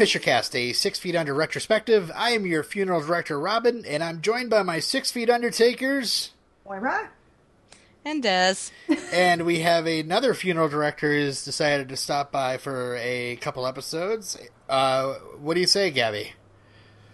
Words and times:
the 0.00 0.06
Fishercast, 0.06 0.54
a 0.54 0.72
Six 0.72 0.98
Feet 0.98 1.14
Under 1.14 1.34
retrospective. 1.34 2.10
I 2.14 2.30
am 2.30 2.46
your 2.46 2.62
funeral 2.62 3.02
director, 3.02 3.38
Robin, 3.38 3.84
and 3.84 4.02
I'm 4.02 4.22
joined 4.22 4.48
by 4.48 4.62
my 4.62 4.78
Six 4.78 5.10
Feet 5.10 5.28
Undertakers. 5.28 6.30
Moira? 6.64 7.10
And 8.04 8.22
Des. 8.22 8.70
and 9.12 9.44
we 9.44 9.60
have 9.60 9.86
another 9.86 10.32
funeral 10.32 10.68
director 10.68 11.12
who's 11.12 11.44
decided 11.44 11.90
to 11.90 11.96
stop 11.96 12.32
by 12.32 12.56
for 12.56 12.96
a 12.96 13.36
couple 13.36 13.66
episodes. 13.66 14.38
Uh, 14.68 15.14
what 15.38 15.54
do 15.54 15.60
you 15.60 15.66
say, 15.66 15.90
Gabby? 15.90 16.32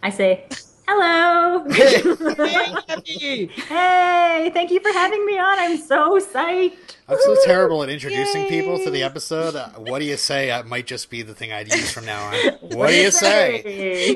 I 0.02 0.10
say, 0.10 0.46
hello. 0.88 1.64
hey, 1.70 3.46
hey, 3.46 4.50
thank 4.52 4.70
you 4.70 4.80
for 4.80 4.92
having 4.92 5.24
me 5.26 5.38
on. 5.38 5.58
I'm 5.58 5.76
so 5.76 6.18
psyched. 6.18 6.96
I'm 7.08 7.18
so 7.20 7.36
terrible 7.44 7.82
at 7.84 7.88
introducing 7.88 8.42
Yay. 8.42 8.48
people 8.48 8.78
to 8.78 8.90
the 8.90 9.04
episode. 9.04 9.54
Uh, 9.54 9.68
what 9.70 10.00
do 10.00 10.04
you 10.04 10.16
say? 10.16 10.48
That 10.48 10.66
might 10.66 10.86
just 10.86 11.08
be 11.08 11.22
the 11.22 11.34
thing 11.34 11.52
I'd 11.52 11.72
use 11.72 11.92
from 11.92 12.04
now 12.04 12.20
on. 12.26 12.36
What 12.76 12.88
do 12.88 12.96
you 12.96 13.10
say? 13.10 13.62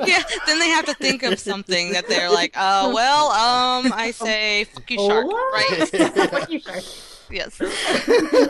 yeah, 0.04 0.22
then 0.46 0.58
they 0.58 0.68
have 0.68 0.86
to 0.86 0.94
think 0.94 1.22
of 1.22 1.38
something 1.38 1.92
that 1.92 2.08
they're 2.08 2.30
like, 2.30 2.54
oh, 2.56 2.92
well, 2.92 3.30
um, 3.30 3.92
I 3.94 4.10
say, 4.10 4.64
fuck 4.64 4.90
you, 4.90 4.98
shark, 4.98 5.26
right? 5.26 5.88
fuck 6.30 6.50
you, 6.50 6.60
shark. 6.60 6.82
Yes. 7.30 7.58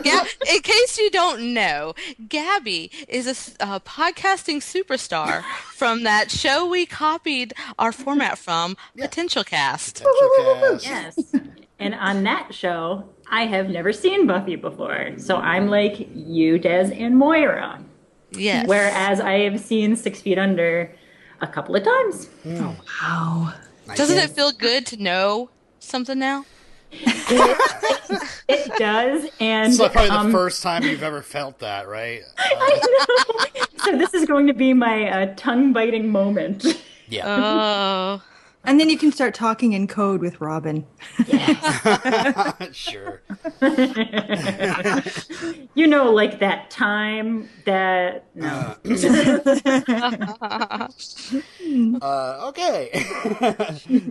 Gab- 0.03 0.27
in 0.49 0.61
case 0.61 0.97
you 0.97 1.09
don't 1.11 1.53
know, 1.53 1.93
Gabby 2.27 2.91
is 3.07 3.27
a 3.27 3.63
uh, 3.63 3.79
podcasting 3.79 4.57
superstar 4.57 5.43
from 5.73 6.03
that 6.03 6.31
show 6.31 6.67
we 6.67 6.85
copied 6.85 7.53
our 7.77 7.91
format 7.91 8.37
from, 8.37 8.77
yeah. 8.95 9.05
Potential 9.05 9.43
Cast. 9.43 10.03
Potential 10.03 10.79
Cast. 10.79 10.85
Yes. 10.85 11.35
And 11.79 11.95
on 11.95 12.23
that 12.23 12.53
show, 12.53 13.09
I 13.29 13.45
have 13.45 13.69
never 13.69 13.91
seen 13.91 14.27
Buffy 14.27 14.55
before. 14.55 15.13
So 15.17 15.37
I'm 15.37 15.67
like 15.67 16.07
you, 16.13 16.59
Des, 16.59 16.91
and 16.93 17.17
Moira. 17.17 17.83
Yes. 18.31 18.67
Whereas 18.67 19.19
I 19.19 19.39
have 19.39 19.59
seen 19.59 19.95
Six 19.95 20.21
Feet 20.21 20.37
Under 20.37 20.93
a 21.41 21.47
couple 21.47 21.75
of 21.75 21.83
times. 21.83 22.27
Mm. 22.45 22.61
Oh, 22.61 22.75
wow. 23.01 23.53
Doesn't 23.95 24.17
it 24.17 24.29
feel 24.29 24.51
good 24.51 24.85
to 24.87 24.97
know 25.01 25.49
something 25.79 26.19
now? 26.19 26.45
It, 26.91 28.29
it, 28.47 28.71
does, 28.77 29.29
and 29.39 29.71
it's 29.71 29.79
like 29.79 29.93
probably 29.93 30.09
um, 30.11 30.27
the 30.27 30.37
first 30.37 30.61
time 30.61 30.83
you've 30.83 31.03
ever 31.03 31.21
felt 31.21 31.59
that, 31.59 31.87
right? 31.87 32.21
Uh, 32.37 32.41
I 32.59 33.45
know. 33.55 33.65
So 33.83 33.97
this 33.97 34.13
is 34.13 34.25
going 34.25 34.47
to 34.47 34.53
be 34.53 34.73
my 34.73 35.09
uh, 35.09 35.33
tongue 35.35 35.73
biting 35.73 36.09
moment. 36.11 36.65
Yeah. 37.07 37.27
Oh. 37.27 38.23
And 38.63 38.79
then 38.79 38.91
you 38.91 38.97
can 38.97 39.11
start 39.11 39.33
talking 39.33 39.73
in 39.73 39.87
code 39.87 40.21
with 40.21 40.39
Robin. 40.39 40.85
Yes. 41.25 42.69
sure. 42.75 43.23
you 45.73 45.87
know, 45.87 46.11
like 46.11 46.37
that 46.39 46.69
time 46.69 47.49
that 47.65 48.25
no. 48.35 48.75
uh, 52.01 52.49
okay. 52.49 52.91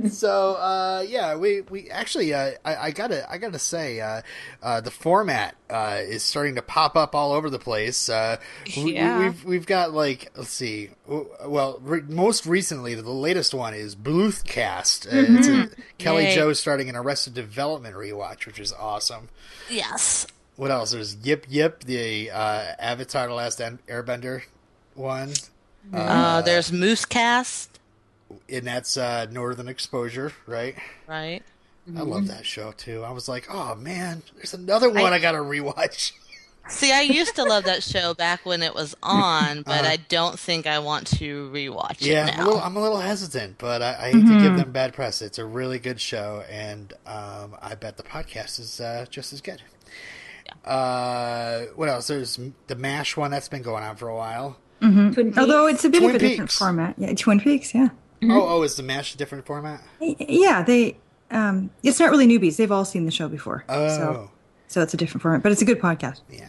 so 0.09 0.55
uh, 0.55 1.05
yeah, 1.07 1.37
we 1.37 1.61
we 1.63 1.89
actually 1.91 2.35
uh, 2.35 2.51
I, 2.65 2.77
I, 2.77 2.91
gotta 2.91 3.31
I 3.31 3.39
gotta 3.39 3.61
say 3.61 4.01
uh, 4.01 4.23
uh, 4.63 4.81
the 4.81 4.91
format 4.91 5.55
uh, 5.69 6.01
is 6.03 6.25
starting 6.25 6.57
to 6.57 6.63
pop 6.63 6.97
up 6.97 7.15
all 7.15 7.31
over 7.33 7.51
the 7.51 7.61
place. 7.61 8.09
yeah. 8.09 8.39
We, 8.77 8.97
have 8.97 9.45
we've 9.45 9.67
got 9.67 9.93
like 9.93 10.33
let's 10.37 10.51
see. 10.51 10.91
Well, 11.07 11.79
re- 11.83 12.03
most 12.03 12.47
recently, 12.47 12.97
the 12.97 13.09
latest 13.11 13.55
one 13.55 13.75
is 13.75 13.95
Bluthcast. 14.45 15.09
Mm-hmm. 15.09 15.81
Kelly 15.99 16.25
Yay. 16.25 16.35
Joe 16.35 16.53
starting 16.53 16.89
an 16.89 16.97
Arrested 16.97 17.35
Development 17.35 17.95
rewatch, 17.95 18.47
which 18.47 18.59
is 18.59 18.73
awesome. 18.73 19.29
Yes. 19.69 20.27
What 20.57 20.71
else? 20.71 20.93
There's 20.93 21.17
Yip 21.17 21.47
Yip, 21.49 21.85
the 21.85 22.31
uh, 22.31 22.73
Avatar: 22.79 23.29
The 23.29 23.35
Last 23.35 23.59
Airbender 23.59 24.43
one. 24.95 25.33
Uh, 25.93 25.97
uh, 25.97 26.43
there's 26.43 26.71
Moosecast. 26.71 27.69
And 28.49 28.67
that's 28.67 28.97
uh, 28.97 29.27
Northern 29.31 29.69
Exposure, 29.69 30.33
right? 30.47 30.77
Right. 31.07 31.43
I 31.97 32.03
love 32.03 32.29
that 32.29 32.47
show 32.47 32.73
too. 32.73 33.03
I 33.03 33.11
was 33.11 33.29
like, 33.29 33.49
oh 33.53 33.75
man, 33.75 34.23
there's 34.37 34.55
another 34.55 34.89
one 34.91 35.13
I, 35.13 35.17
I 35.17 35.19
gotta 35.19 35.39
rewatch. 35.39 36.13
See, 36.71 36.93
I 36.93 37.03
used 37.03 37.37
to 37.37 37.45
love 37.45 37.65
that 37.65 37.83
show 37.83 38.15
back 38.15 38.47
when 38.47 38.63
it 38.63 38.75
was 38.75 38.97
on, 39.03 39.63
but 39.63 39.85
uh, 39.85 39.89
I 39.89 39.97
don't 39.97 40.39
think 40.39 40.67
I 40.67 40.79
want 40.79 41.09
to 41.19 41.51
rewatch 41.51 41.97
yeah, 41.99 42.29
it 42.29 42.37
now. 42.37 42.41
I'm 42.41 42.41
a 42.41 42.45
little, 42.47 42.61
I'm 42.63 42.77
a 42.77 42.81
little 42.81 43.01
hesitant, 43.01 43.59
but 43.59 43.83
I, 43.83 43.89
I 43.89 44.11
hate 44.13 44.15
mm-hmm. 44.17 44.39
to 44.39 44.43
give 44.43 44.57
them 44.57 44.73
bad 44.73 44.95
press. 44.95 45.21
It's 45.21 45.39
a 45.39 45.45
really 45.45 45.79
good 45.79 46.01
show, 46.01 46.45
and 46.49 46.93
um, 47.07 47.57
I 47.61 47.75
bet 47.75 47.97
the 47.97 48.03
podcast 48.03 48.61
is 48.61 48.81
uh, 48.81 49.07
just 49.11 49.33
as 49.33 49.41
good. 49.41 49.61
Yeah. 50.47 50.71
Uh, 50.71 51.67
what 51.75 51.89
else? 51.89 52.07
There's 52.07 52.39
the 52.69 52.77
Mash 52.77 53.17
one 53.17 53.31
that's 53.31 53.49
been 53.49 53.63
going 53.63 53.83
on 53.83 53.97
for 53.97 54.09
a 54.09 54.17
while. 54.17 54.57
Mm-hmm. 54.81 55.39
Although 55.39 55.67
it's 55.67 55.85
a 55.85 55.91
bit 55.91 55.99
Twin 55.99 56.11
of 56.11 56.17
a 56.17 56.19
Peaks. 56.19 56.31
different 56.31 56.53
format. 56.53 56.95
Yeah, 56.97 57.13
Twin 57.15 57.41
Peaks. 57.41 57.75
Yeah. 57.75 57.89
Mm-hmm. 58.23 58.31
Oh, 58.31 58.49
oh, 58.49 58.63
is 58.63 58.77
the 58.77 58.83
Mash 58.83 59.15
a 59.15 59.19
different 59.19 59.45
format? 59.45 59.83
Yeah, 60.01 60.63
they. 60.63 60.97
Um, 61.31 61.71
it's 61.83 62.01
not 62.01 62.11
really 62.11 62.27
newbies. 62.27 62.57
They've 62.57 62.73
all 62.73 62.85
seen 62.85 63.05
the 63.05 63.11
show 63.11 63.29
before. 63.29 63.65
Oh. 63.69 63.89
So, 63.89 64.31
so 64.69 64.83
it's 64.83 64.95
a 64.95 64.97
different 64.97 65.23
format, 65.23 65.43
but 65.43 65.53
it's 65.53 65.63
a 65.63 65.65
good 65.65 65.81
podcast. 65.81 66.21
Yeah. 66.31 66.49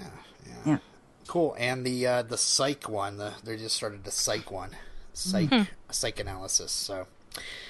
Yeah. 1.21 1.31
Cool. 1.31 1.55
And 1.57 1.85
the 1.85 2.07
uh, 2.07 2.21
the 2.23 2.37
psych 2.37 2.89
one, 2.89 3.17
the, 3.17 3.33
they 3.43 3.57
just 3.57 3.75
started 3.75 4.03
the 4.03 4.11
psych 4.11 4.51
one, 4.51 4.71
psych 5.13 5.49
mm-hmm. 5.49 5.71
psych 5.91 6.19
analysis. 6.19 6.71
So. 6.71 7.07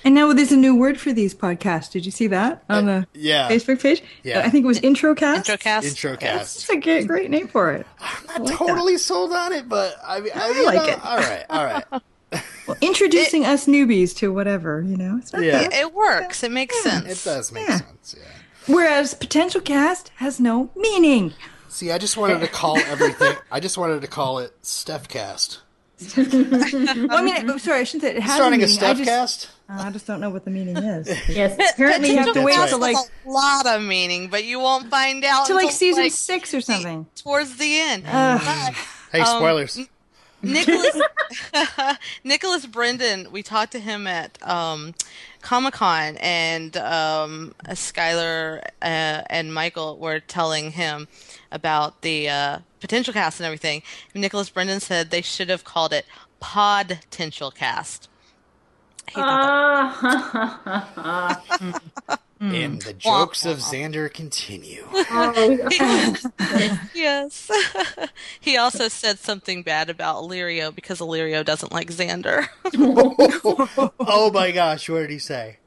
And 0.04 0.16
now 0.16 0.34
there's 0.34 0.52
a 0.52 0.58
new 0.58 0.76
word 0.76 1.00
for 1.00 1.14
these 1.14 1.36
podcasts. 1.36 1.92
Did 1.92 2.04
you 2.04 2.12
see 2.12 2.26
that 2.28 2.64
on 2.68 2.88
the 2.88 2.92
uh, 2.92 3.04
yeah. 3.14 3.48
Facebook 3.48 3.80
page? 3.80 4.02
Yeah. 4.24 4.40
I 4.40 4.50
think 4.50 4.64
it 4.64 4.68
was 4.68 4.80
Introcast. 4.80 5.46
Introcast. 5.46 5.82
Introcast. 5.84 6.42
It's 6.42 6.70
a 6.70 6.78
great, 6.78 7.08
great 7.08 7.30
name 7.30 7.48
for 7.48 7.72
it. 7.72 7.86
I'm 8.00 8.26
not 8.26 8.42
like 8.42 8.58
totally 8.58 8.94
that. 8.94 9.00
sold 9.00 9.32
on 9.32 9.54
it, 9.54 9.70
but 9.70 9.98
I, 10.04 10.20
mean, 10.20 10.32
I, 10.34 10.48
I 10.48 10.64
like 10.64 10.76
know, 10.76 10.86
it. 10.86 11.06
All 11.06 11.18
right, 11.18 11.46
all 11.52 11.64
right. 11.64 11.86
well, 12.68 12.78
introducing 12.82 13.44
it, 13.44 13.50
us 13.50 13.68
newbies 13.68 14.16
to 14.18 14.34
whatever, 14.34 14.82
you 14.82 14.98
know. 14.98 15.22
yeah, 15.34 15.62
it, 15.62 15.74
it, 15.74 15.94
works. 15.94 16.44
It 16.44 16.52
makes 16.52 16.76
yeah. 16.84 16.92
sense. 16.92 17.22
It 17.22 17.30
does 17.30 17.52
make 17.52 17.68
yeah. 17.68 17.78
sense. 17.78 18.16
Yeah. 18.18 18.28
Whereas 18.68 19.14
potential 19.14 19.62
cast 19.62 20.10
has 20.16 20.40
no 20.40 20.70
meaning. 20.76 21.34
See, 21.72 21.90
I 21.90 21.98
just 21.98 22.18
wanted 22.18 22.42
to 22.42 22.48
call 22.48 22.78
everything. 22.88 23.34
I 23.50 23.62
just 23.62 23.78
wanted 23.78 24.02
to 24.02 24.08
call 24.08 24.40
it 24.40 24.54
Stephcast. 24.62 25.60
well, 26.18 27.18
I 27.18 27.22
mean, 27.22 27.50
I'm 27.50 27.60
sorry, 27.60 27.80
I 27.80 27.84
shouldn't 27.86 28.04
say 28.04 28.18
it 28.18 28.22
has 28.22 28.36
starting 28.36 28.62
a, 28.62 28.66
a 28.66 28.68
Stephcast. 28.68 29.06
Just, 29.06 29.50
uh, 29.70 29.78
I 29.80 29.90
just 29.90 30.06
don't 30.06 30.20
know 30.20 30.30
what 30.30 30.44
the 30.44 30.52
meaning 30.52 30.76
is. 30.76 31.08
yes, 31.30 31.56
apparently 31.74 32.10
you 32.10 32.18
have 32.18 32.34
to 32.34 32.42
wait 32.42 32.56
to 32.70 32.76
like 32.76 32.98
a 32.98 33.30
lot 33.30 33.66
of 33.68 33.82
meaning, 33.82 34.28
but 34.28 34.44
you 34.44 34.60
won't 34.60 34.90
find 34.90 35.24
out 35.24 35.46
to 35.48 35.54
like 35.54 35.72
season 35.72 36.04
like, 36.04 36.12
six 36.12 36.54
or 36.54 36.60
something 36.60 37.06
towards 37.16 37.56
the 37.56 37.80
end. 37.80 38.04
Uh, 38.06 38.38
but, 38.44 38.76
hey, 39.14 39.24
spoilers. 39.24 39.78
Um, 39.78 39.88
Nicholas 40.44 41.02
Nicholas 42.24 42.66
Brendon, 42.66 43.32
we 43.32 43.44
talked 43.44 43.72
to 43.74 43.80
him 43.80 44.08
at 44.08 44.38
um, 44.46 44.94
Comic 45.42 45.76
Con, 45.76 46.18
and 46.18 46.76
um, 46.76 47.54
Skylar 47.70 48.62
uh, 48.82 49.22
and 49.30 49.54
Michael 49.54 49.98
were 49.98 50.20
telling 50.20 50.72
him 50.72 51.08
about 51.52 52.02
the 52.02 52.30
uh, 52.30 52.60
potential 52.80 53.14
cast 53.14 53.40
and 53.40 53.46
everything. 53.46 53.84
Nicholas 54.14 54.50
Brendon 54.50 54.80
said 54.80 55.12
they 55.12 55.22
should 55.22 55.50
have 55.50 55.64
called 55.64 55.94
it 55.94 56.06
Potential 56.40 57.52
Cast. 57.52 58.10
Uh, 59.14 61.36
and 62.40 62.82
the 62.82 62.94
jokes 62.94 63.46
of 63.46 63.58
Xander 63.58 64.12
continue. 64.12 64.88
yes. 66.96 67.52
he 68.40 68.58
also 68.58 68.88
said 68.88 69.20
something 69.20 69.64
bad 69.64 69.90
about 69.90 70.24
Illyrio 70.24 70.74
because 70.74 71.00
Illyrio 71.00 71.44
doesn't 71.44 71.72
like 71.72 71.90
Xander. 71.90 72.48
oh 74.00 74.32
my 74.34 74.52
gosh, 74.52 74.90
what 74.90 75.02
did 75.02 75.12
he 75.12 75.20
say? 75.20 75.58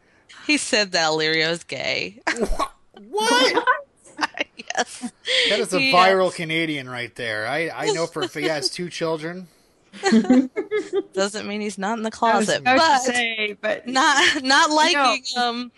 He 0.47 0.57
said 0.57 0.93
that 0.93 1.11
Illyrio 1.11 1.51
is 1.51 1.65
gay. 1.65 2.21
What? 3.09 3.65
yes. 4.57 5.13
That 5.49 5.61
is 5.61 5.73
a 5.73 5.81
yes. 5.81 5.95
viral 5.95 6.35
Canadian 6.35 6.89
right 6.89 7.15
there. 7.15 7.47
I, 7.47 7.71
I 7.71 7.93
know 7.93 8.07
for 8.07 8.23
if 8.23 8.35
he 8.35 8.45
has 8.45 8.71
two 8.71 8.89
children. 8.89 9.49
Doesn't 11.13 11.47
mean 11.47 11.61
he's 11.61 11.79
not 11.79 11.99
in 11.99 12.03
the 12.03 12.11
closet, 12.11 12.65
but, 12.65 12.99
say, 13.03 13.57
but 13.61 13.87
not 13.87 14.43
not 14.43 14.71
liking 14.71 15.23
um 15.37 15.71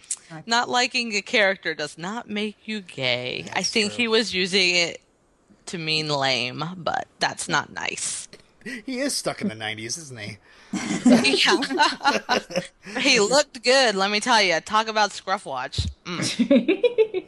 not 0.47 0.71
liking 0.71 1.15
a 1.15 1.21
character 1.21 1.75
does 1.75 1.99
not 1.99 2.27
make 2.27 2.57
you 2.65 2.81
gay. 2.81 3.43
That's 3.43 3.59
I 3.59 3.63
think 3.63 3.93
true. 3.93 3.99
he 3.99 4.09
was 4.09 4.33
using 4.33 4.75
it 4.75 5.03
to 5.67 5.77
mean 5.77 6.09
lame, 6.09 6.65
but 6.79 7.09
that's 7.19 7.47
not 7.47 7.75
nice. 7.75 8.27
He 8.65 9.01
is 9.01 9.15
stuck 9.15 9.43
in 9.43 9.49
the 9.49 9.55
'90s, 9.55 9.99
isn't 9.99 10.19
he? 10.19 10.39
he 13.01 13.21
looked 13.21 13.63
good, 13.63 13.95
let 13.95 14.11
me 14.11 14.21
tell 14.21 14.43
you. 14.43 14.61
Talk 14.61 14.89
about 14.89 15.11
Scruffwatch. 15.11 15.89
Mm. 16.05 17.25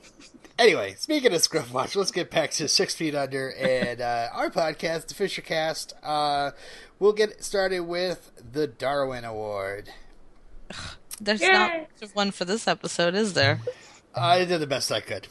Anyway, 0.59 0.97
speaking 0.99 1.33
of 1.33 1.41
Scruff 1.41 1.73
Watch, 1.73 1.95
let's 1.95 2.11
get 2.11 2.33
back 2.33 2.51
to 2.53 2.67
Six 2.67 2.93
Feet 2.93 3.15
Under 3.15 3.53
and 3.53 4.01
uh, 4.01 4.29
our 4.33 4.51
podcast, 4.51 5.07
the 5.07 5.15
Fisher 5.15 5.41
Cast. 5.41 5.95
Uh, 6.03 6.51
we'll 6.99 7.13
get 7.13 7.45
started 7.45 7.81
with 7.83 8.33
the 8.53 8.67
Darwin 8.67 9.25
Award. 9.25 9.91
There's 11.21 11.41
Yay! 11.41 11.53
not 11.53 11.71
much 11.81 12.03
of 12.03 12.15
one 12.17 12.33
for 12.33 12.45
this 12.45 12.67
episode, 12.67 13.15
is 13.15 13.35
there? 13.35 13.61
I 14.17 14.45
did 14.45 14.61
the 14.61 14.67
best 14.67 14.91
I 14.91 15.01
could. 15.01 15.29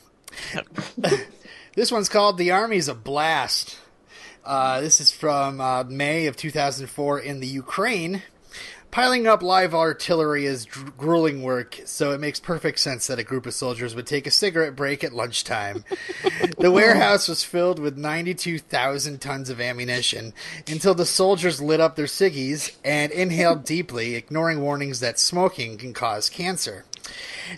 this 1.76 1.92
one's 1.92 2.08
called 2.08 2.38
"The 2.38 2.52
Army's 2.52 2.88
a 2.88 2.96
Blast." 2.96 3.78
Uh, 4.46 4.80
this 4.80 5.02
is 5.02 5.12
from 5.12 5.60
uh, 5.60 5.84
May 5.84 6.28
of 6.28 6.38
2004 6.38 7.20
in 7.20 7.42
the 7.42 7.48
Ukraine. 7.48 8.22
Piling 8.90 9.28
up 9.28 9.44
live 9.44 9.76
artillery 9.76 10.46
is 10.46 10.66
dr- 10.66 10.98
grueling 10.98 11.44
work, 11.44 11.80
so 11.86 12.12
it 12.12 12.20
makes 12.20 12.40
perfect 12.40 12.80
sense 12.80 13.06
that 13.08 13.20
a 13.20 13.24
group 13.24 13.46
of 13.46 13.54
soldiers 13.54 13.94
would 13.94 14.08
take 14.08 14.26
a 14.26 14.32
cigarette 14.32 14.76
break 14.76 15.04
at 15.04 15.14
lunchtime. 15.14 15.84
the 16.58 16.72
warehouse 16.72 17.28
was 17.28 17.44
filled 17.44 17.80
with 17.80 17.98
92,000 17.98 19.20
tons 19.20 19.50
of 19.50 19.62
ammunition 19.62 20.34
until 20.68 20.96
the 20.96 21.06
soldiers 21.06 21.62
lit 21.62 21.80
up 21.80 21.96
their 21.96 22.06
ciggies 22.06 22.76
and 22.84 23.12
inhaled 23.12 23.66
deeply, 23.66 24.16
ignoring 24.16 24.62
warnings 24.62 25.00
that 25.00 25.20
smoking 25.20 25.78
can 25.78 25.94
cause 25.94 26.30
cancer. 26.30 26.86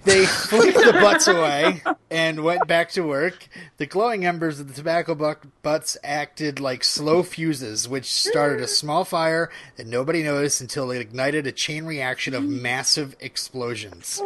They 0.04 0.26
flicked 0.26 0.78
the 0.78 0.94
butts 0.94 1.28
away 1.28 1.82
and 2.10 2.44
went 2.44 2.68
back 2.68 2.90
to 2.92 3.02
work. 3.02 3.48
The 3.78 3.86
glowing 3.86 4.26
embers 4.26 4.60
of 4.60 4.68
the 4.68 4.74
tobacco 4.74 5.16
buck 5.16 5.46
butts 5.62 5.98
acted 6.04 6.60
like 6.60 6.84
slow 6.84 7.24
fuses, 7.24 7.88
which 7.88 8.12
started 8.12 8.62
a 8.62 8.68
small 8.68 9.04
fire 9.06 9.50
that 9.78 9.88
nobody 9.88 10.24
noticed 10.24 10.62
until 10.62 10.92
it 10.92 11.02
ignited 11.02 11.48
a 11.48 11.52
chain 11.52 11.86
reaction 11.86 12.34
of 12.34 12.44
massive 12.44 13.16
explosions. 13.20 14.22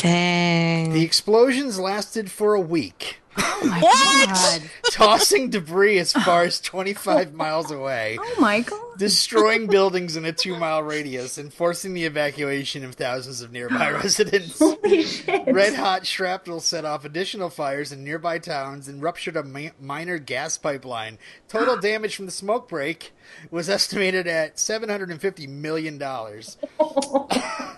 Dang. 0.00 0.92
The 0.92 1.02
explosions 1.04 1.78
lasted 1.78 2.30
for 2.30 2.54
a 2.54 2.60
week, 2.60 3.20
oh 3.36 3.78
what? 3.80 4.62
tossing 4.92 5.50
debris 5.50 5.98
as 5.98 6.12
far 6.12 6.42
as 6.44 6.60
25 6.60 7.34
miles 7.34 7.70
away. 7.70 8.16
Oh 8.20 8.36
my 8.40 8.60
god. 8.60 8.80
destroying 8.98 9.66
buildings 9.66 10.16
in 10.16 10.24
a 10.24 10.32
two 10.32 10.56
mile 10.56 10.82
radius 10.82 11.38
and 11.38 11.52
forcing 11.52 11.94
the 11.94 12.04
evacuation 12.04 12.84
of 12.84 12.94
thousands 12.94 13.40
of 13.42 13.52
nearby 13.52 13.90
residents. 14.02 14.60
Holy 14.82 15.02
shit. 15.04 15.46
Red 15.52 15.74
hot 15.74 16.06
shrapnel 16.06 16.60
set 16.60 16.84
off 16.84 17.04
additional 17.04 17.50
fires 17.50 17.92
in 17.92 18.04
nearby 18.04 18.38
towns 18.38 18.88
and 18.88 19.02
ruptured 19.02 19.36
a 19.36 19.42
mi- 19.42 19.70
minor 19.80 20.18
gas 20.18 20.58
pipeline. 20.58 21.18
Total 21.48 21.76
damage 21.80 22.16
from 22.16 22.26
the 22.26 22.32
smoke 22.32 22.68
break 22.68 23.12
was 23.50 23.68
estimated 23.68 24.26
at 24.26 24.56
$750 24.56 25.48
million. 25.48 25.98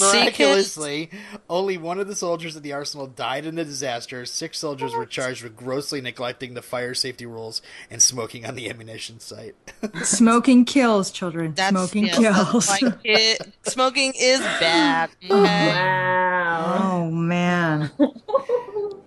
Miraculously, 0.00 1.10
only 1.50 1.76
one 1.76 1.98
of 1.98 2.06
the 2.08 2.14
soldiers 2.14 2.56
at 2.56 2.62
the 2.62 2.72
arsenal 2.72 3.06
died 3.06 3.44
in 3.44 3.56
the 3.56 3.64
disaster. 3.64 4.24
Six 4.24 4.58
soldiers 4.58 4.94
were 4.94 5.04
charged 5.04 5.42
with 5.42 5.56
grossly 5.56 6.00
neglecting 6.00 6.54
the 6.54 6.62
fire 6.62 6.94
safety 6.94 7.26
rules 7.26 7.60
and 7.90 8.00
smoking 8.00 8.46
on 8.46 8.54
the 8.54 8.70
ammunition 8.70 9.20
site. 9.20 9.54
Smoking 10.02 10.64
kills, 10.64 11.10
children. 11.10 11.52
That's, 11.54 11.70
Smoking 11.70 12.06
yes, 12.06 12.18
that's 12.18 12.50
kills. 12.50 12.82
like. 12.82 13.54
Smoking 13.64 14.12
is 14.18 14.40
bad. 14.40 15.10
Oh, 15.28 15.42
okay? 15.42 16.12
Wow. 16.62 16.90
oh 16.92 17.10
man. 17.10 17.90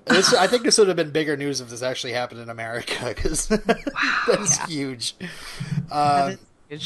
This, 0.10 0.34
I 0.34 0.48
think 0.48 0.64
this 0.64 0.78
would 0.80 0.88
have 0.88 0.98
been 0.98 1.12
bigger 1.12 1.38
news 1.38 1.62
if 1.62 1.70
this 1.70 1.84
actually 1.84 2.14
happened 2.14 2.42
in 2.42 2.50
America 2.50 3.14
because 3.14 3.48
that's 4.28 4.58
huge. 4.66 5.14
Um, 5.92 6.40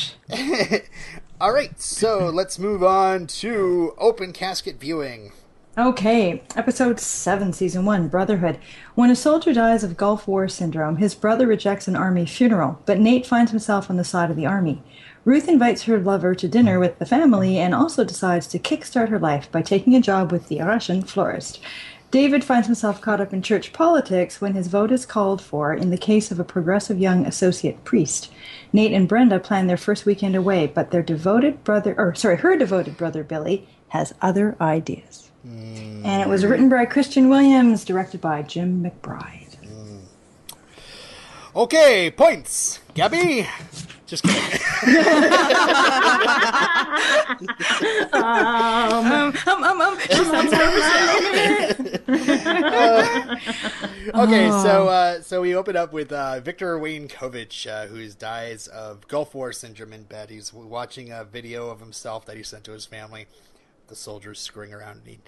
all 1.42 1.54
right, 1.54 1.80
so 1.80 2.28
let's 2.28 2.60
move 2.60 2.84
on 2.84 3.28
to 3.28 3.94
open 3.98 4.34
casket 4.34 4.78
viewing. 4.78 5.32
Okay, 5.78 6.44
episode 6.56 7.00
7, 7.00 7.52
season 7.54 7.86
1, 7.86 8.08
Brotherhood. 8.10 8.60
When 8.94 9.10
a 9.10 9.16
soldier 9.16 9.54
dies 9.54 9.84
of 9.84 9.98
Gulf 9.98 10.28
War 10.28 10.48
syndrome, 10.48 10.98
his 10.98 11.16
brother 11.16 11.48
rejects 11.48 11.88
an 11.88 11.96
army 11.96 12.26
funeral, 12.26 12.80
but 12.86 13.00
Nate 13.00 13.26
finds 13.26 13.52
himself 13.52 13.90
on 13.90 13.98
the 13.98 14.04
side 14.04 14.30
of 14.30 14.36
the 14.36 14.46
army. 14.46 14.84
Ruth 15.26 15.48
invites 15.48 15.84
her 15.84 16.00
lover 16.00 16.36
to 16.36 16.48
dinner 16.48 16.80
with 16.80 17.00
the 17.00 17.06
family 17.06 17.58
and 17.58 17.74
also 17.74 18.04
decides 18.04 18.48
to 18.48 18.60
kickstart 18.60 19.10
her 19.10 19.20
life 19.20 19.52
by 19.52 19.62
taking 19.62 19.96
a 19.96 20.02
job 20.02 20.32
with 20.32 20.50
the 20.50 20.60
Russian 20.60 21.02
florist. 21.02 21.60
David 22.12 22.44
finds 22.44 22.68
himself 22.68 23.02
caught 23.02 23.22
up 23.22 23.34
in 23.34 23.42
church 23.42 23.74
politics 23.74 24.40
when 24.40 24.54
his 24.54 24.68
vote 24.68 24.92
is 24.92 25.06
called 25.06 25.42
for 25.42 25.74
in 25.74 25.90
the 25.90 25.98
case 25.98 26.30
of 26.30 26.40
a 26.40 26.44
progressive 26.44 27.00
young 27.00 27.26
associate 27.26 27.84
priest. 27.84 28.32
Nate 28.72 28.92
and 28.92 29.08
Brenda 29.08 29.40
plan 29.40 29.66
their 29.66 29.78
first 29.78 30.06
weekend 30.06 30.36
away, 30.36 30.68
but 30.68 30.92
their 30.92 31.02
devoted 31.02 31.64
brother, 31.64 31.96
or 31.98 32.14
sorry, 32.14 32.38
her 32.38 32.56
devoted 32.56 32.98
brother 32.98 33.24
Billy 33.24 33.68
has 33.90 34.14
other 34.22 34.56
ideas. 34.62 35.32
Mm. 35.48 36.06
And 36.06 36.22
it 36.22 36.28
was 36.28 36.46
written 36.46 36.70
by 36.70 36.86
Christian 36.86 37.30
Williams, 37.30 37.84
directed 37.84 38.22
by 38.22 38.44
Jim 38.44 38.84
McBride. 38.84 39.56
Mm. 39.64 40.02
Okay, 41.56 42.12
points. 42.12 42.80
Gabby. 42.94 43.48
Just 44.14 44.26
kidding. 44.26 44.60
Um, 48.14 49.34
um, 49.48 49.64
um, 49.64 49.82
um. 49.82 49.98
okay, 54.14 54.50
so 54.50 54.88
uh, 54.88 55.22
so 55.22 55.42
we 55.42 55.56
open 55.56 55.76
up 55.76 55.92
with 55.92 56.12
uh, 56.12 56.40
Victor 56.40 56.78
Wayne 56.78 57.08
Kovich, 57.08 57.68
uh, 57.68 57.88
who 57.88 58.08
dies 58.10 58.68
of 58.68 59.08
Gulf 59.08 59.34
War 59.34 59.52
syndrome 59.52 59.94
in 59.94 60.04
bed. 60.04 60.30
He's 60.30 60.54
watching 60.54 61.12
a 61.12 61.24
video 61.24 61.70
of 61.70 61.80
himself 61.80 62.26
that 62.26 62.38
he 62.38 62.44
sent 62.44 62.66
to 62.66 62.72
his 62.72 62.86
family. 62.86 63.26
The 63.88 63.96
soldiers 63.96 64.40
screwing 64.40 64.74
around, 64.74 64.98
and, 65.00 65.08
he, 65.08 65.20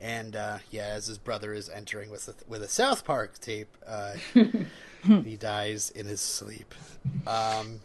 and 0.00 0.34
uh, 0.34 0.58
yeah, 0.70 0.88
as 0.88 1.06
his 1.06 1.18
brother 1.18 1.54
is 1.54 1.68
entering 1.68 2.10
with 2.10 2.28
a, 2.28 2.34
with 2.48 2.62
a 2.62 2.68
South 2.68 3.04
Park 3.04 3.38
tape, 3.38 3.76
uh, 3.86 4.14
he 5.04 5.36
dies 5.36 5.90
in 5.90 6.06
his 6.06 6.20
sleep. 6.20 6.74
Um, 7.26 7.80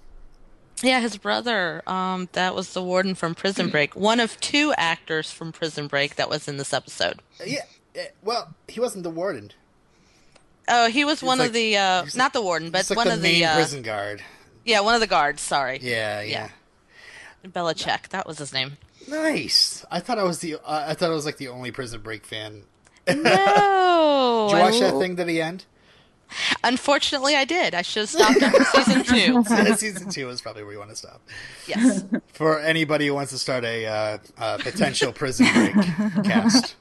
Yeah, 0.83 0.99
his 0.99 1.17
brother. 1.17 1.81
Um, 1.87 2.29
that 2.33 2.53
was 2.53 2.73
the 2.73 2.83
warden 2.83 3.15
from 3.15 3.33
Prison 3.35 3.69
Break. 3.69 3.95
One 3.95 4.19
of 4.19 4.39
two 4.39 4.73
actors 4.77 5.31
from 5.31 5.51
Prison 5.51 5.87
Break 5.87 6.15
that 6.17 6.29
was 6.29 6.47
in 6.47 6.57
this 6.57 6.71
episode. 6.73 7.19
yeah, 7.45 7.61
eh, 7.95 8.07
well, 8.23 8.53
he 8.67 8.79
wasn't 8.79 9.03
the 9.03 9.09
warden. 9.09 9.51
Oh, 10.69 10.87
he 10.89 11.03
was 11.05 11.23
one 11.23 11.39
like- 11.39 11.47
of 11.47 11.53
the 11.53 11.77
uh, 11.77 12.05
not 12.15 12.33
the 12.33 12.41
warden, 12.41 12.69
but 12.71 12.87
like 12.89 12.97
one 12.97 13.07
the 13.07 13.13
of 13.13 13.21
the 13.21 13.45
uh, 13.45 13.55
prison 13.55 13.81
guard. 13.81 14.21
yeah, 14.65 14.81
one 14.81 14.93
of 14.93 15.01
the 15.01 15.07
guards. 15.07 15.41
Sorry, 15.41 15.79
Yeah, 15.81 16.21
yeah. 16.21 16.49
Yeah. 17.43 17.49
Bellick. 17.49 18.09
That 18.09 18.27
was 18.27 18.37
his 18.39 18.51
name. 18.53 18.77
Nice. 19.07 19.85
I 19.89 19.99
thought 20.01 20.19
I 20.19 20.23
was 20.23 20.39
the. 20.39 20.55
Uh, 20.55 20.59
I 20.89 20.93
thought 20.93 21.09
I 21.09 21.13
was 21.13 21.25
like 21.25 21.37
the 21.37 21.47
only 21.47 21.71
Prison 21.71 22.01
Break 22.01 22.25
fan. 22.25 22.63
No, 23.07 24.47
Did 24.49 24.57
you 24.57 24.61
watch 24.63 24.73
I- 24.75 24.91
that 24.91 24.99
thing 24.99 25.15
to 25.15 25.23
the 25.23 25.41
end? 25.41 25.65
Unfortunately, 26.63 27.35
I 27.35 27.45
did. 27.45 27.73
I 27.73 27.81
should 27.81 28.01
have 28.01 28.09
stopped 28.09 28.41
after 28.41 28.63
season 28.83 29.03
two. 29.45 29.75
Season 29.75 30.09
two 30.09 30.29
is 30.29 30.41
probably 30.41 30.63
where 30.63 30.73
you 30.73 30.79
want 30.79 30.91
to 30.91 30.95
stop. 30.95 31.21
Yes. 31.67 32.03
For 32.33 32.59
anybody 32.59 33.07
who 33.07 33.13
wants 33.13 33.31
to 33.31 33.37
start 33.37 33.63
a 33.63 33.85
uh, 33.85 34.17
uh, 34.37 34.57
potential 34.57 35.11
Prison 35.11 35.47
Break 35.53 35.75
cast, 36.25 36.75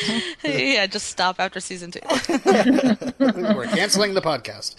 yeah, 0.44 0.86
just 0.86 1.06
stop 1.08 1.36
after 1.38 1.60
season 1.60 1.90
two. 1.90 2.00
we're 3.18 3.66
canceling 3.66 4.14
the 4.14 4.22
podcast. 4.22 4.76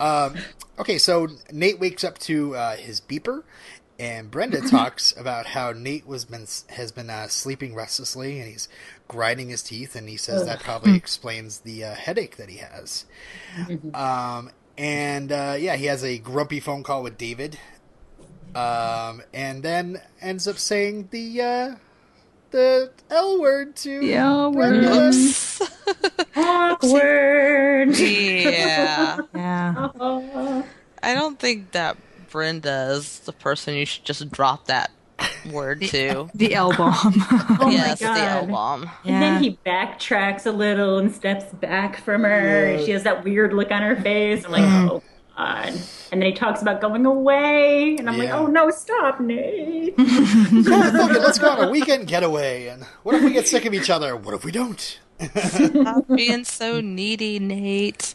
Uh, 0.00 0.32
um, 0.32 0.36
okay, 0.78 0.98
so 0.98 1.28
Nate 1.52 1.78
wakes 1.78 2.04
up 2.04 2.18
to 2.20 2.54
uh, 2.56 2.76
his 2.76 3.00
beeper, 3.00 3.42
and 3.98 4.30
Brenda 4.30 4.60
talks 4.60 5.12
about 5.16 5.46
how 5.46 5.72
Nate 5.72 6.06
was 6.06 6.24
been 6.24 6.46
has 6.70 6.92
been 6.92 7.10
uh, 7.10 7.26
sleeping 7.28 7.74
restlessly, 7.74 8.38
and 8.38 8.48
he's 8.48 8.68
grinding 9.08 9.48
his 9.48 9.62
teeth, 9.62 9.96
and 9.96 10.08
he 10.08 10.16
says 10.16 10.46
that 10.46 10.60
probably 10.60 10.94
explains 10.96 11.60
the 11.60 11.84
uh, 11.84 11.94
headache 11.94 12.36
that 12.36 12.48
he 12.48 12.58
has. 12.58 13.06
Um, 13.94 14.50
and 14.76 15.32
uh, 15.32 15.56
yeah, 15.58 15.76
he 15.76 15.86
has 15.86 16.04
a 16.04 16.18
grumpy 16.18 16.60
phone 16.60 16.82
call 16.84 17.02
with 17.02 17.18
David, 17.18 17.58
um, 18.54 19.22
and 19.34 19.62
then 19.62 20.00
ends 20.20 20.46
up 20.46 20.58
saying 20.58 21.08
the 21.10 21.40
uh, 21.42 21.74
the 22.50 22.90
L 23.10 23.40
word 23.40 23.74
to 23.76 24.00
The 24.00 24.14
L 24.14 24.52
word. 24.52 24.80
Brenda. 24.80 25.08
Oops. 25.08 25.62
Awkward. 26.36 27.98
yeah. 27.98 29.18
Yeah. 29.34 30.62
I 31.02 31.14
don't 31.14 31.38
think 31.38 31.72
that 31.72 31.96
Brenda 32.30 32.90
is 32.92 33.20
the 33.20 33.32
person 33.32 33.74
you 33.74 33.86
should 33.86 34.04
just 34.04 34.30
drop 34.30 34.66
that 34.66 34.90
word 35.50 35.82
to. 35.82 36.30
The 36.34 36.54
L 36.54 36.72
bomb. 36.76 36.94
Oh 37.60 37.68
yes, 37.70 38.00
my 38.00 38.14
the 38.14 38.20
L 38.20 38.40
God. 38.46 38.50
bomb. 38.52 38.82
And 38.82 38.90
Yeah. 39.04 39.20
then 39.20 39.42
he 39.42 39.58
backtracks 39.66 40.46
a 40.46 40.50
little 40.52 40.98
and 40.98 41.12
steps 41.12 41.46
back 41.54 42.00
from 42.02 42.22
her. 42.24 42.66
and 42.66 42.84
She 42.84 42.92
has 42.92 43.02
that 43.04 43.24
weird 43.24 43.52
look 43.52 43.70
on 43.70 43.82
her 43.82 43.96
face. 43.96 44.44
I'm 44.44 44.52
like, 44.52 44.62
mm. 44.62 44.90
oh 44.90 45.02
god. 45.36 45.68
And 46.10 46.22
then 46.22 46.30
he 46.30 46.32
talks 46.32 46.62
about 46.62 46.80
going 46.80 47.04
away, 47.04 47.96
and 47.98 48.08
I'm 48.08 48.16
like, 48.18 48.30
oh 48.30 48.46
no, 48.46 48.70
stop, 48.70 49.20
Nate. 49.20 49.94
Come 49.96 50.06
on, 50.72 51.12
let's 51.14 51.38
go 51.38 51.50
on 51.50 51.68
a 51.68 51.70
weekend 51.70 52.06
getaway. 52.08 52.68
And 52.68 52.82
what 53.02 53.14
if 53.14 53.22
we 53.22 53.32
get 53.32 53.46
sick 53.46 53.64
of 53.66 53.74
each 53.74 53.90
other? 53.90 54.16
What 54.16 54.34
if 54.34 54.44
we 54.44 54.50
don't? 54.52 54.98
Stop 55.20 56.06
being 56.14 56.44
so 56.44 56.80
needy, 56.80 57.38
Nate. 57.40 58.14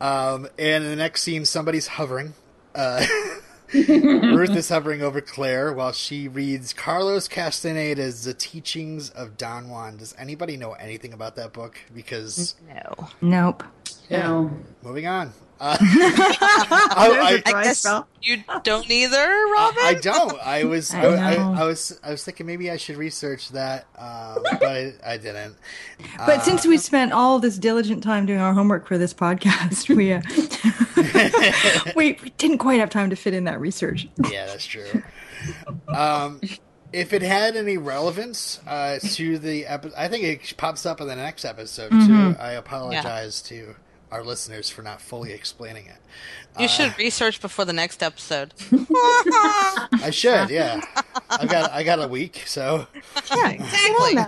Um, 0.00 0.48
and 0.58 0.84
in 0.84 0.90
the 0.90 0.96
next 0.96 1.22
scene, 1.22 1.44
somebody's 1.44 1.86
hovering. 1.86 2.34
Uh, 2.74 3.04
Ruth 3.74 4.50
is 4.56 4.68
hovering 4.68 5.02
over 5.02 5.20
Claire 5.20 5.72
while 5.72 5.92
she 5.92 6.26
reads 6.26 6.72
Carlos 6.72 7.28
Castaneda's 7.28 8.24
The 8.24 8.34
Teachings 8.34 9.10
of 9.10 9.36
Don 9.36 9.68
Juan. 9.68 9.96
Does 9.98 10.14
anybody 10.18 10.56
know 10.56 10.72
anything 10.72 11.12
about 11.12 11.36
that 11.36 11.52
book? 11.52 11.78
Because, 11.94 12.56
No. 12.68 13.08
nope. 13.20 13.62
No. 14.10 14.50
moving 14.82 15.06
on. 15.06 15.32
Uh, 15.60 15.76
I, 15.80 17.42
I 17.44 17.62
guess 17.64 17.86
you 18.22 18.42
don't 18.62 18.90
either, 18.90 19.18
Robin. 19.18 19.78
I, 19.82 19.88
I 19.88 19.94
don't. 19.94 20.40
I 20.42 20.64
was 20.64 20.94
I, 20.94 21.02
I 21.02 21.34
I. 21.34 21.60
I 21.60 21.64
was 21.64 22.00
I 22.02 22.10
was 22.12 22.24
thinking 22.24 22.46
maybe 22.46 22.70
I 22.70 22.78
should 22.78 22.96
research 22.96 23.50
that, 23.50 23.86
um, 23.98 24.42
but 24.42 24.62
I, 24.64 24.92
I 25.04 25.16
didn't. 25.18 25.56
But 26.16 26.38
Uh, 26.38 26.40
since 26.40 26.66
we 26.66 26.78
spent 26.78 27.12
all 27.12 27.38
this 27.40 27.58
diligent 27.58 28.02
time 28.02 28.24
doing 28.24 28.40
our 28.40 28.54
homework 28.54 28.86
for 28.86 28.96
this 28.96 29.12
podcast, 29.12 29.88
we 29.94 30.14
uh, 30.14 30.22
we, 31.94 32.18
we 32.22 32.30
didn't 32.38 32.58
quite 32.58 32.80
have 32.80 32.88
time 32.90 33.10
to 33.10 33.16
fit 33.16 33.34
in 33.34 33.44
that 33.44 33.60
research. 33.60 34.08
yeah, 34.30 34.46
that's 34.46 34.64
true. 34.66 35.02
Um, 35.88 36.40
if 36.92 37.12
it 37.12 37.22
had 37.22 37.54
any 37.56 37.76
relevance 37.76 38.60
uh, 38.66 38.98
to 39.00 39.38
the 39.38 39.66
episode, 39.66 39.94
I 39.96 40.08
think 40.08 40.24
it 40.24 40.56
pops 40.56 40.86
up 40.86 41.00
in 41.02 41.06
the 41.06 41.16
next 41.16 41.44
episode 41.44 41.90
too. 41.90 42.34
I 42.38 42.52
apologize 42.52 43.42
to 43.42 43.74
our 44.10 44.24
listeners 44.24 44.68
for 44.70 44.82
not 44.82 45.00
fully 45.00 45.32
explaining 45.32 45.86
it. 45.86 45.98
you 46.58 46.68
should 46.68 46.96
research 46.98 47.40
before 47.40 47.64
the 47.64 47.72
next 47.72 48.02
episode. 48.02 48.52
I 48.72 50.10
should, 50.12 50.50
yeah. 50.50 50.80
I 51.28 51.46
got 51.46 51.70
I 51.70 51.82
got 51.82 52.02
a 52.02 52.08
week, 52.08 52.42
so 52.46 52.86
exactly. 53.16 54.18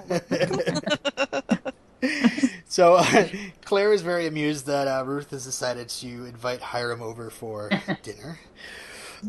so 2.66 2.94
uh, 2.94 3.28
Claire 3.64 3.92
is 3.92 4.02
very 4.02 4.26
amused 4.26 4.66
that 4.66 4.88
uh, 4.88 5.04
Ruth 5.04 5.30
has 5.30 5.44
decided 5.44 5.88
to 5.88 6.06
invite 6.26 6.60
Hiram 6.60 7.02
over 7.02 7.30
for 7.30 7.70
dinner. 8.02 8.38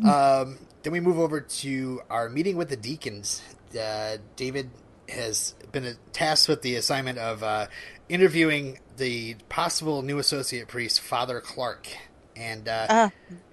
Um, 0.04 0.58
then 0.82 0.92
we 0.92 1.00
move 1.00 1.18
over 1.18 1.40
to 1.40 2.00
our 2.10 2.28
meeting 2.28 2.56
with 2.56 2.68
the 2.68 2.76
deacons. 2.76 3.42
Uh, 3.78 4.18
David 4.36 4.70
has 5.08 5.54
been 5.72 5.96
tasked 6.12 6.48
with 6.48 6.62
the 6.62 6.76
assignment 6.76 7.18
of 7.18 7.42
uh, 7.42 7.66
interviewing 8.08 8.78
the 8.96 9.34
possible 9.48 10.02
new 10.02 10.18
associate 10.18 10.68
priest, 10.68 11.00
Father 11.00 11.40
Clark, 11.40 11.88
and 12.36 12.68
uh, 12.68 12.86
Uh, 12.88 13.08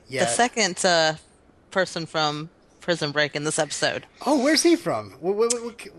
yeah. 0.07 0.25
The 0.25 0.29
second 0.29 0.83
uh, 0.85 1.15
person 1.71 2.05
from 2.05 2.49
Prison 2.81 3.11
Break 3.11 3.35
in 3.35 3.43
this 3.43 3.59
episode. 3.59 4.05
oh, 4.25 4.43
where's 4.43 4.63
he 4.63 4.75
from? 4.75 5.11
What, 5.19 5.35
what, 5.35 5.53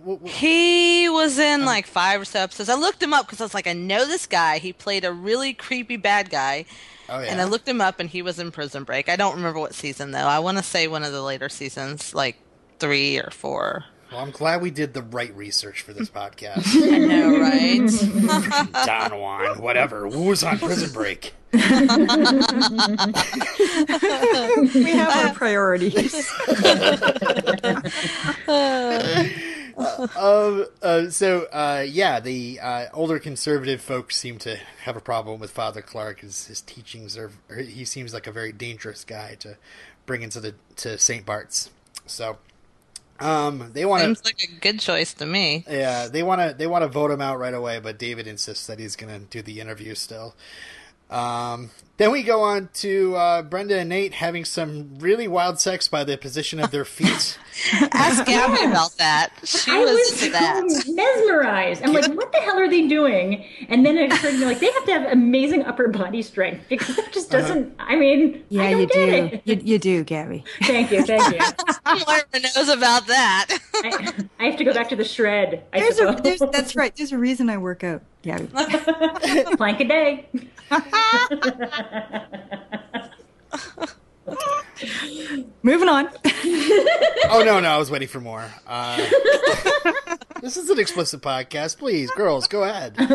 what, 0.04 0.28
He 0.28 1.08
was 1.08 1.38
in 1.38 1.64
like 1.64 1.86
five 1.86 2.20
or 2.20 2.24
so 2.24 2.40
episodes. 2.40 2.68
I 2.68 2.74
looked 2.74 3.02
him 3.02 3.14
up 3.14 3.26
because 3.26 3.40
I 3.40 3.44
was 3.44 3.54
like, 3.54 3.66
I 3.66 3.72
know 3.72 4.06
this 4.06 4.26
guy. 4.26 4.58
He 4.58 4.72
played 4.72 5.04
a 5.04 5.12
really 5.12 5.54
creepy 5.54 5.96
bad 5.96 6.28
guy. 6.28 6.64
oh 7.08 7.20
yeah. 7.20 7.30
And 7.30 7.40
I 7.40 7.44
looked 7.44 7.68
him 7.68 7.80
up 7.80 8.00
and 8.00 8.10
he 8.10 8.20
was 8.22 8.38
in 8.38 8.50
Prison 8.50 8.84
Break. 8.84 9.08
I 9.08 9.16
don't 9.16 9.36
remember 9.36 9.60
what 9.60 9.74
season 9.74 10.10
though. 10.10 10.18
I 10.26 10.40
want 10.40 10.58
to 10.58 10.64
say 10.64 10.88
one 10.88 11.04
of 11.04 11.12
the 11.12 11.22
later 11.22 11.48
seasons, 11.48 12.14
like 12.14 12.36
three 12.78 13.18
or 13.18 13.30
four. 13.30 13.84
Well, 14.12 14.20
I'm 14.20 14.30
glad 14.30 14.60
we 14.60 14.70
did 14.70 14.92
the 14.92 15.02
right 15.02 15.34
research 15.34 15.80
for 15.82 15.92
this 15.92 16.10
podcast. 16.10 16.66
I 16.92 16.98
know, 16.98 17.38
right? 17.40 17.90
Don 18.86 19.18
Juan, 19.18 19.60
whatever. 19.60 20.08
Who 20.08 20.24
was 20.24 20.44
on 20.44 20.58
Prison 20.58 20.92
Break? 20.92 21.32
We 21.52 21.60
have 24.90 25.28
our 25.28 25.34
priorities. 25.34 26.14
um, 30.16 30.66
uh, 30.82 31.10
so 31.10 31.46
uh, 31.52 31.84
yeah, 31.86 32.20
the 32.20 32.60
uh, 32.60 32.86
older 32.92 33.18
conservative 33.18 33.80
folks 33.80 34.16
seem 34.16 34.38
to 34.38 34.58
have 34.84 34.96
a 34.96 35.00
problem 35.00 35.40
with 35.40 35.50
Father 35.50 35.82
Clark. 35.82 36.20
His, 36.20 36.46
his 36.46 36.60
teachings 36.60 37.16
are. 37.16 37.30
He 37.56 37.84
seems 37.84 38.12
like 38.12 38.26
a 38.26 38.32
very 38.32 38.52
dangerous 38.52 39.04
guy 39.04 39.36
to 39.40 39.56
bring 40.04 40.22
into 40.22 40.40
the 40.40 40.54
to 40.76 40.98
Saint 40.98 41.24
Bart's. 41.24 41.70
So 42.06 42.38
um, 43.22 43.70
they 43.72 43.84
want. 43.84 44.02
Seems 44.02 44.24
like 44.24 44.42
a 44.42 44.60
good 44.60 44.80
choice 44.80 45.14
to 45.14 45.26
me. 45.26 45.64
Yeah, 45.68 46.08
they 46.08 46.22
want 46.22 46.40
to 46.40 46.54
they 46.56 46.66
want 46.66 46.82
to 46.82 46.88
vote 46.88 47.10
him 47.10 47.20
out 47.20 47.38
right 47.38 47.54
away, 47.54 47.78
but 47.78 47.98
David 47.98 48.26
insists 48.26 48.66
that 48.66 48.78
he's 48.78 48.96
going 48.96 49.12
to 49.12 49.26
do 49.26 49.42
the 49.42 49.60
interview 49.60 49.94
still. 49.94 50.34
Um, 51.08 51.70
then 52.02 52.10
we 52.10 52.24
go 52.24 52.42
on 52.42 52.68
to 52.74 53.14
uh, 53.14 53.42
Brenda 53.42 53.78
and 53.78 53.88
Nate 53.88 54.14
having 54.14 54.44
some 54.44 54.98
really 54.98 55.28
wild 55.28 55.60
sex 55.60 55.86
by 55.86 56.02
the 56.02 56.18
position 56.18 56.58
of 56.58 56.72
their 56.72 56.84
feet. 56.84 57.38
Ask 57.92 58.24
Gabby 58.24 58.64
about 58.64 58.96
that. 58.96 59.30
She 59.44 59.70
I 59.70 59.78
was 59.78 59.92
was 59.92 60.30
that. 60.32 60.64
mesmerized. 60.88 61.82
I'm 61.84 61.92
like, 61.92 62.12
what 62.14 62.32
the 62.32 62.38
hell 62.38 62.58
are 62.58 62.68
they 62.68 62.88
doing? 62.88 63.44
And 63.68 63.86
then 63.86 63.96
it 63.98 64.12
occurred 64.12 64.32
to 64.32 64.38
me, 64.38 64.44
like, 64.46 64.58
they 64.58 64.72
have 64.72 64.84
to 64.86 64.92
have 64.92 65.12
amazing 65.12 65.62
upper 65.62 65.86
body 65.88 66.22
strength 66.22 66.64
because 66.68 66.96
that 66.96 67.12
just 67.12 67.30
doesn't. 67.30 67.72
I 67.78 67.94
mean, 67.94 68.42
Yeah, 68.48 68.62
I 68.62 68.70
don't 68.72 68.80
you 68.80 68.86
get 68.88 68.94
do. 68.94 69.36
it. 69.36 69.42
You, 69.44 69.72
you 69.74 69.78
do, 69.78 70.02
Gabby. 70.04 70.44
Thank 70.62 70.90
you, 70.90 71.04
thank 71.04 71.34
you. 71.34 71.40
Moira 71.86 72.22
knows 72.56 72.68
about 72.68 73.06
that. 73.06 73.58
I, 73.74 74.24
I 74.40 74.44
have 74.46 74.56
to 74.56 74.64
go 74.64 74.72
back 74.72 74.88
to 74.88 74.96
the 74.96 75.04
shred. 75.04 75.62
I 75.72 75.80
There's 75.80 76.00
a, 76.00 76.18
there's, 76.22 76.40
that's 76.50 76.74
right. 76.74 76.94
There's 76.96 77.12
a 77.12 77.18
reason 77.18 77.48
I 77.50 77.58
work 77.58 77.84
out, 77.84 78.02
Gabby. 78.22 78.46
plank 79.56 79.80
a 79.80 79.84
day. 79.84 80.28
Moving 85.62 85.88
on. 85.88 86.08
oh 87.30 87.42
no, 87.44 87.60
no, 87.60 87.68
I 87.68 87.76
was 87.78 87.88
waiting 87.90 88.08
for 88.08 88.20
more. 88.20 88.44
Uh, 88.66 88.96
this 90.40 90.56
is 90.56 90.68
an 90.70 90.80
explicit 90.80 91.20
podcast. 91.22 91.78
Please, 91.78 92.10
girls, 92.10 92.48
go 92.48 92.64
ahead. 92.64 92.96
that 92.98 93.08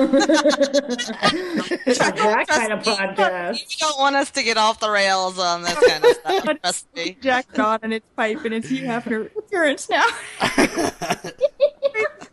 kind 2.48 2.72
of 2.72 2.80
podcast. 2.84 3.70
You 3.70 3.78
don't 3.80 4.00
want 4.00 4.16
us 4.16 4.32
to 4.32 4.44
get 4.44 4.56
off 4.58 4.80
the 4.80 4.90
rails 4.90 5.38
on 5.38 5.64
this 5.64 5.78
kind 5.88 6.06
of 6.06 6.12
stuff. 6.12 6.46
Trust 6.62 6.88
me. 6.96 7.18
Jacked 7.22 7.60
on 7.60 7.80
and 7.84 7.94
it's 7.94 8.08
pipe 8.16 8.46
and 8.46 8.54
it's 8.54 8.72
you 8.72 8.86
having 8.86 9.12
her 9.14 9.24
appearance 9.38 9.90
now. 9.90 10.06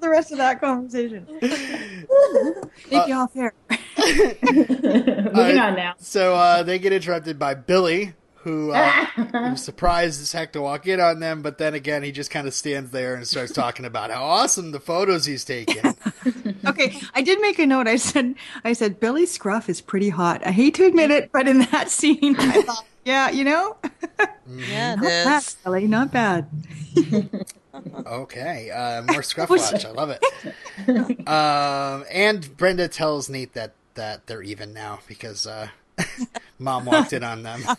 the 0.01 0.09
rest 0.09 0.31
of 0.31 0.39
that 0.39 0.61
conversation. 0.61 1.27
Make 2.91 3.09
y'all 3.09 3.27
fair. 3.27 3.53
Moving 4.53 5.59
on 5.59 5.77
now. 5.77 5.95
So 5.99 6.35
uh, 6.35 6.63
they 6.63 6.79
get 6.79 6.93
interrupted 6.93 7.39
by 7.39 7.55
Billy, 7.55 8.15
who 8.37 8.73
uh, 8.73 8.91
who's 9.51 9.63
surprised 9.63 10.21
as 10.21 10.33
heck 10.33 10.53
to 10.53 10.61
walk 10.61 10.87
in 10.87 11.01
on 11.01 11.21
them, 11.21 11.43
but 11.43 11.59
then 11.59 11.75
again, 11.75 12.03
he 12.03 12.13
just 12.13 12.31
kind 12.31 12.47
of 12.47 12.55
stands 12.55 12.91
there 12.91 13.15
and 13.15 13.27
starts 13.27 13.53
talking 13.55 13.85
about 13.85 14.11
how 14.11 14.23
awesome 14.23 14.71
the 14.73 14.81
photos 14.81 15.25
he's 15.27 15.45
taken. 15.45 15.95
Okay, 16.67 16.99
I 17.15 17.23
did 17.23 17.41
make 17.41 17.59
a 17.59 17.67
note. 17.67 17.87
I 17.89 17.97
said, 17.97 18.35
I 18.65 18.73
said, 18.73 19.01
Billy 19.01 19.27
Scruff 19.27 19.69
is 19.69 19.81
pretty 19.81 20.11
hot. 20.11 20.47
I 20.47 20.51
hate 20.51 20.75
to 20.75 20.85
admit 20.87 21.11
it, 21.11 21.31
but 21.33 21.49
in 21.49 21.61
that 21.73 21.91
scene, 21.91 22.37
I 22.39 22.63
thought, 22.63 22.85
yeah, 23.05 23.31
you 23.31 23.45
know, 23.45 23.77
Yeah, 24.47 24.95
not 24.97 25.05
it 25.05 25.25
bad. 25.25 25.45
Billy, 25.65 25.87
not 25.87 26.13
bad. 26.13 26.49
Okay, 28.07 28.71
uh, 28.71 29.03
more 29.03 29.23
scruff 29.23 29.51
watch. 29.51 29.85
I 29.85 29.91
love 29.91 30.11
it. 30.11 31.29
Um, 31.29 32.05
and 32.11 32.57
Brenda 32.57 32.89
tells 32.89 33.29
Nate 33.29 33.53
that 33.55 33.75
that 33.95 34.27
they're 34.27 34.43
even 34.43 34.73
now 34.73 35.01
because 35.07 35.47
uh, 35.47 35.69
mom 36.59 36.85
walked 36.85 37.13
in 37.13 37.25
on 37.25 37.43
them. 37.43 37.63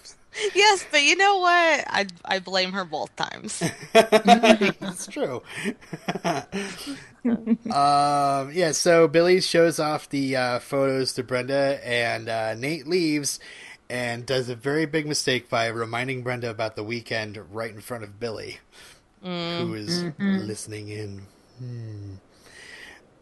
Yes, 0.54 0.86
but 0.92 1.02
you 1.02 1.16
know 1.16 1.38
what? 1.38 1.86
I 1.88 2.08
I 2.26 2.40
blame 2.40 2.74
her 2.74 2.84
both 2.84 3.16
times. 3.16 3.64
That's 3.94 5.08
true. 5.08 5.42
um, 7.72 8.52
yeah, 8.52 8.74
so 8.74 9.08
Billy 9.08 9.40
shows 9.40 9.80
off 9.80 10.10
the 10.10 10.36
uh, 10.36 10.60
photos 10.60 11.14
to 11.14 11.24
Brenda, 11.24 11.80
and 11.88 12.28
uh, 12.28 12.54
Nate 12.56 12.86
leaves 12.86 13.40
and 13.90 14.26
does 14.26 14.50
a 14.50 14.56
very 14.56 14.86
big 14.86 15.08
mistake 15.08 15.48
by 15.50 15.68
reminding 15.68 16.22
Brenda 16.22 16.50
about 16.50 16.76
the 16.76 16.84
weekend 16.84 17.40
right 17.50 17.72
in 17.72 17.80
front 17.80 18.04
of 18.04 18.20
Billy, 18.20 18.58
who 19.22 19.74
is 19.74 20.04
listening 20.20 20.90
in. 20.90 21.22
Hmm. 21.60 22.16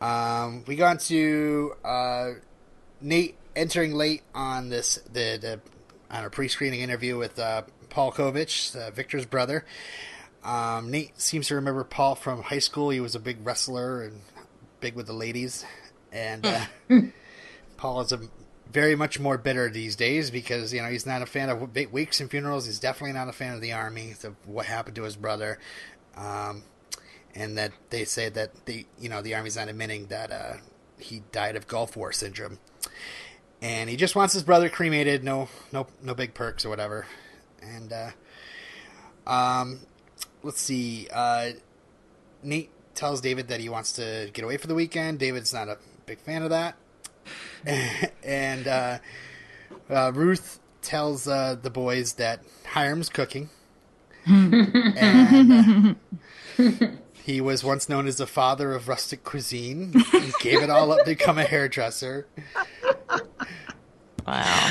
Um, 0.03 0.63
we 0.67 0.75
got 0.75 0.99
to 1.01 1.73
uh, 1.85 2.29
Nate 3.03 3.35
entering 3.55 3.93
late 3.93 4.23
on 4.33 4.69
this 4.69 4.95
the, 5.05 5.37
the 5.39 5.59
on 6.09 6.25
a 6.25 6.29
pre-screening 6.29 6.81
interview 6.81 7.17
with 7.17 7.37
uh, 7.37 7.63
Paul 7.89 8.11
Kovich, 8.11 8.75
uh, 8.75 8.91
Victor's 8.91 9.25
brother. 9.25 9.65
Um, 10.43 10.91
Nate 10.91 11.19
seems 11.19 11.47
to 11.47 11.55
remember 11.55 11.83
Paul 11.83 12.15
from 12.15 12.43
high 12.43 12.59
school. 12.59 12.89
He 12.89 12.99
was 12.99 13.15
a 13.15 13.19
big 13.19 13.45
wrestler 13.45 14.03
and 14.03 14.21
big 14.79 14.95
with 14.95 15.07
the 15.07 15.13
ladies. 15.13 15.65
And 16.11 16.45
uh, 16.45 16.65
Paul 17.77 18.01
is 18.01 18.11
a 18.11 18.19
very 18.71 18.95
much 18.95 19.19
more 19.19 19.37
bitter 19.37 19.69
these 19.69 19.95
days 19.95 20.31
because 20.31 20.73
you 20.73 20.81
know 20.81 20.89
he's 20.89 21.05
not 21.05 21.21
a 21.21 21.25
fan 21.25 21.49
of 21.49 21.61
wa- 21.61 21.83
wakes 21.91 22.19
and 22.19 22.29
funerals. 22.29 22.65
He's 22.65 22.79
definitely 22.79 23.13
not 23.13 23.29
a 23.29 23.33
fan 23.33 23.53
of 23.53 23.61
the 23.61 23.73
army. 23.73 24.15
Of 24.23 24.35
what 24.45 24.65
happened 24.65 24.95
to 24.97 25.03
his 25.03 25.15
brother, 25.15 25.59
um, 26.15 26.63
and 27.35 27.57
that 27.57 27.71
they 27.89 28.03
say 28.03 28.29
that 28.29 28.65
the 28.65 28.85
you 28.99 29.09
know 29.09 29.21
the 29.21 29.35
army's 29.35 29.55
not 29.55 29.69
admitting 29.69 30.07
that 30.07 30.31
uh, 30.31 30.53
he 30.97 31.23
died 31.31 31.55
of 31.55 31.67
Gulf 31.67 31.95
War 31.95 32.11
syndrome. 32.11 32.59
And 33.63 33.89
he 33.89 33.95
just 33.95 34.13
wants 34.13 34.33
his 34.33 34.43
brother 34.43 34.67
cremated. 34.67 35.23
No, 35.23 35.47
no, 35.71 35.87
no 36.01 36.13
big 36.13 36.33
perks 36.33 36.65
or 36.65 36.69
whatever. 36.69 37.07
And 37.61 37.93
uh, 37.93 38.11
um, 39.25 39.79
let's 40.43 40.59
see. 40.59 41.07
Uh, 41.11 41.51
Nate 42.43 42.69
tells 42.93 43.21
David 43.21 43.47
that 43.47 43.61
he 43.61 43.69
wants 43.69 43.93
to 43.93 44.29
get 44.33 44.43
away 44.43 44.57
for 44.57 44.67
the 44.67 44.75
weekend. 44.75 45.17
David's 45.19 45.53
not 45.53 45.69
a 45.69 45.77
big 46.05 46.19
fan 46.19 46.43
of 46.43 46.49
that. 46.49 46.75
and 48.23 48.67
uh, 48.67 48.97
uh, 49.89 50.11
Ruth 50.13 50.59
tells 50.81 51.25
uh, 51.25 51.55
the 51.55 51.69
boys 51.69 52.13
that 52.15 52.41
Hiram's 52.65 53.07
cooking. 53.07 53.49
and 54.25 55.95
uh, 56.59 56.87
he 57.23 57.41
was 57.41 57.63
once 57.63 57.89
known 57.89 58.07
as 58.07 58.17
the 58.17 58.27
father 58.27 58.73
of 58.73 58.87
rustic 58.87 59.23
cuisine. 59.23 59.93
He 60.11 60.31
gave 60.41 60.61
it 60.61 60.69
all 60.69 60.91
up 60.91 60.99
to 60.99 61.05
become 61.05 61.37
a 61.37 61.43
hairdresser. 61.43 62.27
Wow. 64.27 64.69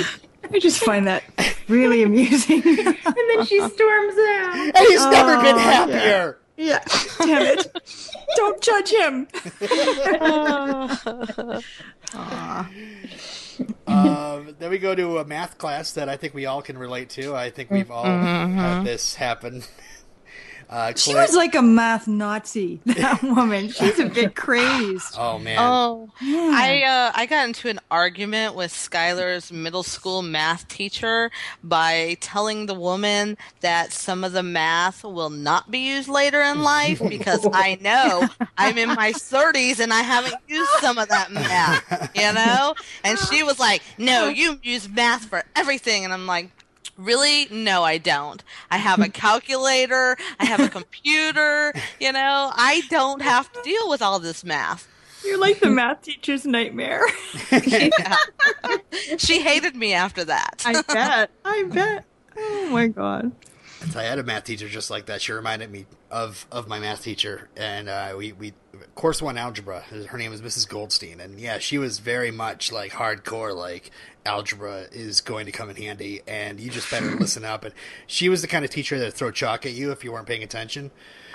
I 0.54 0.58
just 0.58 0.82
find 0.84 1.06
that 1.06 1.22
really 1.68 2.02
amusing. 2.02 2.62
and 2.66 2.76
then 2.96 3.46
she 3.46 3.58
storms 3.58 4.14
out. 4.18 4.72
And 4.74 4.86
he's 4.88 5.04
never 5.06 5.40
been 5.42 5.56
Oh, 5.56 5.58
happier. 5.58 6.38
yeah, 6.56 6.84
damn 7.18 7.42
it! 7.42 7.66
Don't 8.36 8.60
judge 8.60 8.90
him. 8.90 9.28
Um, 13.86 14.54
then 14.58 14.70
we 14.70 14.78
go 14.78 14.94
to 14.94 15.18
a 15.18 15.24
math 15.24 15.58
class 15.58 15.92
that 15.92 16.08
I 16.08 16.16
think 16.16 16.34
we 16.34 16.46
all 16.46 16.62
can 16.62 16.78
relate 16.78 17.10
to. 17.10 17.34
I 17.36 17.50
think 17.50 17.70
we've 17.70 17.90
all 17.90 18.04
had 18.04 18.84
this 18.84 19.14
happen. 19.14 19.62
Uh, 20.72 20.92
She 20.96 21.14
was 21.14 21.34
like 21.34 21.54
a 21.54 21.60
math 21.60 22.08
Nazi. 22.08 22.80
That 22.86 23.22
woman. 23.22 23.68
She's 23.68 23.98
a 23.98 24.06
bit 24.06 24.34
crazed. 24.34 25.14
oh 25.18 25.38
man, 25.38 25.58
Oh, 25.60 26.08
Yeah. 26.22 26.50
I 26.54 26.82
uh, 26.82 27.12
I 27.14 27.26
got 27.26 27.46
into 27.46 27.68
an 27.68 27.78
argument 27.90 28.54
with 28.54 28.72
Skylar's 28.72 29.52
middle 29.52 29.82
school 29.82 30.22
math 30.22 30.66
teacher 30.68 31.30
by 31.62 32.16
telling 32.20 32.64
the 32.66 32.74
woman 32.74 33.36
that 33.60 33.92
some 33.92 34.24
of 34.24 34.32
the 34.32 34.42
math 34.42 35.04
will 35.04 35.28
not 35.30 35.70
be 35.70 35.80
used 35.80 36.08
later 36.08 36.40
in 36.40 36.62
life 36.62 37.02
because 37.08 37.46
I 37.52 37.76
know 37.82 38.26
I'm 38.56 38.78
in 38.78 38.88
my 38.88 39.12
30s 39.12 39.78
and 39.78 39.92
I 39.92 40.00
haven't 40.00 40.36
used 40.48 40.70
some 40.80 40.96
of 40.96 41.08
that 41.10 41.30
math, 41.32 42.10
you 42.16 42.32
know? 42.32 42.74
And 43.04 43.18
she 43.18 43.42
was 43.42 43.58
like, 43.60 43.82
"No, 43.98 44.28
you 44.28 44.58
use 44.62 44.88
math 44.88 45.26
for 45.26 45.44
everything." 45.54 46.04
And 46.04 46.12
I'm 46.14 46.26
like, 46.26 46.50
Really? 46.96 47.48
No, 47.50 47.82
I 47.82 47.98
don't. 47.98 48.42
I 48.70 48.76
have 48.76 49.00
a 49.00 49.08
calculator. 49.08 50.16
I 50.38 50.44
have 50.44 50.60
a 50.60 50.68
computer. 50.70 51.72
You 52.00 52.12
know, 52.12 52.52
I 52.54 52.82
don't 52.90 53.22
have 53.22 53.52
to 53.52 53.62
deal 53.62 53.88
with 53.88 54.02
all 54.02 54.18
this 54.18 54.44
math. 54.44 54.88
You're 55.24 55.38
like 55.38 55.60
the 55.60 55.70
math 55.70 56.02
teacher's 56.02 56.44
nightmare. 56.44 57.04
Yeah. 57.50 58.16
she 59.18 59.40
hated 59.40 59.76
me 59.76 59.92
after 59.94 60.24
that. 60.24 60.62
I 60.66 60.82
bet. 60.82 61.30
I 61.44 61.62
bet. 61.70 62.04
Oh 62.36 62.68
my 62.70 62.88
god. 62.88 63.32
I 63.96 64.02
had 64.02 64.18
a 64.18 64.22
math 64.22 64.44
teacher 64.44 64.68
just 64.68 64.90
like 64.90 65.06
that. 65.06 65.20
She 65.22 65.32
reminded 65.32 65.70
me 65.70 65.86
of 66.10 66.46
of 66.52 66.68
my 66.68 66.78
math 66.78 67.02
teacher, 67.02 67.48
and 67.56 67.88
uh, 67.88 68.14
we 68.16 68.32
we 68.32 68.52
course 68.94 69.20
one 69.22 69.36
algebra. 69.38 69.80
Her 69.80 70.18
name 70.18 70.30
was 70.30 70.42
Mrs. 70.42 70.68
Goldstein, 70.68 71.20
and 71.20 71.38
yeah, 71.40 71.58
she 71.58 71.78
was 71.78 71.98
very 71.98 72.30
much 72.30 72.70
like 72.72 72.92
hardcore. 72.92 73.54
Like 73.54 73.90
algebra 74.26 74.86
is 74.92 75.20
going 75.20 75.46
to 75.46 75.52
come 75.52 75.70
in 75.70 75.76
handy, 75.76 76.20
and 76.26 76.60
you 76.60 76.70
just 76.70 76.90
better 76.90 77.06
listen 77.20 77.44
up. 77.44 77.64
And 77.64 77.74
she 78.06 78.28
was 78.28 78.42
the 78.42 78.48
kind 78.48 78.64
of 78.64 78.70
teacher 78.70 78.98
that 78.98 79.04
would 79.06 79.14
throw 79.14 79.30
chalk 79.30 79.66
at 79.66 79.72
you 79.72 79.90
if 79.92 80.04
you 80.04 80.12
weren't 80.12 80.26
paying 80.26 80.42
attention. 80.42 80.90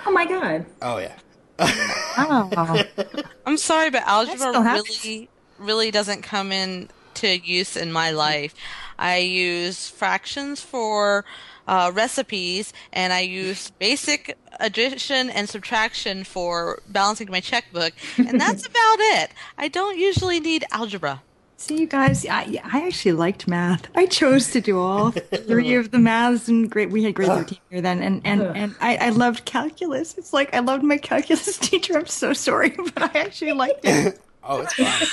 Oh 0.06 0.10
my 0.10 0.24
god. 0.26 0.66
Oh 0.82 0.98
yeah, 0.98 1.16
Oh. 1.58 2.82
I'm 3.46 3.56
sorry, 3.56 3.90
but 3.90 4.02
algebra 4.02 4.38
still 4.38 4.62
happens. 4.62 5.04
really, 5.04 5.28
really 5.58 5.90
doesn't 5.90 6.22
come 6.22 6.52
in 6.52 6.88
to 7.14 7.38
use 7.38 7.76
in 7.76 7.90
my 7.92 8.10
life. 8.10 8.54
I 8.98 9.18
use 9.18 9.88
fractions 9.88 10.60
for 10.60 11.24
uh, 11.68 11.92
recipes, 11.94 12.72
and 12.92 13.12
I 13.12 13.20
use 13.20 13.70
basic 13.78 14.36
addition 14.58 15.30
and 15.30 15.48
subtraction 15.48 16.24
for 16.24 16.82
balancing 16.88 17.30
my 17.30 17.40
checkbook, 17.40 17.92
and 18.16 18.40
that's 18.44 18.66
about 18.66 18.96
it. 18.98 19.30
I 19.56 19.68
don't 19.68 19.98
usually 19.98 20.40
need 20.40 20.64
algebra. 20.72 21.22
See, 21.60 21.76
you 21.80 21.86
guys, 21.88 22.24
I, 22.24 22.60
I 22.64 22.86
actually 22.86 23.12
liked 23.12 23.48
math. 23.48 23.88
I 23.96 24.06
chose 24.06 24.52
to 24.52 24.60
do 24.60 24.78
all 24.78 25.10
three 25.46 25.74
of 25.74 25.90
the 25.90 25.98
maths 25.98 26.46
and 26.48 26.70
grade. 26.70 26.92
We 26.92 27.02
had 27.02 27.14
grade 27.14 27.28
thirteen 27.28 27.58
here 27.68 27.80
then, 27.80 28.00
and 28.00 28.22
and 28.24 28.42
and 28.42 28.74
I, 28.80 28.96
I 28.96 29.08
loved 29.10 29.44
calculus. 29.44 30.16
It's 30.16 30.32
like 30.32 30.54
I 30.54 30.60
loved 30.60 30.84
my 30.84 30.98
calculus 30.98 31.58
teacher. 31.58 31.98
I'm 31.98 32.06
so 32.06 32.32
sorry, 32.32 32.70
but 32.70 33.02
I 33.14 33.20
actually 33.20 33.52
liked 33.52 33.80
it. 33.84 34.20
oh 34.44 34.60
it's 34.62 34.74
fine. 34.74 35.08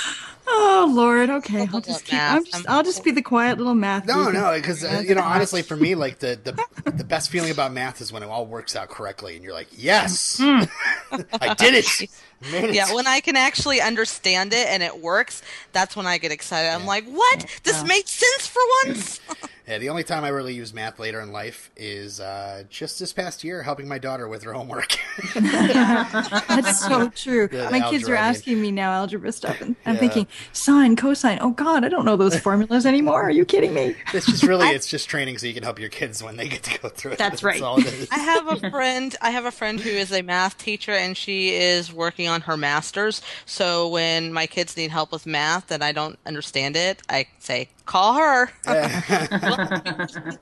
Oh 0.48 0.90
Lord, 0.94 1.28
okay, 1.28 1.60
I'll 1.62 1.66
love 1.66 1.84
just 1.84 2.04
keep. 2.04 2.20
I'm 2.20 2.44
just. 2.44 2.68
I'll 2.68 2.82
just 2.82 3.02
be 3.02 3.10
the 3.10 3.22
quiet 3.22 3.58
little 3.58 3.74
math. 3.74 4.06
No, 4.06 4.30
no, 4.30 4.54
because 4.54 4.84
uh, 4.84 5.02
you 5.04 5.14
know, 5.14 5.22
honestly, 5.22 5.62
for 5.62 5.76
me, 5.76 5.94
like 5.94 6.20
the, 6.20 6.38
the 6.42 6.90
the 6.90 7.04
best 7.04 7.30
feeling 7.30 7.50
about 7.50 7.72
math 7.72 8.00
is 8.00 8.12
when 8.12 8.22
it 8.22 8.26
all 8.26 8.46
works 8.46 8.76
out 8.76 8.88
correctly, 8.88 9.34
and 9.34 9.44
you're 9.44 9.54
like, 9.54 9.68
yes, 9.72 10.38
I 10.40 11.54
did 11.58 11.74
it. 11.74 11.86
Made 12.52 12.64
it. 12.64 12.74
Yeah, 12.74 12.94
when 12.94 13.06
I 13.06 13.20
can 13.20 13.34
actually 13.34 13.80
understand 13.80 14.52
it 14.52 14.68
and 14.68 14.82
it 14.82 15.00
works, 15.00 15.42
that's 15.72 15.96
when 15.96 16.06
I 16.06 16.18
get 16.18 16.32
excited. 16.32 16.68
I'm 16.68 16.84
like, 16.84 17.06
what? 17.06 17.46
This 17.62 17.82
made 17.82 18.06
sense 18.06 18.46
for 18.46 18.60
once? 18.84 19.20
Yeah, 19.66 19.78
the 19.78 19.88
only 19.88 20.04
time 20.04 20.22
I 20.22 20.28
really 20.28 20.54
use 20.54 20.72
math 20.72 21.00
later 21.00 21.20
in 21.20 21.32
life 21.32 21.72
is 21.76 22.20
uh, 22.20 22.62
just 22.70 23.00
this 23.00 23.12
past 23.12 23.42
year, 23.42 23.62
helping 23.64 23.88
my 23.88 23.98
daughter 23.98 24.28
with 24.28 24.44
her 24.44 24.52
homework. 24.52 24.96
That's 25.34 26.86
so 26.86 27.08
true. 27.10 27.48
The 27.48 27.68
My 27.70 27.80
kids 27.90 28.08
are 28.08 28.14
algebra, 28.14 28.18
I 28.18 28.22
mean. 28.22 28.30
asking 28.36 28.60
me 28.62 28.70
now 28.70 28.92
algebra 28.92 29.32
stuff, 29.32 29.60
and 29.60 29.74
I'm 29.84 29.94
Yeah. 29.94 30.00
thinking 30.00 30.26
sine, 30.52 30.94
cosine. 30.96 31.38
Oh 31.40 31.50
God, 31.50 31.84
I 31.84 31.88
don't 31.88 32.04
know 32.04 32.16
those 32.16 32.38
formulas 32.38 32.86
anymore. 32.86 33.22
Are 33.22 33.30
you 33.30 33.44
kidding 33.44 33.74
me? 33.74 33.96
it's 34.14 34.26
just 34.26 34.44
really, 34.44 34.68
it's 34.68 34.86
just 34.86 35.08
training 35.08 35.38
so 35.38 35.46
you 35.46 35.54
can 35.54 35.62
help 35.64 35.78
your 35.80 35.88
kids 35.88 36.22
when 36.22 36.36
they 36.36 36.48
get 36.48 36.62
to 36.64 36.78
go 36.80 36.88
through 36.88 37.12
it. 37.12 37.18
That's 37.18 37.42
right. 37.42 37.60
all 37.60 37.78
it 37.80 37.86
is. 37.86 38.08
I 38.12 38.18
have 38.18 38.46
a 38.48 38.70
friend. 38.70 39.16
I 39.20 39.30
have 39.30 39.46
a 39.46 39.50
friend 39.50 39.80
who 39.80 39.90
is 39.90 40.12
a 40.12 40.22
math 40.22 40.58
teacher, 40.58 40.92
and 40.92 41.16
she 41.16 41.54
is 41.54 41.92
working 41.92 42.28
on 42.28 42.42
her 42.42 42.56
master's. 42.56 43.20
So 43.46 43.88
when 43.88 44.32
my 44.32 44.46
kids 44.46 44.76
need 44.76 44.90
help 44.90 45.12
with 45.12 45.26
math 45.26 45.70
and 45.70 45.82
I 45.82 45.92
don't 45.92 46.18
understand 46.24 46.76
it, 46.76 47.02
I 47.08 47.26
say, 47.40 47.68
"Call 47.86 48.14
her." 48.14 48.50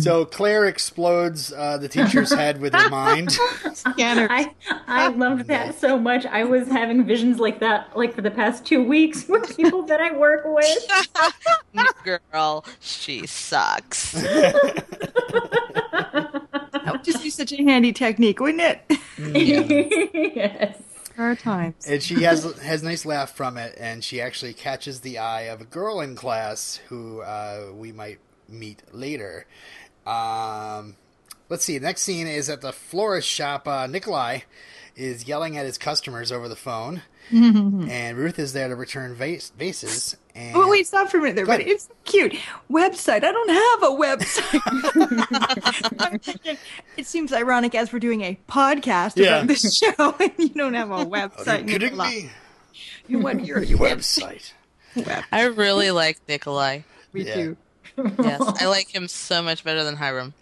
So 0.00 0.24
Claire 0.24 0.66
explodes 0.66 1.52
uh, 1.52 1.76
the 1.78 1.88
teacher's 1.88 2.32
head 2.32 2.60
with 2.60 2.72
her 2.74 2.88
mind. 2.88 3.32
Scanner. 3.74 4.26
I 4.30 4.54
I 4.86 5.08
loved 5.08 5.48
that 5.48 5.78
so 5.78 5.98
much. 5.98 6.24
I 6.26 6.44
was 6.44 6.68
having 6.68 7.04
visions 7.04 7.38
like 7.38 7.60
that 7.60 7.94
like 7.96 8.14
for 8.14 8.22
the 8.22 8.30
past 8.30 8.64
two 8.64 8.82
weeks 8.82 9.26
with 9.28 9.54
people 9.56 9.82
that 9.82 10.00
I 10.00 10.16
work 10.16 10.44
with. 10.46 10.88
Girl, 12.04 12.64
she 12.80 13.26
sucks. 13.26 14.12
That 14.12 14.54
would 16.92 17.04
just 17.04 17.22
be 17.22 17.30
such 17.30 17.52
a 17.52 17.56
handy 17.56 17.92
technique, 17.92 18.40
wouldn't 18.40 18.62
it? 18.62 18.80
yes. 20.36 20.78
There 21.16 21.30
are 21.30 21.36
times. 21.36 21.86
and 21.86 22.02
she 22.02 22.22
has 22.24 22.44
has 22.60 22.82
nice 22.82 23.06
laugh 23.06 23.34
from 23.34 23.56
it, 23.56 23.74
and 23.78 24.04
she 24.04 24.20
actually 24.20 24.52
catches 24.52 25.00
the 25.00 25.18
eye 25.18 25.42
of 25.42 25.60
a 25.60 25.64
girl 25.64 26.00
in 26.00 26.14
class 26.14 26.80
who 26.88 27.20
uh, 27.22 27.68
we 27.74 27.90
might 27.92 28.18
meet 28.48 28.82
later. 28.92 29.46
Um, 30.06 30.96
let's 31.48 31.64
see. 31.64 31.78
Next 31.78 32.02
scene 32.02 32.26
is 32.26 32.48
at 32.50 32.60
the 32.60 32.72
florist 32.72 33.28
shop. 33.28 33.66
Uh, 33.66 33.86
Nikolai 33.86 34.40
is 34.94 35.26
yelling 35.26 35.56
at 35.56 35.66
his 35.66 35.78
customers 35.78 36.30
over 36.30 36.48
the 36.48 36.56
phone, 36.56 37.02
Mm-hmm. 37.32 37.90
and 37.90 38.16
Ruth 38.16 38.38
is 38.38 38.52
there 38.52 38.68
to 38.68 38.76
return 38.76 39.14
vase- 39.14 39.50
vases. 39.58 40.16
And 40.34 40.56
Oh, 40.56 40.68
wait, 40.68 40.86
stop 40.86 41.08
for 41.10 41.18
a 41.18 41.20
minute 41.20 41.36
there, 41.36 41.46
Go 41.46 41.52
buddy. 41.52 41.64
It's 41.64 41.88
cute. 42.04 42.34
Website. 42.70 43.24
I 43.24 43.32
don't 43.32 43.50
have 43.50 43.82
a 43.82 43.96
website. 43.96 44.62
Thinking, 46.22 46.56
it 46.96 47.06
seems 47.06 47.32
ironic 47.32 47.74
as 47.74 47.92
we're 47.92 47.98
doing 47.98 48.22
a 48.22 48.38
podcast 48.48 49.14
Yeah. 49.16 49.36
about 49.38 49.48
this 49.48 49.76
show 49.76 50.14
and 50.20 50.32
you 50.38 50.48
don't 50.50 50.74
have 50.74 50.90
a 50.90 50.94
oh, 50.94 51.00
Are 51.00 51.06
website. 51.06 51.60
you 51.62 51.66
kidding 51.78 51.96
Nicola. 51.96 52.10
me? 52.10 52.30
What 53.20 53.44
year 53.44 53.58
are 53.58 53.62
you 53.62 53.78
website? 53.78 54.52
Website. 54.94 55.24
I 55.32 55.44
really 55.44 55.90
like 55.90 56.18
Nikolai. 56.28 56.80
Me 57.12 57.24
Yeah. 57.24 57.34
too. 57.34 57.56
Yes, 58.22 58.42
I 58.60 58.66
like 58.66 58.94
him 58.94 59.08
so 59.08 59.42
much 59.42 59.64
better 59.64 59.82
than 59.84 59.96
Hiram. 59.96 60.34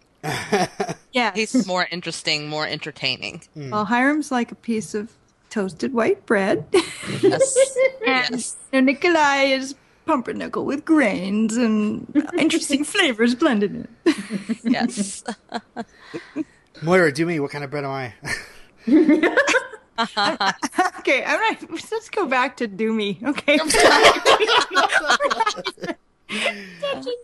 Yeah. 1.12 1.33
He's 1.35 1.66
more 1.66 1.87
interesting, 1.90 2.49
more 2.49 2.66
entertaining. 2.66 3.42
Hmm. 3.55 3.70
Well, 3.70 3.85
Hiram's 3.85 4.33
like 4.33 4.51
a 4.51 4.55
piece 4.57 4.94
of 4.94 5.12
toasted 5.55 5.95
white 5.95 6.27
bread. 6.27 6.67
Yes. 6.73 7.57
and 8.07 8.31
yes. 8.31 8.57
you 8.73 8.81
know, 8.81 8.87
Nikolai 8.87 9.45
is 9.45 9.77
pumpernickel 10.05 10.64
with 10.64 10.85
grains 10.85 11.57
and 11.57 12.12
interesting 12.37 12.83
flavors 12.93 13.37
blended 13.37 13.73
in. 13.73 13.88
Yes. 14.64 15.23
Moira, 16.83 17.12
do 17.12 17.25
me. 17.25 17.38
What 17.38 17.53
kind 17.53 17.62
of 17.62 17.71
bread 17.71 17.85
am 17.85 17.90
I? 17.93 18.14
Okay, 20.99 21.23
all 21.23 21.38
right. 21.38 21.59
Let's 21.71 22.11
go 22.11 22.27
back 22.27 22.57
to 22.57 22.67
do 22.67 22.93
me. 22.93 23.21
Okay. 23.23 23.59
Touching 23.59 23.95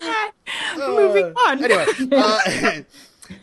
that. 0.01 0.33
Moving 0.77 1.35
on. 1.35 1.64
Anyway, 1.64 1.87
uh, 2.12 2.83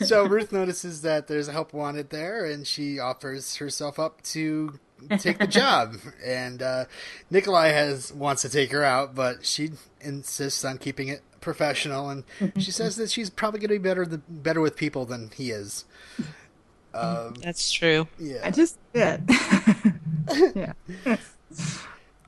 so 0.01 0.25
Ruth 0.25 0.51
notices 0.51 1.01
that 1.01 1.27
there's 1.27 1.47
a 1.47 1.51
help 1.51 1.73
wanted 1.73 2.09
there, 2.09 2.45
and 2.45 2.65
she 2.65 2.99
offers 2.99 3.57
herself 3.57 3.99
up 3.99 4.21
to 4.23 4.79
take 5.17 5.39
the 5.39 5.47
job. 5.47 5.95
And 6.23 6.61
uh, 6.61 6.85
Nikolai 7.29 7.69
has 7.69 8.13
wants 8.13 8.41
to 8.43 8.49
take 8.49 8.71
her 8.71 8.83
out, 8.83 9.15
but 9.15 9.45
she 9.45 9.71
insists 10.01 10.63
on 10.65 10.77
keeping 10.77 11.07
it 11.07 11.21
professional, 11.41 12.09
and 12.09 12.23
she 12.57 12.71
says 12.71 12.95
that 12.97 13.09
she's 13.09 13.29
probably 13.29 13.59
going 13.59 13.69
to 13.69 13.79
be 13.79 13.89
better 13.89 14.05
the, 14.05 14.17
better 14.17 14.61
with 14.61 14.75
people 14.75 15.05
than 15.05 15.31
he 15.35 15.51
is. 15.51 15.85
Um, 16.93 17.35
That's 17.41 17.71
true. 17.71 18.07
Yeah, 18.19 18.41
I 18.43 18.51
just 18.51 18.77
yeah. 18.93 19.17
yeah. 20.55 20.73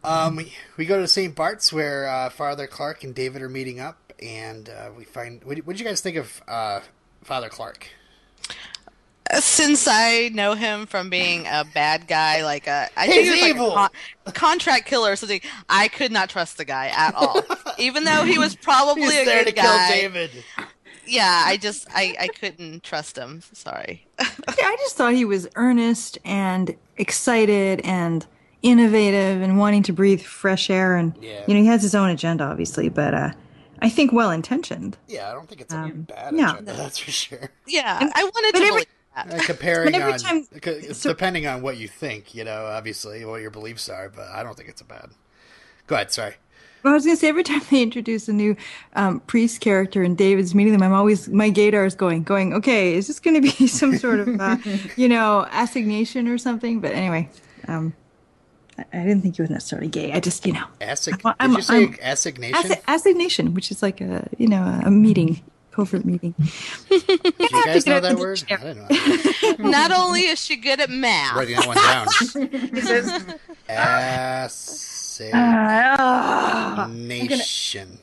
Um, 0.03 0.37
we, 0.37 0.53
we 0.77 0.85
go 0.85 0.99
to 0.99 1.07
St. 1.07 1.35
Bart's 1.35 1.73
where 1.73 2.07
uh, 2.07 2.29
Father 2.29 2.67
Clark 2.67 3.03
and 3.03 3.13
David 3.13 3.41
are 3.41 3.49
meeting 3.49 3.79
up, 3.79 4.13
and 4.21 4.69
uh, 4.69 4.91
we 4.97 5.03
find. 5.03 5.43
What, 5.43 5.57
what 5.59 5.73
did 5.75 5.79
you 5.79 5.85
guys 5.85 6.01
think 6.01 6.17
of 6.17 6.41
uh, 6.47 6.79
Father 7.23 7.49
Clark? 7.49 7.87
Since 9.39 9.87
I 9.87 10.31
know 10.33 10.55
him 10.55 10.87
from 10.87 11.11
being 11.11 11.45
a 11.45 11.63
bad 11.63 12.07
guy, 12.07 12.43
like 12.43 12.65
a, 12.65 12.89
I 12.97 13.05
He's 13.05 13.13
think 13.13 13.25
he 13.25 13.31
was 13.31 13.49
evil. 13.51 13.67
like 13.75 13.91
a 14.25 14.31
con- 14.31 14.33
contract 14.33 14.87
killer 14.87 15.11
or 15.11 15.15
something, 15.15 15.41
I 15.69 15.87
could 15.87 16.11
not 16.11 16.29
trust 16.29 16.57
the 16.57 16.65
guy 16.65 16.87
at 16.87 17.13
all. 17.13 17.43
Even 17.77 18.05
though 18.05 18.23
he 18.23 18.39
was 18.39 18.55
probably 18.55 19.03
He's 19.03 19.13
a 19.19 19.25
there 19.25 19.43
good 19.43 19.55
to 19.55 19.61
kill. 19.61 19.77
David. 19.89 20.31
Yeah, 21.05 21.43
I 21.45 21.57
just 21.57 21.87
I, 21.93 22.15
I 22.19 22.27
couldn't 22.27 22.81
trust 22.83 23.17
him. 23.17 23.41
Sorry. 23.53 24.05
Yeah, 24.57 24.65
I 24.65 24.75
just 24.79 24.95
thought 24.97 25.13
he 25.13 25.25
was 25.25 25.47
earnest 25.55 26.17
and 26.25 26.75
excited 26.97 27.81
and 27.81 28.25
innovative 28.63 29.41
and 29.43 29.57
wanting 29.59 29.83
to 29.83 29.93
breathe 29.93 30.21
fresh 30.21 30.69
air. 30.71 30.95
And 30.97 31.13
Yeah. 31.21 31.43
you 31.47 31.53
know, 31.53 31.61
he 31.61 31.67
has 31.67 31.83
his 31.83 31.93
own 31.93 32.09
agenda, 32.09 32.43
obviously, 32.45 32.89
but 32.89 33.13
uh, 33.13 33.31
I 33.81 33.89
think 33.89 34.11
well 34.11 34.31
intentioned. 34.31 34.97
Yeah, 35.07 35.29
I 35.29 35.33
don't 35.33 35.47
think 35.47 35.61
it's 35.61 35.73
a 35.73 35.77
Um, 35.77 36.01
bad 36.01 36.33
no. 36.33 36.51
agenda, 36.53 36.73
that's 36.73 36.97
for 36.97 37.11
sure. 37.11 37.49
Yeah, 37.67 37.99
I 38.13 38.23
wanted 38.23 38.51
to 38.51 38.57
every- 38.57 38.69
believe 38.69 38.85
that. 39.15 39.33
Uh, 39.33 39.43
comparing 39.45 39.91
But 39.91 40.01
every 40.01 40.13
on, 40.13 40.19
time- 40.19 40.47
c- 40.63 40.93
so- 40.93 41.09
depending 41.09 41.45
on 41.47 41.61
what 41.61 41.77
you 41.77 41.87
think, 41.87 42.33
you 42.35 42.43
know, 42.43 42.65
obviously 42.65 43.25
what 43.25 43.41
your 43.41 43.51
beliefs 43.51 43.89
are, 43.89 44.09
but 44.09 44.27
I 44.29 44.43
don't 44.43 44.55
think 44.55 44.69
it's 44.69 44.81
a 44.81 44.85
bad. 44.85 45.09
Go 45.87 45.95
ahead, 45.95 46.11
sorry. 46.11 46.35
Well, 46.83 46.93
I 46.93 46.95
was 46.95 47.03
going 47.03 47.17
to 47.17 47.19
say 47.19 47.27
every 47.27 47.43
time 47.43 47.61
they 47.71 47.81
introduce 47.81 48.29
a 48.29 48.33
new 48.33 48.55
um, 48.95 49.19
priest 49.21 49.59
character 49.59 50.01
and 50.03 50.17
David's 50.17 50.55
meeting 50.55 50.71
them, 50.73 50.81
I'm 50.83 50.93
always 50.93 51.27
my 51.27 51.49
gaydar 51.51 51.85
is 51.85 51.95
going, 51.95 52.23
going. 52.23 52.53
Okay, 52.53 52.93
is 52.93 53.07
this 53.07 53.19
going 53.19 53.35
to 53.35 53.41
be 53.41 53.67
some 53.67 53.97
sort 53.97 54.19
of, 54.21 54.39
uh, 54.39 54.55
you 54.95 55.09
know, 55.09 55.45
assignation 55.51 56.27
or 56.27 56.37
something? 56.37 56.79
But 56.79 56.91
anyway, 56.93 57.29
um, 57.67 57.93
I, 58.79 58.85
I 58.93 59.03
didn't 59.03 59.21
think 59.21 59.35
he 59.35 59.41
was 59.41 59.49
necessarily 59.51 59.87
gay. 59.89 60.11
I 60.13 60.19
just, 60.19 60.45
you 60.45 60.53
know, 60.53 60.65
Assig- 60.81 61.21
I'm- 61.25 61.35
did 61.37 61.41
I'm- 61.41 61.53
you 61.53 61.61
say 61.61 61.75
I'm- 61.83 61.95
assignation? 62.01 62.71
assi- 62.71 62.81
assignation, 62.87 63.53
which 63.53 63.71
is 63.71 63.81
like 63.81 64.01
a, 64.01 64.27
you 64.37 64.47
know, 64.47 64.63
a, 64.63 64.83
a 64.87 64.91
meeting, 64.91 65.41
covert 65.71 66.05
meeting. 66.05 66.33
Do 66.89 66.95
you 67.19 67.63
guys 67.65 67.85
know 67.85 67.99
that 67.99 68.17
word? 68.17 68.43
I 68.49 68.55
don't 68.57 68.77
know. 69.59 69.69
Not 69.69 69.91
only 69.91 70.21
is 70.21 70.43
she 70.43 70.55
good 70.55 70.79
at 70.79 70.89
math, 70.89 71.35
Writing 71.35 71.55
that 71.57 71.67
one 71.67 71.77
down. 71.77 73.39
Ah, 73.71 74.45
Assignation. 76.85 77.99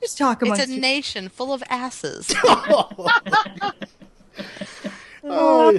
just 0.00 0.16
talk 0.16 0.42
about 0.42 0.58
it's 0.60 0.68
a 0.70 0.72
you. 0.74 0.80
nation 0.80 1.28
full 1.28 1.52
of 1.52 1.62
asses. 1.68 2.32
Oh, 5.24 5.72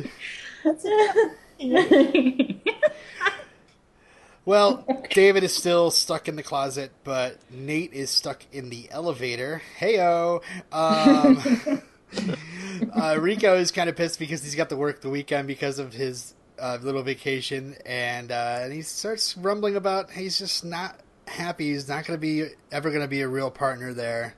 well, 4.46 4.86
David 5.10 5.44
is 5.44 5.56
still 5.56 5.92
stuck 5.92 6.28
in 6.28 6.36
the 6.36 6.44
closet, 6.44 6.92
but 7.04 7.38
Nate 7.52 7.94
is 7.94 8.10
stuck 8.10 8.44
in 8.52 8.70
the 8.70 8.88
elevator. 8.92 9.62
Heyo. 9.80 10.42
Um, 10.72 11.82
uh, 12.96 13.18
Rico 13.20 13.56
is 13.56 13.72
kind 13.72 13.90
of 13.90 13.96
pissed 13.96 14.20
because 14.20 14.44
he's 14.44 14.56
got 14.56 14.70
to 14.70 14.78
work 14.78 15.02
the 15.02 15.10
weekend 15.10 15.48
because 15.48 15.80
of 15.80 15.94
his 15.94 16.34
uh, 16.60 16.78
little 16.82 17.04
vacation, 17.04 17.76
and 17.86 18.32
uh, 18.32 18.60
and 18.62 18.74
he 18.74 18.82
starts 18.82 19.38
rumbling 19.38 19.76
about 19.76 20.12
he's 20.12 20.38
just 20.38 20.64
not 20.66 21.00
happy. 21.28 21.72
He's 21.72 21.88
not 21.88 22.06
going 22.06 22.18
to 22.18 22.22
be 22.22 22.46
ever 22.72 22.90
going 22.90 23.02
to 23.02 23.08
be 23.08 23.22
a 23.22 23.28
real 23.28 23.52
partner 23.52 23.94
there. 23.94 24.36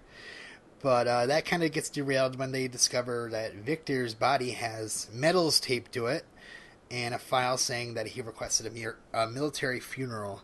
But 0.81 1.07
uh, 1.07 1.25
that 1.27 1.45
kind 1.45 1.63
of 1.63 1.71
gets 1.71 1.89
derailed 1.89 2.37
when 2.37 2.51
they 2.51 2.67
discover 2.67 3.29
that 3.31 3.55
Victor's 3.55 4.13
body 4.13 4.51
has 4.51 5.09
medals 5.11 5.59
taped 5.59 5.93
to 5.93 6.05
it 6.05 6.25
and 6.91 7.13
a 7.13 7.19
file 7.19 7.57
saying 7.57 7.93
that 7.95 8.07
he 8.07 8.21
requested 8.21 8.65
a, 8.65 8.71
mere, 8.71 8.97
a 9.13 9.27
military 9.27 9.79
funeral. 9.79 10.41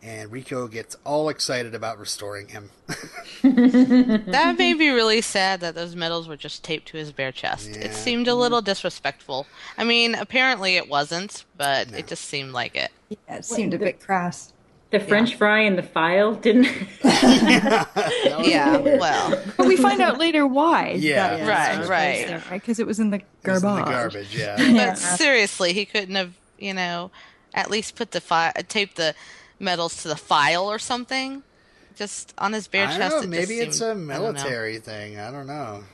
And 0.00 0.30
Rico 0.30 0.68
gets 0.68 0.96
all 1.04 1.28
excited 1.28 1.74
about 1.74 1.98
restoring 1.98 2.48
him. 2.48 2.70
that 3.42 4.54
made 4.56 4.78
me 4.78 4.90
really 4.90 5.20
sad 5.20 5.60
that 5.60 5.74
those 5.74 5.96
medals 5.96 6.28
were 6.28 6.36
just 6.36 6.62
taped 6.62 6.86
to 6.88 6.96
his 6.98 7.10
bare 7.10 7.32
chest. 7.32 7.70
Yeah. 7.70 7.78
It 7.86 7.94
seemed 7.94 8.28
a 8.28 8.34
little 8.36 8.62
disrespectful. 8.62 9.48
I 9.76 9.82
mean, 9.82 10.14
apparently 10.14 10.76
it 10.76 10.88
wasn't, 10.88 11.44
but 11.56 11.92
it 11.92 12.06
just 12.06 12.26
seemed 12.26 12.52
like 12.52 12.76
it. 12.76 12.92
Yeah, 13.08 13.38
it 13.38 13.44
seemed 13.44 13.74
a 13.74 13.78
bit 13.78 13.98
crass. 13.98 14.52
The 14.90 15.00
French 15.00 15.34
fry 15.36 15.60
in 15.60 15.76
the 15.76 15.82
file 15.82 16.34
didn't. 16.34 16.68
That 17.02 17.88
Yeah, 18.44 18.78
weird. 18.78 19.00
well, 19.00 19.42
But 19.56 19.66
we 19.66 19.76
find 19.76 20.00
out 20.00 20.18
later 20.18 20.46
why. 20.46 20.92
Yeah. 20.98 21.36
that 21.36 21.78
Right, 21.80 21.88
right. 21.88 22.26
there, 22.26 22.42
right? 22.50 22.60
Because 22.60 22.78
it 22.78 22.86
was 22.86 22.98
in 22.98 23.10
the 23.10 23.18
It 23.18 23.24
was 23.46 23.62
garbage. 23.62 23.78
in 23.78 23.84
the 23.84 23.90
garbage, 23.98 24.36
yeah. 24.36 24.86
but 24.90 24.98
seriously, 24.98 25.72
he 25.74 25.84
couldn't 25.84 26.14
have, 26.14 26.32
you 26.58 26.72
know, 26.72 27.10
at 27.52 27.70
least 27.70 27.96
put 27.96 28.12
the 28.12 28.20
fi- 28.22 28.52
taped 28.68 28.96
the 28.96 29.14
medals 29.58 30.02
to 30.02 30.08
the 30.08 30.16
file 30.16 30.64
or 30.70 30.78
something. 30.78 31.42
Just 31.96 32.32
on 32.38 32.52
his 32.54 32.66
bare 32.68 32.86
I 32.86 32.96
chest. 32.96 33.10
don't 33.16 33.24
it 33.24 33.28
know, 33.28 33.36
just 33.36 33.48
maybe 33.50 33.60
it's 33.60 33.78
seemed- 33.80 33.88
a 33.88 33.90
I 33.90 33.94
don't 33.94 34.06
know. 34.06 34.32
military 34.32 34.78
thing. 34.78 35.18
I 35.18 35.30
don't 35.30 35.46
know. 35.46 35.84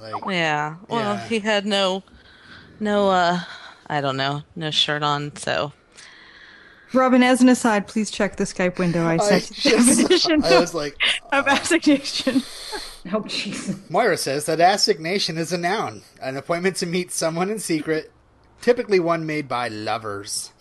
Like, 0.00 0.14
Yeah. 0.28 0.76
Well, 0.88 1.14
Yeah. 1.14 1.26
he 1.28 1.38
had 1.38 1.64
no, 1.64 2.02
no, 2.80 3.08
uh, 3.10 3.40
I 3.86 4.00
don't 4.02 4.16
know, 4.18 4.42
no 4.56 4.70
shirt 4.70 5.02
on, 5.02 5.34
so. 5.36 5.72
Robin, 6.92 7.22
as 7.22 7.40
an 7.40 7.48
aside, 7.48 7.86
please 7.86 8.10
check 8.10 8.36
the 8.36 8.44
Skype 8.44 8.78
window. 8.78 9.04
I 9.04 9.14
I, 9.14 9.38
sent 9.38 9.64
you 9.64 9.70
the 9.70 9.76
just, 9.76 10.00
definition 10.00 10.44
I 10.44 10.60
was 10.60 10.74
like, 10.74 10.96
of 11.32 11.46
assignation. 11.46 12.36
oh, 13.06 13.22
jeez. 13.22 13.90
Moira 13.90 14.16
says 14.16 14.46
that 14.46 14.60
assignation 14.60 15.38
is 15.38 15.52
a 15.52 15.58
noun, 15.58 16.02
an 16.20 16.36
appointment 16.36 16.76
to 16.76 16.86
meet 16.86 17.12
someone 17.12 17.50
in 17.50 17.58
secret, 17.58 18.12
typically 18.60 19.00
one 19.00 19.26
made 19.26 19.48
by 19.48 19.68
lovers. 19.68 20.52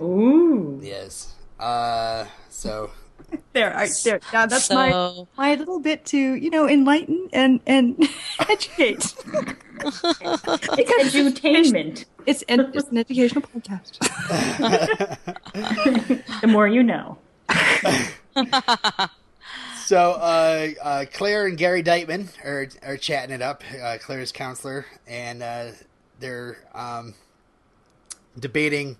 Ooh. 0.00 0.80
Yes. 0.82 1.34
Uh, 1.58 2.26
so 2.48 2.90
There, 3.52 3.76
I, 3.76 3.88
there. 4.04 4.20
Now 4.32 4.46
that's 4.46 4.66
so, 4.66 4.74
my 4.74 5.24
my 5.36 5.54
little 5.54 5.80
bit 5.80 6.04
to 6.06 6.18
you 6.18 6.50
know 6.50 6.68
enlighten 6.68 7.28
and 7.32 7.60
and 7.66 7.96
educate. 8.48 9.14
It's 9.82 10.02
edutainment. 11.14 12.04
It's 12.26 12.42
an, 12.42 12.70
it's 12.74 12.88
an 12.88 12.98
educational 12.98 13.42
podcast. 13.42 13.98
The 16.40 16.46
more 16.46 16.68
you 16.68 16.82
know. 16.82 17.18
So 19.90 20.12
uh, 20.12 20.68
uh, 20.84 21.04
Claire 21.12 21.48
and 21.48 21.58
Gary 21.58 21.82
Deitman 21.82 22.28
are 22.44 22.68
are 22.86 22.96
chatting 22.96 23.34
it 23.34 23.42
up. 23.42 23.64
Uh, 23.82 23.98
Claire's 24.00 24.30
counselor, 24.30 24.86
and 25.08 25.42
uh, 25.42 25.72
they're 26.20 26.58
um, 26.72 27.14
debating 28.38 28.96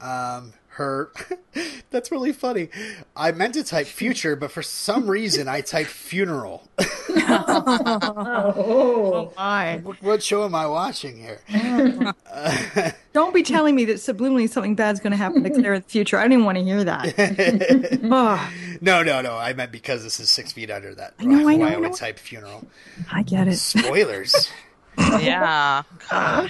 um, 0.00 0.54
her. 0.74 1.12
That's 1.90 2.10
really 2.10 2.32
funny. 2.32 2.68
I 3.14 3.32
meant 3.32 3.54
to 3.54 3.64
type 3.64 3.86
future, 3.86 4.36
but 4.36 4.50
for 4.50 4.62
some 4.62 5.08
reason 5.10 5.48
I 5.48 5.60
typed 5.60 5.90
funeral. 5.90 6.68
Oh. 7.14 8.52
oh. 8.56 9.32
My. 9.36 9.76
what, 9.78 10.02
what 10.02 10.22
show 10.22 10.44
am 10.44 10.54
I 10.54 10.66
watching 10.66 11.16
here? 11.18 11.40
Don't 13.12 13.34
be 13.34 13.42
telling 13.42 13.74
me 13.74 13.84
that 13.86 13.96
subliminally 13.96 14.48
something 14.48 14.74
bad's 14.74 14.98
going 15.00 15.10
to 15.10 15.16
happen 15.16 15.42
to 15.44 15.50
Claire 15.50 15.74
in 15.74 15.82
the 15.82 15.88
future. 15.88 16.18
I 16.18 16.26
didn't 16.26 16.44
want 16.44 16.58
to 16.58 16.64
hear 16.64 16.82
that. 16.84 18.00
oh, 18.04 18.52
No, 18.80 19.02
no, 19.02 19.20
no. 19.20 19.36
I 19.36 19.52
meant 19.52 19.72
because 19.72 20.02
this 20.02 20.20
is 20.20 20.30
six 20.30 20.52
feet 20.52 20.70
under 20.70 20.94
that. 20.94 21.14
I 21.18 21.24
know, 21.24 21.48
I 21.48 21.56
know, 21.56 21.64
Why 21.66 21.72
I 21.72 21.74
I 21.74 21.78
would 21.78 21.94
type 21.94 22.18
funeral. 22.18 22.66
I 23.10 23.22
get 23.22 23.46
it. 23.48 23.56
Spoilers. 23.56 24.50
Yeah. 24.98 25.82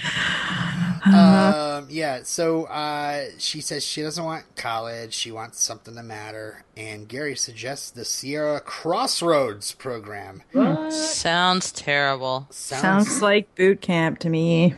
Um, 1.05 1.87
yeah, 1.89 2.21
so 2.23 2.63
uh, 2.63 3.25
she 3.37 3.59
says 3.59 3.83
she 3.83 4.01
doesn't 4.01 4.23
want 4.23 4.45
college. 4.55 5.13
She 5.13 5.33
wants 5.33 5.59
something 5.61 5.95
to 5.95 6.01
matter. 6.01 6.63
And 6.77 7.09
Gary 7.09 7.35
suggests 7.35 7.91
the 7.91 8.05
Sierra 8.05 8.61
Crossroads 8.61 9.73
program. 9.73 10.43
Sounds 10.89 11.73
terrible. 11.73 12.47
Sounds 12.51 13.21
like 13.21 13.53
boot 13.55 13.81
camp 13.81 14.19
to 14.19 14.29
me 14.29 14.75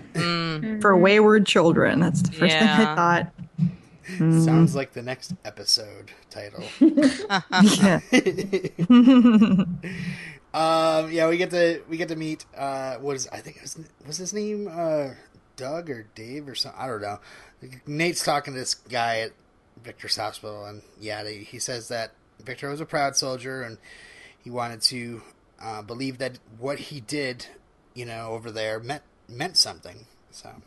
for 0.82 0.98
wayward 0.98 1.46
children. 1.46 2.00
That's 2.00 2.24
the 2.24 2.32
first 2.32 2.54
thing 2.58 2.68
I 2.70 2.82
Yeah. 2.82 2.96
thought. 2.96 3.32
sounds 4.44 4.76
like 4.76 4.94
the 4.94 5.04
next 5.04 5.36
episode 5.46 6.10
title. 6.32 6.64
Yeah. 7.76 8.00
Um, 10.56 11.12
yeah, 11.12 11.28
we 11.28 11.36
get 11.36 11.50
to 11.50 11.82
we 11.90 11.98
get 11.98 12.08
to 12.08 12.16
meet. 12.16 12.46
Uh, 12.56 12.96
what 12.96 13.18
is 13.18 13.28
I 13.28 13.40
think 13.42 13.58
it 13.58 13.62
was 13.64 13.78
was 14.08 14.18
his 14.18 14.34
name 14.34 14.70
uh, 14.72 15.10
Doug 15.58 15.90
or 15.90 16.08
Dave 16.16 16.48
or 16.48 16.56
something. 16.56 16.80
I 16.80 16.88
don't 16.88 17.02
know. 17.02 17.20
Nate's 17.86 18.24
talking 18.24 18.54
to 18.54 18.60
this 18.60 18.76
guy 18.76 19.20
at 19.20 19.32
Victor's 19.84 20.16
hospital, 20.16 20.66
and 20.66 20.82
yeah, 20.98 21.28
he 21.28 21.60
says 21.60 21.90
that 21.90 22.14
Victor 22.42 22.70
was 22.70 22.80
a 22.80 22.86
proud 22.86 23.18
soldier, 23.18 23.64
and 23.64 23.78
he 24.42 24.50
wanted 24.50 24.82
to 24.84 25.24
uh, 25.62 25.82
believe 25.82 26.20
that 26.20 26.40
what 26.58 26.80
he 26.80 27.02
did, 27.02 27.48
you 27.94 28.06
know, 28.06 28.30
over 28.30 28.50
there 28.50 28.80
meant 28.80 29.04
meant 29.28 29.58
something. 29.58 30.06
So 30.32 30.62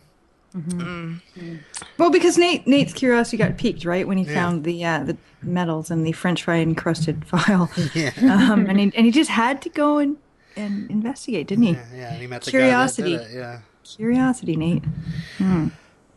Well, 1.99 2.11
because 2.11 2.39
Nate 2.39 2.67
Nate's 2.67 2.93
curiosity 2.93 3.37
got 3.37 3.59
piqued, 3.59 3.85
right, 3.85 4.07
when 4.07 4.19
he 4.19 4.25
Yeah. 4.25 4.35
found 4.35 4.65
the 4.65 4.85
uh, 4.85 5.05
the 5.05 5.17
medals 5.43 5.91
and 5.91 6.07
the 6.07 6.13
French 6.13 6.45
fry 6.45 6.57
encrusted 6.57 7.25
file, 7.29 7.71
yeah, 7.95 8.13
um, 8.23 8.67
and 8.69 8.79
he 8.79 8.93
and 8.97 9.07
he 9.07 9.11
just 9.11 9.31
had 9.31 9.61
to 9.63 9.69
go 9.69 9.99
and 9.99 10.17
and 10.57 10.91
investigate, 10.91 11.47
didn't 11.49 11.65
he? 11.65 11.73
yeah, 11.73 11.85
yeah. 11.95 12.13
And 12.13 12.21
he 12.21 12.27
met 12.27 12.43
the 12.43 12.51
Curiosity. 12.51 13.13
guy 13.13 13.19
that 13.19 13.29
did 13.29 13.37
it, 13.37 13.39
yeah. 13.39 13.59
Curiosity, 13.85 14.57
Nate. 14.57 14.85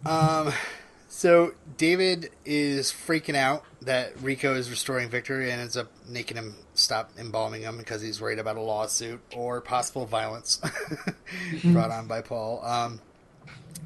Um, 0.06 0.52
so 1.08 1.54
David 1.78 2.30
is 2.46 2.92
freaking 2.92 3.36
out 3.36 3.64
that 3.82 4.20
Rico 4.22 4.56
is 4.56 4.70
restoring 4.70 5.10
Victor 5.10 5.42
and 5.42 5.62
ends 5.62 5.78
up 5.78 5.92
making 6.08 6.38
him 6.38 6.56
stop 6.74 7.12
embalming 7.20 7.62
him 7.62 7.78
because 7.78 8.02
he's 8.02 8.20
worried 8.20 8.40
about 8.40 8.56
a 8.58 8.62
lawsuit 8.62 9.22
or 9.36 9.62
possible 9.62 10.06
violence 10.06 10.60
brought 11.66 11.92
on 11.92 12.08
by 12.08 12.22
Paul. 12.22 12.66
Um, 12.66 13.00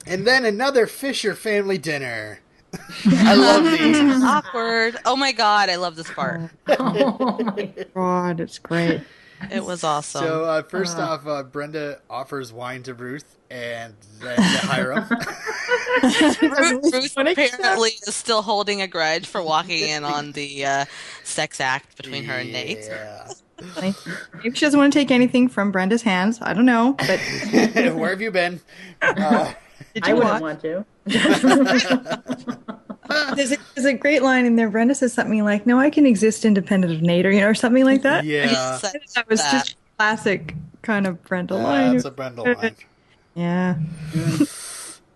And 0.05 0.25
then 0.25 0.45
another 0.45 0.87
Fisher 0.87 1.35
family 1.35 1.77
dinner. 1.77 2.39
I 3.05 3.35
love 3.35 3.63
these. 3.63 4.23
Awkward. 4.23 4.97
Oh 5.05 5.15
my 5.15 5.31
god, 5.31 5.69
I 5.69 5.75
love 5.75 5.95
this 5.95 6.11
part. 6.11 6.41
oh 6.67 7.39
my 7.43 7.73
God, 7.93 8.39
it's 8.39 8.59
great. 8.59 9.01
It 9.51 9.63
was 9.63 9.83
awesome. 9.83 10.21
So 10.21 10.43
uh, 10.45 10.63
first 10.63 10.97
off, 10.97 11.27
uh, 11.27 11.43
Brenda 11.43 11.99
offers 12.09 12.53
wine 12.53 12.83
to 12.83 12.93
Ruth 12.93 13.37
and 13.49 13.93
then 14.21 14.37
to 14.37 14.41
Hiram. 14.41 15.07
Ruth, 16.03 16.93
Ruth 16.93 17.17
apparently 17.17 17.91
is 18.07 18.15
still 18.15 18.41
holding 18.41 18.81
a 18.81 18.87
grudge 18.87 19.27
for 19.27 19.43
walking 19.43 19.81
in 19.81 20.03
on 20.03 20.31
the 20.31 20.65
uh, 20.65 20.85
sex 21.23 21.59
act 21.59 21.97
between 21.97 22.23
her 22.25 22.35
and 22.35 22.51
Nate. 22.51 22.79
Yeah. 22.87 23.31
Maybe 23.81 24.55
she 24.55 24.65
doesn't 24.65 24.79
want 24.79 24.91
to 24.91 24.99
take 24.99 25.11
anything 25.11 25.47
from 25.47 25.71
Brenda's 25.71 26.01
hands. 26.01 26.39
I 26.41 26.53
don't 26.53 26.65
know, 26.65 26.93
but 26.93 27.19
Where 27.95 28.09
have 28.09 28.21
you 28.21 28.31
been? 28.31 28.59
Did 29.93 30.03
I 30.03 30.13
wouldn't 30.13 30.41
want 30.41 30.61
to. 30.61 30.85
There's 33.35 33.51
a, 33.51 33.57
there's 33.75 33.85
a 33.85 33.93
great 33.93 34.23
line 34.23 34.45
in 34.45 34.55
there. 34.55 34.69
Brenda 34.69 34.95
says 34.95 35.13
something 35.13 35.43
like, 35.43 35.67
"No, 35.67 35.79
I 35.79 35.91
can 35.91 36.07
exist 36.07 36.43
independent 36.43 36.91
of 36.91 37.01
Nate," 37.01 37.25
or 37.25 37.31
you 37.31 37.41
know, 37.41 37.49
or 37.49 37.53
something 37.53 37.85
like 37.85 38.01
that. 38.01 38.25
yeah, 38.25 38.47
that 39.15 39.29
was 39.29 39.41
that. 39.41 39.51
just 39.51 39.75
classic 39.97 40.55
kind 40.81 41.05
of 41.05 41.23
Brenda 41.23 41.55
line. 41.55 41.93
that's 41.93 42.05
a 42.05 42.11
Brenda 42.11 42.41
line. 42.41 42.75
yeah, 43.35 43.75
mm. 44.11 44.64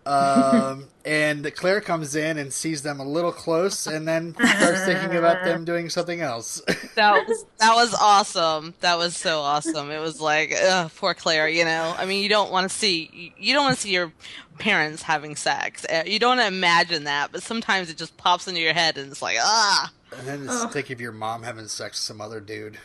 Um, 0.10 0.88
and 1.06 1.54
Claire 1.56 1.82
comes 1.82 2.16
in 2.16 2.38
and 2.38 2.52
sees 2.52 2.82
them 2.82 3.00
a 3.00 3.04
little 3.04 3.32
close, 3.32 3.86
and 3.86 4.08
then 4.08 4.34
starts 4.34 4.84
thinking 4.86 5.16
about 5.16 5.44
them 5.44 5.66
doing 5.66 5.90
something 5.90 6.22
else. 6.22 6.62
That 6.96 7.28
was 7.28 7.46
that 7.60 7.76
was 7.76 7.94
awesome. 7.94 8.74
That 8.82 8.98
was 8.98 9.16
so 9.16 9.40
awesome. 9.40 9.90
It 9.92 10.00
was 10.00 10.20
like, 10.20 10.54
ugh, 10.62 10.92
poor 10.98 11.14
Claire. 11.14 11.48
You 11.48 11.64
know, 11.64 11.96
I 11.98 12.06
mean, 12.06 12.22
you 12.24 12.30
don't 12.30 12.52
want 12.52 12.70
to 12.70 12.76
see 12.76 13.34
you 13.38 13.54
don't 13.54 13.64
want 13.64 13.76
to 13.76 13.82
see 13.82 13.92
your 13.94 14.12
parents 14.58 15.04
having 15.04 15.36
sex. 15.38 15.86
Uh, 15.86 16.04
You 16.06 16.20
don't 16.20 16.40
imagine 16.40 17.06
that, 17.06 17.32
but 17.32 17.42
sometimes 17.44 17.90
it 17.90 17.98
just 17.98 18.18
pops 18.18 18.48
into 18.48 18.60
your 18.60 18.74
head, 18.74 18.98
and 18.98 19.10
it's 19.12 19.22
like, 19.22 19.38
ah, 19.40 19.92
and 20.18 20.28
then 20.28 20.46
just 20.46 20.72
think 20.72 20.90
of 20.90 21.00
your 21.00 21.14
mom 21.14 21.44
having 21.44 21.68
sex 21.68 21.92
with 21.98 22.04
some 22.04 22.20
other 22.20 22.40
dude. 22.42 22.78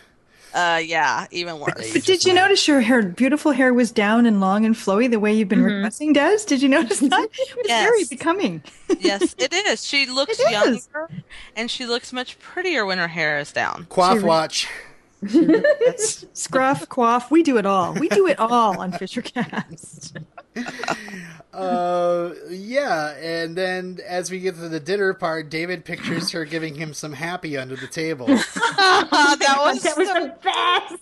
Uh, 0.54 0.80
yeah, 0.84 1.26
even 1.30 1.58
worse. 1.58 1.92
But 1.92 2.04
did 2.04 2.24
you 2.24 2.32
notice 2.32 2.66
your 2.68 2.80
hair, 2.80 3.02
beautiful 3.02 3.52
hair, 3.52 3.74
was 3.74 3.90
down 3.90 4.24
and 4.26 4.40
long 4.40 4.64
and 4.64 4.74
flowy 4.74 5.10
the 5.10 5.18
way 5.20 5.32
you've 5.34 5.48
been 5.48 5.62
requesting, 5.62 6.12
Des? 6.12 6.38
Did 6.46 6.62
you 6.62 6.68
notice 6.68 7.00
that? 7.00 7.28
It 7.38 7.56
was 7.56 7.66
Yes. 7.68 7.84
very 7.84 8.04
becoming. 8.04 8.62
yes, 9.00 9.34
it 9.38 9.52
is. 9.52 9.84
She 9.84 10.06
looks 10.06 10.38
It 10.38 10.44
is. 10.44 10.88
younger, 10.92 11.10
and 11.56 11.70
she 11.70 11.84
looks 11.86 12.12
much 12.12 12.38
prettier 12.38 12.86
when 12.86 12.98
her 12.98 13.08
hair 13.08 13.38
is 13.38 13.52
down. 13.52 13.86
Quaff 13.88 14.18
She- 14.18 14.24
watch. 14.24 14.68
Scruff, 16.34 16.88
quaff, 16.88 17.30
we 17.30 17.42
do 17.42 17.56
it 17.56 17.64
all. 17.66 17.94
We 17.94 18.08
do 18.10 18.26
it 18.26 18.38
all 18.38 18.78
on 18.80 18.92
Fishercast. 18.92 20.22
Uh, 21.54 22.34
yeah, 22.50 23.14
and 23.18 23.54
then 23.54 24.00
as 24.08 24.28
we 24.28 24.40
get 24.40 24.56
to 24.56 24.68
the 24.68 24.80
dinner 24.80 25.14
part, 25.14 25.48
David 25.50 25.84
pictures 25.84 26.32
her 26.32 26.44
giving 26.44 26.74
him 26.74 26.92
some 26.92 27.12
happy 27.12 27.56
under 27.56 27.76
the 27.76 27.86
table. 27.86 28.26
that 28.26 29.56
was 29.60 29.80
that 29.84 29.96
was 29.96 30.08
so- 30.08 30.14
the 30.14 30.34
best. 30.42 31.00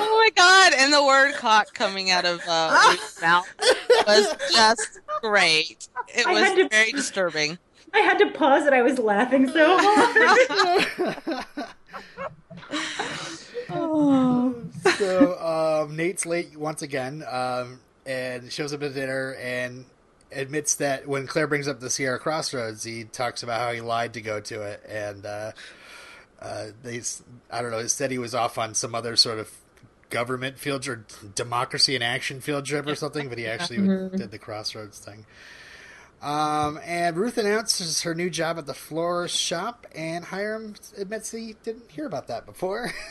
oh 0.00 0.16
my 0.24 0.30
god! 0.34 0.72
And 0.78 0.94
the 0.94 1.04
word 1.04 1.34
"cock" 1.34 1.74
coming 1.74 2.10
out 2.10 2.24
of 2.24 2.40
uh, 2.48 2.86
Ruth's 2.90 3.20
mouth 3.20 3.46
was 4.06 4.34
just 4.50 5.00
great. 5.20 5.88
It 6.08 6.26
I 6.26 6.32
was 6.40 6.52
to- 6.54 6.68
very 6.70 6.92
disturbing. 6.92 7.58
I 7.92 7.98
had 7.98 8.16
to 8.20 8.30
pause 8.30 8.64
it. 8.66 8.72
I 8.72 8.80
was 8.80 8.98
laughing 8.98 9.46
so 9.46 9.76
hard. 9.78 11.44
Oh. 13.68 14.54
so 14.96 15.84
um, 15.86 15.96
Nate's 15.96 16.26
late 16.26 16.56
once 16.56 16.82
again, 16.82 17.24
um, 17.30 17.80
and 18.06 18.50
shows 18.52 18.72
up 18.72 18.82
at 18.82 18.94
dinner 18.94 19.34
and 19.40 19.84
admits 20.32 20.76
that 20.76 21.06
when 21.06 21.26
Claire 21.26 21.46
brings 21.46 21.68
up 21.68 21.80
the 21.80 21.90
Sierra 21.90 22.18
Crossroads, 22.18 22.84
he 22.84 23.04
talks 23.04 23.42
about 23.42 23.60
how 23.60 23.72
he 23.72 23.80
lied 23.80 24.14
to 24.14 24.20
go 24.20 24.40
to 24.40 24.62
it, 24.62 24.82
and 24.88 25.26
uh, 25.26 25.52
uh, 26.40 26.66
they, 26.82 26.98
s- 26.98 27.22
I 27.50 27.62
don't 27.62 27.70
know, 27.70 27.78
he 27.80 27.88
said 27.88 28.10
he 28.10 28.18
was 28.18 28.34
off 28.34 28.56
on 28.58 28.74
some 28.74 28.94
other 28.94 29.14
sort 29.16 29.38
of 29.38 29.50
government 30.10 30.58
field 30.58 30.86
or 30.88 31.04
democracy 31.34 31.94
in 31.96 32.02
action 32.02 32.40
field 32.40 32.64
trip 32.66 32.86
or 32.86 32.94
something, 32.94 33.28
but 33.28 33.38
he 33.38 33.46
actually 33.46 33.78
did 34.16 34.30
the 34.30 34.38
Crossroads 34.38 34.98
thing. 34.98 35.24
Um, 36.22 36.78
and 36.84 37.16
Ruth 37.16 37.36
announces 37.36 38.02
her 38.02 38.14
new 38.14 38.30
job 38.30 38.56
at 38.56 38.66
the 38.66 38.74
florist 38.74 39.36
shop, 39.36 39.86
and 39.94 40.24
Hiram 40.24 40.74
admits 40.96 41.30
he 41.32 41.56
didn't 41.64 41.90
hear 41.90 42.06
about 42.06 42.28
that 42.28 42.46
before. 42.46 42.92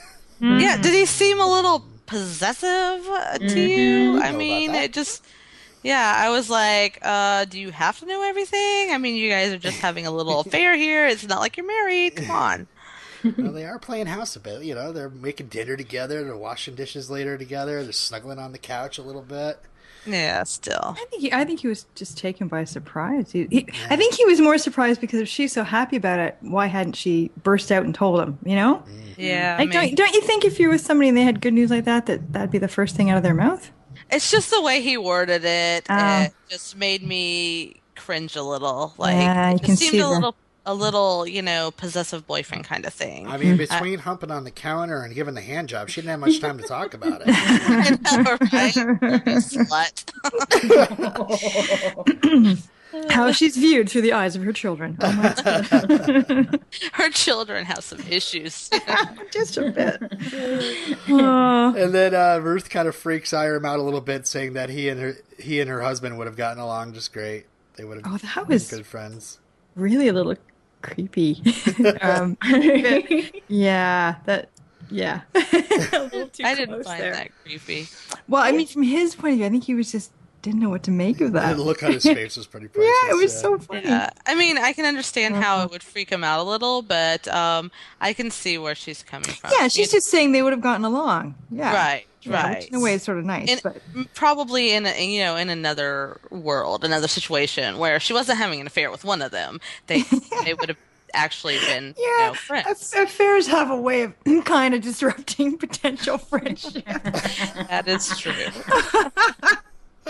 Yeah, 0.43 0.81
did 0.81 0.91
he 0.95 1.05
seem 1.05 1.39
a 1.39 1.45
little 1.45 1.85
possessive 2.11 3.07
uh, 3.09 3.37
to 3.37 3.59
you? 3.59 4.21
I 4.21 4.31
Know 4.31 4.37
mean, 4.37 4.75
it 4.75 4.93
just. 4.93 5.23
Yeah, 5.83 6.13
I 6.15 6.29
was 6.29 6.47
like, 6.47 6.99
uh, 7.01 7.45
do 7.45 7.59
you 7.59 7.71
have 7.71 7.99
to 8.01 8.05
know 8.05 8.21
everything? 8.21 8.91
I 8.91 8.99
mean, 8.99 9.15
you 9.15 9.31
guys 9.31 9.51
are 9.51 9.57
just 9.57 9.79
having 9.79 10.05
a 10.05 10.11
little 10.11 10.39
affair 10.45 10.75
here. 10.75 11.07
It's 11.07 11.25
not 11.25 11.39
like 11.39 11.57
you're 11.57 11.65
married. 11.65 12.17
Come 12.17 12.29
on. 12.29 12.67
well, 13.37 13.51
they 13.51 13.65
are 13.65 13.79
playing 13.79 14.05
house 14.05 14.35
a 14.35 14.39
bit. 14.39 14.61
You 14.61 14.75
know, 14.75 14.91
they're 14.91 15.09
making 15.09 15.47
dinner 15.47 15.75
together. 15.75 16.23
They're 16.23 16.37
washing 16.37 16.75
dishes 16.75 17.09
later 17.09 17.35
together. 17.37 17.83
They're 17.83 17.93
snuggling 17.93 18.37
on 18.37 18.51
the 18.51 18.59
couch 18.59 18.99
a 18.99 19.01
little 19.01 19.23
bit. 19.23 19.59
Yeah, 20.05 20.43
still. 20.43 20.95
I 20.97 21.05
think 21.09 21.21
he, 21.21 21.31
I 21.33 21.45
think 21.45 21.59
he 21.59 21.67
was 21.67 21.85
just 21.95 22.17
taken 22.17 22.47
by 22.47 22.63
surprise. 22.63 23.31
He, 23.31 23.47
he, 23.51 23.67
I 23.89 23.95
think 23.95 24.15
he 24.15 24.25
was 24.25 24.39
more 24.41 24.57
surprised 24.57 24.99
because 25.01 25.19
if 25.19 25.27
she's 25.27 25.51
so 25.53 25.63
happy 25.63 25.95
about 25.97 26.19
it, 26.19 26.37
why 26.41 26.65
hadn't 26.67 26.93
she 26.95 27.29
burst 27.43 27.71
out 27.71 27.83
and 27.83 27.93
told 27.93 28.19
him? 28.19 28.37
You 28.43 28.55
know, 28.55 28.75
mm-hmm. 28.87 29.21
Yeah. 29.21 29.55
I 29.59 29.63
like 29.63 29.69
mean- 29.69 29.95
don't 29.95 29.95
don't 29.95 30.13
you 30.15 30.21
think 30.21 30.43
if 30.45 30.59
you're 30.59 30.71
with 30.71 30.81
somebody 30.81 31.09
and 31.09 31.17
they 31.17 31.23
had 31.23 31.41
good 31.41 31.53
news 31.53 31.69
like 31.69 31.85
that, 31.85 32.07
that 32.07 32.33
that'd 32.33 32.51
be 32.51 32.57
the 32.57 32.67
first 32.67 32.95
thing 32.95 33.09
out 33.09 33.17
of 33.17 33.23
their 33.23 33.33
mouth? 33.35 33.71
It's 34.09 34.31
just 34.31 34.49
the 34.49 34.61
way 34.61 34.81
he 34.81 34.97
worded 34.97 35.45
it. 35.45 35.85
Oh. 35.89 36.21
It 36.23 36.33
just 36.49 36.75
made 36.75 37.03
me 37.03 37.81
cringe 37.95 38.35
a 38.35 38.41
little. 38.43 38.93
Like 38.97 39.15
Yeah, 39.15 39.47
I 39.49 39.51
it 39.53 39.63
can 39.63 39.77
seemed 39.77 39.91
see 39.91 39.99
a 39.99 40.03
that. 40.03 40.09
little, 40.09 40.35
a 40.65 40.73
little, 40.75 41.25
you 41.27 41.41
know, 41.41 41.71
possessive 41.71 42.27
boyfriend 42.27 42.65
kind 42.65 42.85
of 42.85 42.93
thing. 42.93 43.27
I 43.27 43.37
mean, 43.37 43.57
between 43.57 43.99
humping 43.99 44.29
on 44.31 44.43
the 44.43 44.51
counter 44.51 45.01
and 45.03 45.13
giving 45.15 45.33
the 45.33 45.41
hand 45.41 45.69
job, 45.69 45.89
she 45.89 46.01
didn't 46.01 46.11
have 46.11 46.19
much 46.19 46.39
time 46.39 46.57
to 46.59 46.63
talk 46.63 46.93
about 46.93 47.21
it. 47.25 47.27
I 47.33 47.97
know, 48.01 48.37
right? 48.53 48.73
Slut. 49.41 50.11
How 53.09 53.31
she's 53.31 53.55
viewed 53.55 53.89
through 53.89 54.01
the 54.01 54.11
eyes 54.11 54.35
of 54.35 54.43
her 54.43 54.51
children. 54.51 54.97
Oh 54.99 55.11
my 55.13 56.59
Her 56.93 57.09
children 57.09 57.63
have 57.65 57.83
some 57.85 58.01
issues. 58.01 58.69
just 59.31 59.57
a 59.57 59.71
bit. 59.71 59.97
Oh. 61.07 61.73
and 61.77 61.93
then 61.93 62.13
uh, 62.13 62.39
Ruth 62.43 62.69
kind 62.69 62.89
of 62.89 62.95
freaks 62.95 63.31
Hiram 63.31 63.63
out 63.65 63.79
a 63.79 63.81
little 63.81 64.01
bit, 64.01 64.27
saying 64.27 64.53
that 64.53 64.69
he 64.69 64.89
and 64.89 64.99
her 64.99 65.13
he 65.39 65.61
and 65.61 65.69
her 65.69 65.81
husband 65.81 66.17
would 66.17 66.27
have 66.27 66.35
gotten 66.35 66.59
along 66.61 66.93
just 66.93 67.13
great. 67.13 67.45
They 67.77 67.85
would 67.85 68.03
have 68.05 68.13
Oh, 68.13 68.17
that 68.17 68.35
been 68.35 68.55
was- 68.55 68.69
good 68.69 68.85
friends. 68.85 69.39
really 69.75 70.09
a 70.09 70.13
little 70.13 70.35
creepy. 70.81 71.41
um, 72.01 72.37
yeah, 73.47 74.15
that. 74.25 74.49
Yeah. 74.89 75.21
A 75.35 75.39
I 76.43 76.53
didn't 76.55 76.83
find 76.83 77.01
there. 77.01 77.13
that 77.13 77.29
creepy. 77.43 77.87
Well, 78.27 78.43
I 78.43 78.51
mean, 78.51 78.67
from 78.67 78.83
his 78.83 79.15
point 79.15 79.33
of 79.33 79.37
view, 79.37 79.45
I 79.45 79.49
think 79.49 79.63
he 79.63 79.73
was 79.73 79.89
just 79.91 80.11
didn't 80.41 80.59
know 80.59 80.69
what 80.69 80.83
to 80.83 80.91
make 80.91 81.21
of 81.21 81.33
that. 81.33 81.55
The 81.55 81.61
look 81.61 81.81
on 81.83 81.93
his 81.93 82.03
face 82.03 82.35
was 82.35 82.47
pretty 82.47 82.67
priceless. 82.67 82.93
yeah, 83.03 83.11
it 83.11 83.15
was 83.15 83.33
yeah. 83.33 83.39
so 83.41 83.57
funny. 83.59 83.81
Yeah, 83.83 84.09
I 84.25 84.35
mean, 84.35 84.57
I 84.57 84.73
can 84.73 84.85
understand 84.85 85.35
Uh-huh. 85.35 85.43
how 85.43 85.63
it 85.63 85.69
would 85.71 85.83
freak 85.83 86.09
him 86.09 86.23
out 86.23 86.39
a 86.39 86.43
little, 86.43 86.81
but 86.81 87.27
um, 87.29 87.71
I 88.01 88.11
can 88.13 88.31
see 88.31 88.57
where 88.57 88.73
she's 88.75 89.03
coming 89.03 89.29
from. 89.29 89.51
Yeah, 89.57 89.67
she's 89.67 89.93
You- 89.93 89.99
just 89.99 90.07
saying 90.07 90.31
they 90.33 90.41
would 90.41 90.51
have 90.51 90.61
gotten 90.61 90.83
along. 90.83 91.35
Yeah. 91.51 91.73
right, 91.73 92.05
Yeah, 92.23 92.43
right. 92.43 92.67
In 92.67 92.75
a 92.75 92.79
way 92.79 92.93
is 92.93 93.03
sort 93.03 93.17
of 93.17 93.25
nice, 93.25 93.49
in, 93.49 93.59
but 93.63 93.81
probably 94.13 94.73
in 94.73 94.85
a, 94.85 95.05
you 95.05 95.21
know 95.21 95.35
in 95.35 95.49
another 95.49 96.19
world, 96.29 96.83
another 96.83 97.07
situation 97.07 97.77
where 97.77 97.99
she 97.99 98.13
wasn't 98.13 98.37
having 98.37 98.61
an 98.61 98.67
affair 98.67 98.91
with 98.91 99.03
one 99.03 99.21
of 99.21 99.31
them, 99.31 99.59
they 99.87 100.03
they 100.45 100.53
would 100.53 100.69
have 100.69 100.77
actually 101.13 101.59
been 101.59 101.93
you 101.97 102.15
yeah, 102.19 102.27
know, 102.27 102.33
friends. 102.33 102.93
affairs 102.95 103.47
have 103.47 103.69
a 103.69 103.75
way 103.75 104.03
of 104.03 104.13
kind 104.45 104.73
of 104.73 104.81
disrupting 104.81 105.57
potential 105.59 106.17
friendship. 106.29 106.85
That 106.85 107.83
is 107.87 108.07
true. 108.17 108.33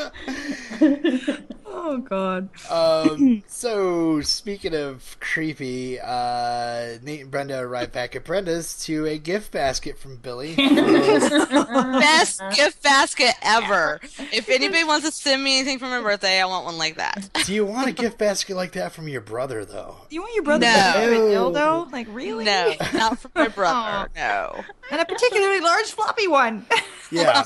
oh 1.65 1.97
God. 2.07 2.49
Um, 2.69 3.43
so 3.47 4.21
speaking 4.21 4.73
of 4.75 5.17
creepy, 5.19 5.99
uh, 5.99 6.97
Nate 7.03 7.21
and 7.21 7.31
Brenda 7.31 7.59
arrive 7.59 7.91
back 7.91 8.15
at 8.15 8.23
Brenda's 8.23 8.83
to 8.85 9.05
a 9.05 9.17
gift 9.17 9.51
basket 9.51 9.97
from 9.97 10.17
Billy. 10.17 10.55
Best 10.57 12.41
gift 12.53 12.81
basket 12.83 13.33
ever. 13.41 13.99
If 14.31 14.49
anybody 14.49 14.83
wants 14.83 15.05
to 15.05 15.11
send 15.11 15.43
me 15.43 15.59
anything 15.59 15.79
for 15.79 15.85
my 15.85 16.01
birthday, 16.01 16.41
I 16.41 16.45
want 16.45 16.65
one 16.65 16.77
like 16.77 16.95
that. 16.97 17.29
Do 17.45 17.53
you 17.53 17.65
want 17.65 17.89
a 17.89 17.91
gift 17.91 18.17
basket 18.17 18.55
like 18.55 18.71
that 18.73 18.91
from 18.93 19.07
your 19.07 19.21
brother, 19.21 19.65
though? 19.65 19.97
Do 20.09 20.15
you 20.15 20.21
want 20.21 20.33
your 20.35 20.43
brother 20.43 20.65
No. 20.65 20.93
to 20.95 21.05
do 21.05 21.13
a 21.27 21.29
dildo? 21.35 21.91
Like 21.91 22.07
really? 22.11 22.45
No, 22.45 22.73
not 22.93 23.19
from 23.19 23.31
my 23.35 23.47
brother. 23.47 24.09
No. 24.15 24.63
And 24.91 24.99
a 25.01 25.05
particularly 25.05 25.59
large 25.61 25.87
floppy 25.91 26.27
one. 26.27 26.65
Yeah, 27.11 27.43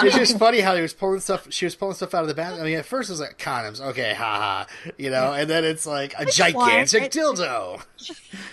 it's 0.00 0.16
just 0.16 0.38
funny 0.38 0.60
how 0.60 0.74
he 0.76 0.82
was 0.82 0.92
pulling 0.94 1.20
stuff. 1.20 1.46
She 1.50 1.64
was 1.66 1.74
pulling 1.82 1.96
stuff 1.96 2.14
out 2.14 2.22
of 2.22 2.28
the 2.28 2.34
basket. 2.34 2.60
I 2.60 2.64
mean, 2.64 2.78
at 2.78 2.86
first 2.86 3.10
it 3.10 3.14
was 3.14 3.18
like 3.18 3.38
condoms, 3.38 3.80
okay, 3.80 4.14
haha, 4.14 4.66
you 4.98 5.10
know, 5.10 5.32
and 5.32 5.50
then 5.50 5.64
it's 5.64 5.84
like 5.84 6.14
a 6.16 6.24
gigantic 6.24 7.00
right? 7.02 7.10
dildo. 7.10 7.82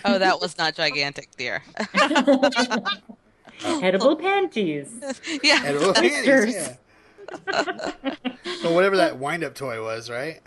Oh, 0.04 0.18
that 0.18 0.40
was 0.40 0.58
not 0.58 0.74
gigantic, 0.74 1.28
dear. 1.36 1.62
Edible 3.64 4.16
panties. 4.16 4.92
yeah. 5.44 5.62
And 5.64 5.78
little 5.78 5.94
panties, 5.94 6.24
Sisters. 6.24 6.76
yeah. 7.46 7.92
But 8.64 8.72
whatever 8.72 8.96
that 8.96 9.18
wind-up 9.18 9.54
toy 9.54 9.80
was, 9.80 10.10
right? 10.10 10.40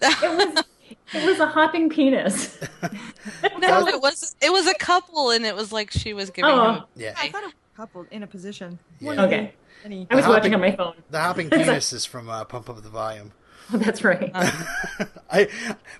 It 0.00 0.54
was 0.54 0.64
it 1.12 1.26
was 1.26 1.40
a 1.40 1.46
hopping 1.48 1.88
penis. 1.90 2.60
no, 3.58 3.88
it 3.88 4.00
was 4.00 4.36
it 4.40 4.52
was 4.52 4.68
a 4.68 4.74
couple, 4.74 5.30
and 5.30 5.44
it 5.44 5.56
was 5.56 5.72
like 5.72 5.90
she 5.90 6.12
was 6.12 6.30
giving 6.30 6.52
Oh. 6.52 6.74
him. 6.74 6.84
Yeah. 6.94 7.14
I 7.18 7.28
thought 7.30 7.42
it 7.42 7.46
was 7.46 7.54
coupled 7.76 8.06
in 8.12 8.22
a 8.22 8.28
position. 8.28 8.78
Yeah. 9.00 9.24
Okay. 9.24 9.52
Any- 9.84 10.06
I 10.10 10.14
was 10.16 10.24
The 10.24 10.30
watching 10.30 10.54
on 10.54 10.60
my 10.60 10.74
phone. 10.76 10.94
The 11.10 11.20
hopping 11.20 11.50
penis 11.50 11.92
is 11.92 12.04
from 12.04 12.28
uh, 12.28 12.44
Pump 12.44 12.68
Up 12.70 12.82
the 12.82 12.88
Volume. 12.88 13.32
Oh, 13.72 13.76
that's 13.78 14.02
right. 14.02 14.30
I, 15.30 15.48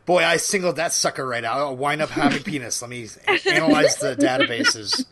boy, 0.07 0.25
I 0.25 0.37
singled 0.39 0.77
that 0.77 0.93
sucker 0.93 1.27
right 1.27 1.45
out. 1.45 1.57
I'll 1.59 1.77
wind 1.77 2.03
up 2.03 2.11
hopping 2.11 2.43
penis. 2.43 2.83
Let 2.83 2.91
me 2.91 3.07
analyze 3.47 3.97
the 3.97 4.17
databases. 4.17 5.05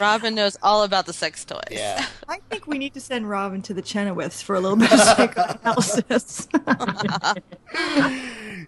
Robin 0.00 0.34
knows 0.34 0.56
all 0.62 0.84
about 0.84 1.06
the 1.06 1.12
sex 1.12 1.44
toys. 1.44 1.60
Yeah. 1.70 2.06
I 2.28 2.38
think 2.48 2.66
we 2.68 2.78
need 2.78 2.94
to 2.94 3.00
send 3.00 3.28
Robin 3.28 3.60
to 3.62 3.74
the 3.74 3.82
Chenoweths 3.82 4.42
for 4.42 4.54
a 4.54 4.60
little 4.60 4.76
bit 4.78 4.92
of 4.92 5.00
psychoanalysis. 5.00 6.48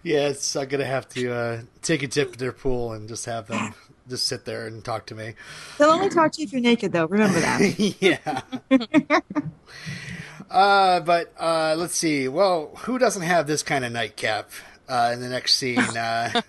Yes, 0.03 0.55
I'm 0.55 0.67
gonna 0.67 0.85
have 0.85 1.07
to 1.09 1.31
uh, 1.33 1.61
take 1.81 2.03
a 2.03 2.07
dip 2.07 2.33
in 2.33 2.39
their 2.39 2.51
pool 2.51 2.93
and 2.93 3.07
just 3.07 3.25
have 3.25 3.47
them 3.47 3.73
just 4.11 4.27
sit 4.27 4.45
there 4.45 4.67
and 4.67 4.83
talk 4.83 5.07
to 5.07 5.15
me. 5.15 5.33
They'll 5.77 5.89
only 5.89 6.09
talk 6.09 6.33
to 6.33 6.41
you 6.41 6.45
if 6.45 6.51
you're 6.53 6.61
naked, 6.61 6.91
though. 6.91 7.05
Remember 7.05 7.39
that. 7.39 7.79
yeah. 7.99 8.41
uh, 10.51 10.99
but 10.99 11.33
uh, 11.39 11.75
let's 11.77 11.95
see. 11.95 12.27
Well, 12.27 12.71
who 12.79 12.99
doesn't 12.99 13.23
have 13.23 13.47
this 13.47 13.63
kind 13.63 13.83
of 13.83 13.91
nightcap? 13.91 14.51
Uh, 14.87 15.11
in 15.13 15.21
the 15.21 15.29
next 15.29 15.53
scene, 15.53 15.79
uh, 15.79 16.41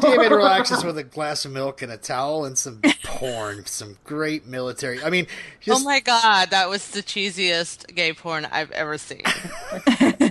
David 0.00 0.30
relaxes 0.30 0.82
with 0.84 0.96
a 0.96 1.02
glass 1.02 1.44
of 1.44 1.52
milk 1.52 1.82
and 1.82 1.92
a 1.92 1.98
towel 1.98 2.46
and 2.46 2.56
some 2.56 2.80
porn, 3.04 3.66
some 3.66 3.98
great 4.04 4.46
military. 4.46 5.02
I 5.04 5.10
mean, 5.10 5.26
just 5.60 5.82
Oh 5.82 5.84
my 5.84 6.00
god, 6.00 6.48
that 6.48 6.70
was 6.70 6.88
the 6.92 7.02
cheesiest 7.02 7.94
gay 7.94 8.14
porn 8.14 8.46
I've 8.50 8.70
ever 8.70 8.96
seen. 8.96 9.22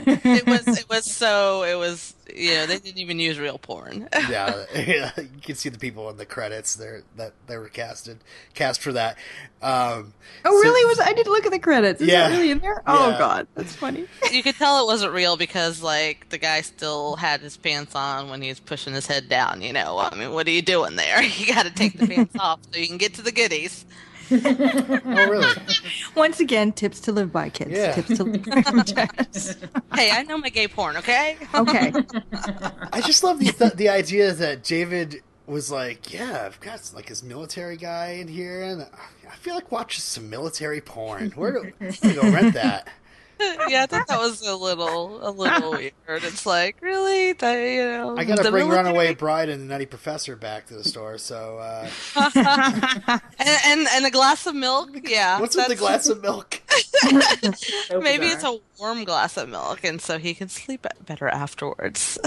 It 0.07 0.45
was 0.47 0.67
it 0.79 0.89
was 0.89 1.05
so 1.05 1.63
it 1.63 1.75
was 1.77 2.13
you 2.33 2.51
know, 2.53 2.65
they 2.65 2.79
didn't 2.79 2.97
even 2.99 3.19
use 3.19 3.37
real 3.37 3.57
porn. 3.57 4.07
yeah, 4.29 4.63
yeah, 4.73 5.11
you 5.17 5.41
can 5.41 5.55
see 5.55 5.67
the 5.67 5.77
people 5.77 6.09
in 6.09 6.15
the 6.15 6.25
credits 6.25 6.75
there 6.75 7.03
that 7.17 7.33
they 7.47 7.57
were 7.57 7.67
casted 7.67 8.19
cast 8.53 8.81
for 8.81 8.93
that. 8.93 9.17
Um, 9.61 10.13
Oh, 10.45 10.51
really? 10.51 10.85
Was 10.87 10.99
I 11.01 11.11
did 11.13 11.27
look 11.27 11.45
at 11.45 11.51
the 11.51 11.59
credits? 11.59 11.99
Is 12.01 12.07
Yeah. 12.07 12.29
that 12.29 12.35
really 12.37 12.51
in 12.51 12.59
there? 12.59 12.81
Oh 12.87 13.09
Yeah. 13.09 13.17
God, 13.19 13.47
that's 13.55 13.75
funny. 13.75 14.05
you 14.31 14.41
could 14.43 14.55
tell 14.55 14.81
it 14.81 14.85
wasn't 14.87 15.11
real 15.13 15.35
because 15.35 15.81
like 15.83 16.29
the 16.29 16.37
guy 16.37 16.61
still 16.61 17.17
had 17.17 17.41
his 17.41 17.57
pants 17.57 17.95
on 17.95 18.29
when 18.29 18.41
he 18.41 18.47
was 18.49 18.59
pushing 18.61 18.93
his 18.93 19.07
head 19.07 19.27
down, 19.27 19.61
you 19.61 19.73
know. 19.73 19.97
I 19.99 20.15
mean, 20.15 20.31
what 20.31 20.47
are 20.47 20.51
you 20.51 20.61
doing 20.61 20.95
there? 20.95 21.21
You 21.41 21.53
got 21.53 21.65
to 21.65 21.71
take 21.73 21.97
the 21.97 22.07
pants 22.07 22.35
off 22.39 22.59
so 22.71 22.79
you 22.79 22.87
can 22.87 22.97
get 22.97 23.15
to 23.15 23.21
the 23.21 23.31
goodies. 23.31 23.85
oh, 24.45 25.29
really? 25.29 25.53
Once 26.15 26.39
again, 26.39 26.71
tips 26.71 26.99
to 27.01 27.11
live 27.11 27.31
by, 27.31 27.49
kids. 27.49 27.71
Yeah. 27.71 27.93
Tips 27.93 28.17
to 28.17 28.23
live 28.23 28.43
by. 28.45 28.83
Jess. 28.83 29.57
Hey, 29.93 30.11
I 30.11 30.23
know 30.23 30.37
my 30.37 30.49
gay 30.49 30.67
porn, 30.67 30.97
okay? 30.97 31.37
okay. 31.53 31.93
I 32.93 33.01
just 33.01 33.23
love 33.23 33.39
the 33.39 33.51
th- 33.51 33.73
the 33.73 33.89
idea 33.89 34.31
that 34.33 34.63
David 34.63 35.21
was 35.47 35.69
like, 35.69 36.13
yeah, 36.13 36.43
I've 36.45 36.59
got 36.61 36.91
like 36.95 37.09
his 37.09 37.23
military 37.23 37.77
guy 37.77 38.11
in 38.21 38.27
here, 38.27 38.61
and 38.61 38.87
I 39.29 39.35
feel 39.35 39.55
like 39.55 39.71
watching 39.71 40.01
some 40.01 40.29
military 40.29 40.81
porn. 40.81 41.31
Where 41.31 41.51
do 41.51 41.73
I'm 41.79 42.15
go 42.15 42.21
rent 42.21 42.53
that? 42.53 42.87
yeah, 43.69 43.83
I 43.83 43.85
thought 43.87 44.07
that 44.07 44.19
was 44.19 44.41
a 44.45 44.55
little 44.55 45.27
a 45.27 45.31
little 45.31 45.71
weird. 45.71 45.93
It's 46.07 46.45
like, 46.45 46.77
really? 46.81 47.33
They, 47.33 47.75
you 47.77 47.83
know, 47.85 48.17
I 48.17 48.23
gotta 48.25 48.43
bring 48.51 48.67
military- 48.67 48.83
Runaway 48.85 49.13
Bride 49.15 49.49
and 49.49 49.61
the 49.61 49.65
Nutty 49.65 49.85
Professor 49.85 50.35
back 50.35 50.67
to 50.67 50.73
the 50.75 50.83
store. 50.83 51.17
So, 51.17 51.57
uh, 51.59 51.89
and, 53.39 53.59
and 53.65 53.87
and 53.91 54.05
a 54.05 54.11
glass 54.11 54.45
of 54.47 54.55
milk. 54.55 54.89
Yeah, 55.09 55.39
what's 55.39 55.55
with 55.55 55.67
the 55.67 55.75
glass 55.75 56.07
of 56.07 56.21
milk? 56.21 56.61
Maybe 57.91 58.27
it's 58.27 58.43
a 58.43 58.59
warm 58.79 59.03
glass 59.03 59.37
of 59.37 59.49
milk, 59.49 59.83
and 59.83 60.01
so 60.01 60.17
he 60.17 60.33
can 60.33 60.49
sleep 60.49 60.85
better 61.05 61.27
afterwards. 61.27 62.17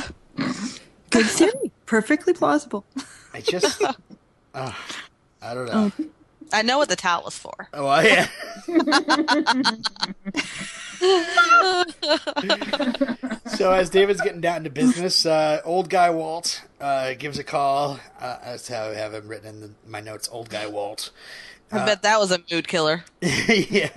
Good 1.10 1.26
theory. 1.26 1.70
Perfectly 1.86 2.32
plausible. 2.32 2.84
I 3.32 3.40
just, 3.40 3.82
uh, 4.54 4.72
I 5.42 5.54
don't 5.54 5.66
know. 5.66 5.92
I 6.54 6.62
know 6.62 6.78
what 6.78 6.88
the 6.88 6.96
towel 6.96 7.24
was 7.24 7.36
for. 7.36 7.68
Oh, 7.72 8.00
yeah. 8.00 8.28
so 13.56 13.72
as 13.72 13.90
David's 13.90 14.20
getting 14.20 14.40
down 14.40 14.62
to 14.62 14.70
business, 14.70 15.26
uh, 15.26 15.60
old 15.64 15.90
guy 15.90 16.10
Walt 16.10 16.62
uh, 16.80 17.14
gives 17.14 17.40
a 17.40 17.44
call. 17.44 17.98
Uh, 18.20 18.38
that's 18.44 18.68
how 18.68 18.84
I 18.84 18.94
have 18.94 19.14
him 19.14 19.26
written 19.26 19.48
in 19.48 19.60
the, 19.60 19.70
my 19.86 20.00
notes. 20.00 20.28
Old 20.30 20.48
guy 20.48 20.68
Walt. 20.68 21.10
I 21.72 21.84
bet 21.84 22.02
that 22.02 22.20
was 22.20 22.30
a 22.30 22.38
mood 22.52 22.68
killer. 22.68 23.02
yeah. 23.20 23.90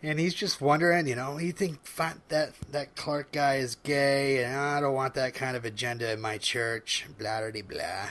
And 0.00 0.20
he's 0.20 0.34
just 0.34 0.60
wondering, 0.60 1.08
you 1.08 1.16
know, 1.16 1.38
you 1.38 1.50
think 1.50 1.80
that 2.28 2.52
that 2.70 2.94
Clark 2.94 3.32
guy 3.32 3.56
is 3.56 3.74
gay, 3.74 4.44
and 4.44 4.56
I 4.56 4.80
don't 4.80 4.94
want 4.94 5.14
that 5.14 5.34
kind 5.34 5.56
of 5.56 5.64
agenda 5.64 6.12
in 6.12 6.20
my 6.20 6.38
church. 6.38 7.04
Blah 7.18 7.50
blah 7.50 7.62
blah. 7.62 8.10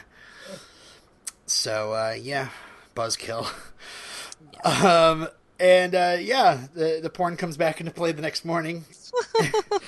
So 1.46 1.94
uh, 1.94 2.18
yeah, 2.20 2.50
buzzkill. 2.98 3.48
Um, 4.64 5.28
and 5.60 5.94
uh, 5.96 6.18
yeah, 6.20 6.68
the 6.74 7.00
the 7.02 7.10
porn 7.10 7.38
comes 7.38 7.58
back 7.58 7.80
into 7.80 7.92
play 7.92 8.12
the 8.12 8.22
next 8.22 8.44
morning. 8.44 8.86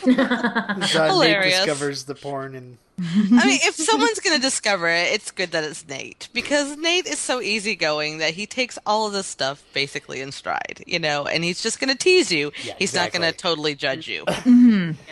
As, 0.07 0.95
uh, 0.95 1.19
Nate 1.19 1.43
discovers 1.43 2.05
the 2.05 2.15
porn, 2.15 2.55
and 2.55 2.77
I 2.99 3.45
mean, 3.45 3.59
if 3.63 3.75
someone's 3.75 4.19
going 4.19 4.35
to 4.35 4.41
discover 4.41 4.87
it, 4.87 5.11
it's 5.13 5.31
good 5.31 5.51
that 5.51 5.63
it's 5.63 5.87
Nate 5.87 6.29
because 6.33 6.77
Nate 6.77 7.07
is 7.07 7.19
so 7.19 7.41
easygoing 7.41 8.19
that 8.19 8.33
he 8.35 8.45
takes 8.45 8.77
all 8.85 9.07
of 9.07 9.13
this 9.13 9.27
stuff 9.27 9.63
basically 9.73 10.21
in 10.21 10.31
stride, 10.31 10.83
you 10.87 10.99
know, 10.99 11.25
and 11.25 11.43
he's 11.43 11.61
just 11.61 11.79
going 11.79 11.89
to 11.89 11.97
tease 11.97 12.31
you. 12.31 12.51
Yeah, 12.63 12.73
he's 12.77 12.93
not 12.93 13.11
going 13.11 13.29
to 13.29 13.35
totally 13.35 13.75
judge 13.75 14.07
you. 14.07 14.25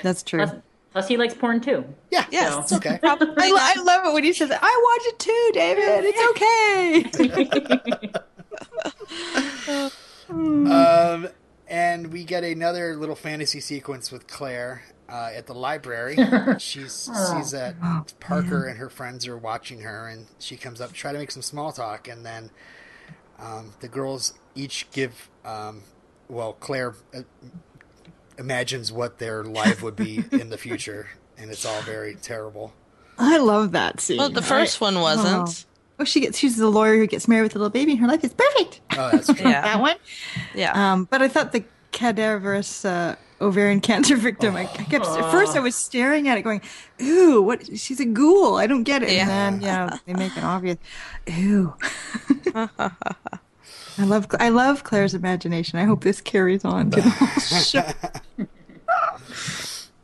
That's 0.04 0.24
true. 0.24 0.46
Plus, 0.46 0.62
plus, 0.98 1.08
he 1.08 1.16
likes 1.18 1.34
porn 1.36 1.62
too. 1.62 1.86
yeah, 2.12 2.26
Yes. 2.32 2.58
it's 2.58 2.74
okay. 2.74 3.00
I, 3.04 3.76
I 3.78 3.82
love 3.84 4.06
it 4.08 4.14
when 4.14 4.24
he 4.24 4.34
says, 4.34 4.50
"I 4.52 4.56
watch 4.88 5.06
it 5.06 5.20
too, 5.20 5.52
David. 5.54 6.06
It's 6.06 6.22
okay." 9.12 9.82
Um, 10.30 11.30
and 11.70 12.12
we 12.12 12.24
get 12.26 12.44
another 12.44 12.96
little 12.98 13.16
fantasy 13.16 13.60
sequence 13.62 14.12
with 14.12 14.28
Claire 14.28 14.84
uh, 15.10 15.30
at 15.34 15.48
the 15.48 15.54
library. 15.54 16.18
She 16.60 16.82
sees 16.88 17.52
that 17.52 17.76
Parker 18.20 18.66
and 18.66 18.78
her 18.78 18.90
friends 18.90 19.26
are 19.28 19.38
watching 19.38 19.82
her, 19.82 20.08
and 20.10 20.28
she 20.40 20.58
comes 20.58 20.82
up 20.82 20.90
to 20.90 20.96
try 20.96 21.14
to 21.14 21.18
make 21.18 21.32
some 21.32 21.42
small 21.42 21.72
talk. 21.72 22.08
And 22.10 22.26
then 22.26 22.50
um, 23.40 23.74
the 23.80 23.88
girls 23.88 24.34
each 24.56 24.92
give, 24.92 25.30
um, 25.46 25.84
well, 26.28 26.54
Claire 26.54 26.96
uh, 27.16 27.22
imagines 28.38 28.92
what 28.92 29.20
their 29.20 29.44
life 29.44 29.82
would 29.84 29.96
be 29.96 30.24
in 30.32 30.50
the 30.50 30.58
future, 30.58 31.10
and 31.38 31.50
it's 31.52 31.66
all 31.66 31.82
very 31.82 32.16
terrible. 32.16 32.74
I 33.18 33.38
love 33.38 33.72
that 33.72 34.00
scene. 34.00 34.18
well, 34.18 34.30
the 34.30 34.42
first 34.42 34.80
one 34.80 35.00
wasn't. 35.00 35.66
Oh, 36.00 36.04
she 36.04 36.20
gets. 36.20 36.38
She's 36.38 36.58
the 36.58 36.70
lawyer 36.70 36.96
who 36.98 37.08
gets 37.08 37.28
married 37.28 37.44
with 37.44 37.56
a 37.56 37.58
little 37.60 37.72
baby, 37.72 37.94
and 37.94 38.02
her 38.02 38.08
life 38.08 38.24
is 38.24 38.34
perfect. 38.34 38.82
Oh, 38.92 39.10
that's 39.12 39.28
true. 39.34 39.36
Yeah. 39.50 39.62
That 39.62 39.80
one. 39.80 39.96
Yeah. 40.54 40.94
Um, 40.94 41.06
but 41.06 41.22
I 41.24 41.28
thought 41.28 41.52
the 41.52 41.64
cadaverous 41.92 42.86
uh, 42.86 43.16
ovarian 43.42 43.82
cancer 43.82 44.16
victim. 44.16 44.56
I, 44.56 44.62
I 44.62 44.66
kept 44.84 45.06
at 45.06 45.32
first 45.32 45.56
I 45.56 45.60
was 45.60 45.74
staring 45.74 46.28
at 46.28 46.38
it, 46.38 46.44
going, 46.44 46.62
"Ooh, 47.02 47.42
what? 47.42 47.66
She's 47.80 48.00
a 48.00 48.06
ghoul. 48.06 48.58
I 48.58 48.68
don't 48.68 48.84
get 48.84 49.02
it." 49.02 49.12
Yeah. 49.12 49.22
And 49.22 49.30
then 49.30 49.62
yeah, 49.62 49.98
they 50.06 50.14
make 50.14 50.38
it 50.38 50.44
obvious. 50.44 50.78
Ooh. 51.40 51.74
I 53.98 54.04
love 54.04 54.28
I 54.40 54.50
love 54.50 54.84
Claire's 54.84 55.14
imagination. 55.14 55.80
I 55.80 55.86
hope 55.86 56.04
this 56.04 56.22
carries 56.22 56.64
on 56.64 56.92
to 56.92 57.02
the 57.02 57.10
whole 57.10 57.62
show. 57.62 58.46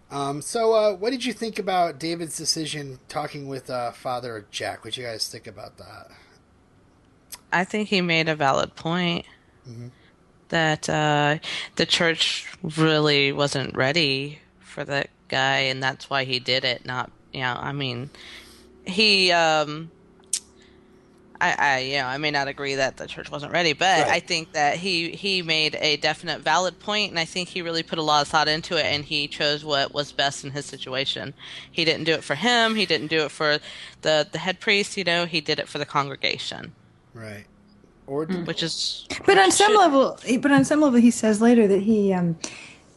Um, 0.09 0.43
so, 0.43 0.73
uh, 0.73 0.93
what 0.93 1.09
did 1.09 1.25
you 1.25 1.33
think 1.33 1.57
about 1.57 1.99
David's 1.99 2.37
decision 2.37 2.99
talking 3.07 3.47
with 3.47 3.67
uh, 3.71 3.91
Father 3.91 4.45
Jack? 4.51 4.85
What 4.85 4.95
you 4.95 5.03
guys 5.03 5.27
think 5.27 5.47
about 5.47 5.77
that? 5.77 6.11
I 7.51 7.63
think 7.63 7.89
he 7.89 7.99
made 7.99 8.29
a 8.29 8.35
valid 8.35 8.75
point 8.75 9.25
that 10.49 10.87
uh, 10.87 11.39
the 11.77 11.85
church 11.87 12.47
really 12.77 13.31
wasn't 13.31 13.75
ready 13.75 14.39
for 14.59 14.83
that 14.83 15.09
guy, 15.29 15.57
and 15.61 15.81
that's 15.81 16.11
why 16.11 16.25
he 16.25 16.39
did 16.39 16.63
it. 16.63 16.85
Not, 16.85 17.11
you 17.31 17.41
know, 17.41 17.55
I 17.59 17.71
mean, 17.71 18.11
he, 18.85 19.31
um, 19.31 19.89
I, 21.45 21.55
I, 21.59 21.79
you 21.79 21.97
know, 21.97 22.05
I 22.05 22.17
may 22.17 22.31
not 22.31 22.47
agree 22.47 22.75
that 22.75 22.95
the 22.97 23.05
church 23.05 23.29
wasn't 23.29 23.51
ready, 23.51 23.73
but 23.73 24.03
Right. 24.07 24.11
I 24.17 24.19
think 24.21 24.53
that 24.53 24.77
he 24.77 25.09
he 25.11 25.41
made 25.41 25.75
a 25.79 25.97
definite 25.97 26.39
valid 26.41 26.79
point, 26.79 27.09
and 27.11 27.19
I 27.19 27.25
think 27.25 27.49
he 27.49 27.61
really 27.61 27.83
put 27.83 27.99
a 27.99 28.01
lot 28.01 28.21
of 28.21 28.27
thought 28.29 28.47
into 28.47 28.77
it, 28.77 28.85
and 28.85 29.03
he 29.03 29.27
chose 29.27 29.65
what 29.65 29.93
was 29.93 30.11
best 30.13 30.43
in 30.45 30.51
his 30.51 30.65
situation. 30.65 31.33
He 31.71 31.83
didn't 31.83 32.05
do 32.05 32.13
it 32.13 32.23
for 32.23 32.35
him. 32.35 32.75
He 32.75 32.85
didn't 32.85 33.07
do 33.07 33.19
it 33.25 33.31
for 33.31 33.57
the 34.01 34.27
the 34.31 34.37
head 34.39 34.59
priest. 34.61 34.95
You 34.97 35.03
know, 35.03 35.25
he 35.25 35.41
did 35.41 35.59
it 35.59 35.67
for 35.67 35.79
the 35.79 35.85
congregation, 35.85 36.73
Right. 37.13 37.45
Or 38.07 38.25
which 38.25 38.63
is 38.63 39.05
But 39.25 39.37
on 39.37 39.51
some 39.51 39.71
should- 39.71 39.79
level, 39.79 40.17
but 40.41 40.51
on 40.51 40.65
some 40.65 40.81
level, 40.81 40.99
he 40.99 41.11
says 41.11 41.41
later 41.41 41.67
that 41.67 41.81
he 41.81 42.13
um, 42.13 42.37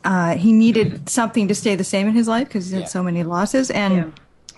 uh, 0.05 0.37
he 0.37 0.53
needed 0.53 1.09
something 1.09 1.49
to 1.49 1.55
stay 1.55 1.75
the 1.75 1.85
same 1.85 2.07
in 2.09 2.15
his 2.15 2.29
life 2.29 2.47
because 2.49 2.67
he's 2.67 2.73
Yeah. 2.75 2.81
had 2.81 2.89
so 2.91 3.03
many 3.03 3.23
losses, 3.25 3.71
and 3.71 3.95
Yeah. 3.97 4.05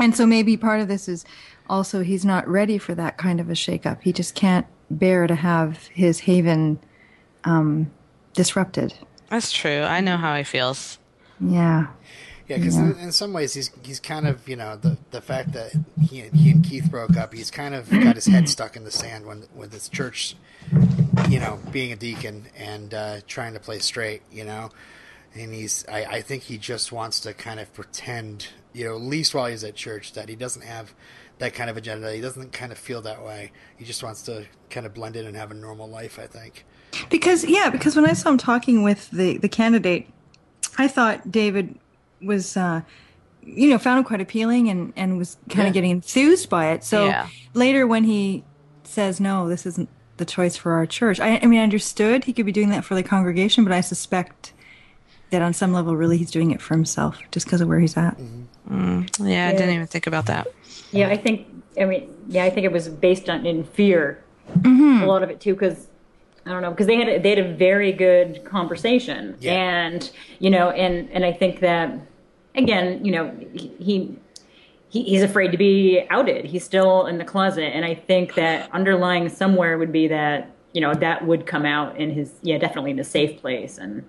and 0.05 0.16
so 0.16 0.26
maybe 0.26 0.57
part 0.57 0.80
of 0.80 0.89
this 0.89 1.09
is 1.09 1.24
also 1.68 2.02
he's 2.02 2.24
not 2.24 2.46
ready 2.48 2.78
for 2.78 2.94
that 2.94 3.16
kind 3.18 3.40
of 3.40 3.48
a 3.48 3.54
shakeup. 3.54 3.98
He 4.02 4.12
just 4.12 4.34
can't 4.34 4.66
bear 4.90 5.26
to 5.26 5.34
have 5.34 5.86
his 5.88 6.20
haven 6.20 6.78
um, 7.44 7.90
disrupted. 8.34 8.94
That's 9.30 9.52
true. 9.52 9.82
I 9.82 10.00
know 10.00 10.16
how 10.16 10.36
he 10.36 10.44
feels. 10.44 10.98
Yeah. 11.40 11.88
Yeah, 12.48 12.56
because 12.56 12.76
Yeah. 12.76 12.92
in, 12.92 12.98
in 12.98 13.12
some 13.12 13.34
ways 13.34 13.52
he's 13.52 13.70
he's 13.82 14.00
kind 14.00 14.26
of 14.26 14.48
you 14.48 14.56
know 14.56 14.76
the 14.76 14.96
the 15.10 15.20
fact 15.20 15.52
that 15.52 15.72
he 16.00 16.20
and, 16.20 16.34
he 16.34 16.50
and 16.50 16.64
Keith 16.64 16.90
broke 16.90 17.14
up. 17.16 17.34
He's 17.34 17.50
kind 17.50 17.74
of 17.74 17.90
got 17.90 18.14
his 18.14 18.24
head 18.24 18.48
stuck 18.48 18.74
in 18.74 18.84
the 18.84 18.90
sand 18.90 19.26
when 19.26 19.44
with 19.54 19.70
his 19.72 19.88
church, 19.90 20.34
you 21.28 21.38
know, 21.40 21.58
being 21.70 21.92
a 21.92 21.96
deacon 21.96 22.46
and 22.56 22.94
uh, 22.94 23.20
trying 23.26 23.52
to 23.52 23.60
play 23.60 23.80
straight. 23.80 24.22
You 24.32 24.44
know, 24.46 24.70
and 25.34 25.52
he's 25.52 25.84
I, 25.92 26.04
I 26.04 26.20
think 26.22 26.44
he 26.44 26.56
just 26.56 26.90
wants 26.90 27.20
to 27.20 27.34
kind 27.34 27.60
of 27.60 27.70
pretend, 27.74 28.48
you 28.72 28.86
know, 28.86 28.94
at 28.94 29.02
least 29.02 29.34
while 29.34 29.46
he's 29.46 29.62
at 29.62 29.74
church, 29.74 30.14
that 30.14 30.30
he 30.30 30.34
doesn't 30.34 30.62
have 30.64 30.94
that 31.39 31.55
kind 31.55 31.70
of 31.70 31.76
agenda. 31.76 32.12
He 32.12 32.20
doesn't 32.20 32.53
kind 32.53 32.72
of 32.72 32.78
feel 32.78 33.01
that 33.03 33.24
way. 33.24 33.53
He 33.76 33.84
just 33.84 34.03
wants 34.03 34.22
to 34.22 34.47
kind 34.70 34.86
of 34.86 34.95
blend 34.95 35.16
in 35.16 35.26
and 35.26 35.36
have 35.36 35.51
a 35.51 35.55
normal 35.55 35.89
life. 35.89 36.18
I 36.18 36.26
think. 36.26 36.64
Because 37.11 37.45
yeah, 37.45 37.70
because 37.70 37.95
when 37.97 38.07
I 38.07 38.12
saw 38.12 38.30
him 38.30 38.39
talking 38.39 38.82
with 38.82 39.11
the 39.11 39.39
the 39.39 39.49
candidate, 39.49 40.09
I 40.78 40.89
thought 40.89 41.30
David 41.30 41.78
was 42.22 42.57
uh 42.57 42.82
you 43.45 43.70
know, 43.70 43.78
found 43.78 43.99
him 43.99 44.05
quite 44.05 44.20
appealing 44.20 44.68
and 44.68 44.93
and 44.97 45.16
was 45.18 45.36
kind 45.49 45.61
Yeah. 45.64 45.68
of 45.68 45.74
getting 45.74 45.91
enthused 45.91 46.49
by 46.51 46.70
it. 46.72 46.84
So 46.84 47.07
Yeah. 47.07 47.28
later 47.55 47.86
when 47.86 48.05
he 48.05 48.45
says 48.84 49.20
no, 49.20 49.49
this 49.49 49.64
isn't 49.66 49.89
the 50.16 50.24
choice 50.24 50.57
for 50.57 50.72
our 50.72 50.84
church. 50.86 51.20
I, 51.20 51.39
I 51.43 51.47
mean, 51.47 51.61
I 51.61 51.62
understood 51.62 52.24
he 52.24 52.32
could 52.32 52.45
be 52.47 52.53
doing 52.53 52.70
that 52.70 52.84
for 52.84 52.95
the 52.97 53.03
congregation, 53.05 53.62
but 53.62 53.72
I 53.72 53.80
suspect 53.80 54.53
that 55.30 55.43
on 55.43 55.53
some 55.55 55.72
level, 55.72 55.95
really, 55.95 56.16
he's 56.16 56.30
doing 56.30 56.51
it 56.51 56.61
for 56.61 56.74
himself, 56.74 57.18
just 57.30 57.47
because 57.47 57.61
of 57.61 57.68
where 57.68 57.78
he's 57.78 57.97
at. 57.97 58.16
Yeah, 58.68 59.49
I 59.49 59.53
didn't 59.53 59.70
even 59.74 59.86
think 59.86 60.07
about 60.07 60.26
that. 60.26 60.49
Yeah, 60.93 61.09
I 61.09 61.16
think. 61.16 61.47
I 61.80 61.84
mean, 61.84 62.14
yeah, 62.28 62.45
I 62.45 62.51
think 62.51 62.64
it 62.64 62.72
was 62.72 62.89
based 62.89 63.28
on 63.30 63.47
in 63.47 63.64
fear. 63.64 64.22
Mm-hmm. 64.59 65.03
A 65.03 65.07
lot 65.07 65.22
of 65.22 65.30
it 65.30 65.41
too, 65.41 65.53
because 65.55 65.89
I 66.47 66.51
don't 66.51 66.62
know, 66.62 66.70
because 66.70 66.86
they 66.86 66.97
had 66.97 67.09
a, 67.09 67.18
they 67.18 67.30
had 67.30 67.39
a 67.39 67.55
very 67.55 67.93
good 67.93 68.45
conversation, 68.45 69.36
Yeah. 69.41 69.53
and 69.53 70.11
you 70.39 70.51
know, 70.51 70.70
and 70.70 71.11
and 71.12 71.24
I 71.24 71.32
think 71.32 71.61
that 71.61 71.95
again, 72.55 73.05
you 73.05 73.12
know, 73.12 73.34
he. 73.53 73.68
he 73.78 74.16
he, 74.91 75.03
he's 75.03 75.22
afraid 75.22 75.53
to 75.53 75.59
be 75.59 76.07
outed. 76.09 76.47
He's 76.47 76.64
still 76.64 77.05
in 77.05 77.18
the 77.18 77.24
closet, 77.24 77.76
and 77.76 77.84
I 77.84 77.95
think 77.95 78.36
that 78.36 78.72
underlying 78.72 79.28
somewhere 79.28 79.76
would 79.76 79.93
be 79.93 80.09
that 80.09 80.51
you 80.72 80.80
know 80.80 80.95
that 80.95 81.26
would 81.26 81.45
come 81.45 81.66
out 81.66 81.99
in 81.99 82.11
his 82.11 82.32
yeah 82.41 82.57
definitely 82.57 82.93
in 82.93 82.99
a 82.99 83.05
safe 83.05 83.39
place, 83.39 83.76
and 83.76 84.03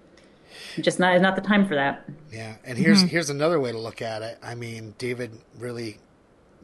just 0.80 0.98
not 0.98 1.20
not 1.20 1.36
the 1.36 1.42
time 1.42 1.68
for 1.68 1.76
that. 1.76 2.06
Yeah, 2.32 2.56
and 2.64 2.78
here's 2.78 3.02
here's 3.02 3.30
another 3.30 3.60
way 3.60 3.74
to 3.74 3.78
look 3.78 4.02
at 4.02 4.22
it. 4.22 4.38
I 4.42 4.56
mean, 4.56 4.96
David 4.98 5.32
really 5.58 5.98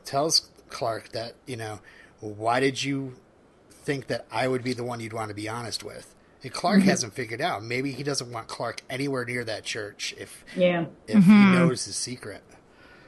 tells 0.06 0.50
Clark 0.70 1.10
that 1.10 1.36
you 1.46 1.58
know, 1.58 1.80
why 2.20 2.60
did 2.60 2.84
you 2.84 3.16
think 3.70 4.08
that 4.08 4.26
I 4.32 4.48
would 4.48 4.64
be 4.64 4.74
the 4.74 4.84
one 4.84 5.00
you'd 5.00 5.14
want 5.14 5.30
to 5.30 5.36
be 5.36 5.50
honest 5.50 5.84
with? 5.84 6.14
And 6.44 6.54
Clark 6.54 6.82
mm-hmm. 6.82 6.90
hasn't 6.90 7.14
figured 7.14 7.42
out. 7.42 7.64
Maybe 7.64 7.92
he 7.92 8.04
doesn't 8.04 8.32
want 8.32 8.48
Clark 8.48 8.82
anywhere 8.90 9.26
near 9.26 9.44
that 9.44 9.64
church 9.64 10.14
if 10.18 10.44
Yeah. 10.56 10.86
if 11.08 11.24
he 11.24 11.32
mm-hmm. 11.32 11.54
knows 11.54 11.86
his 11.86 11.96
secret. 11.96 12.44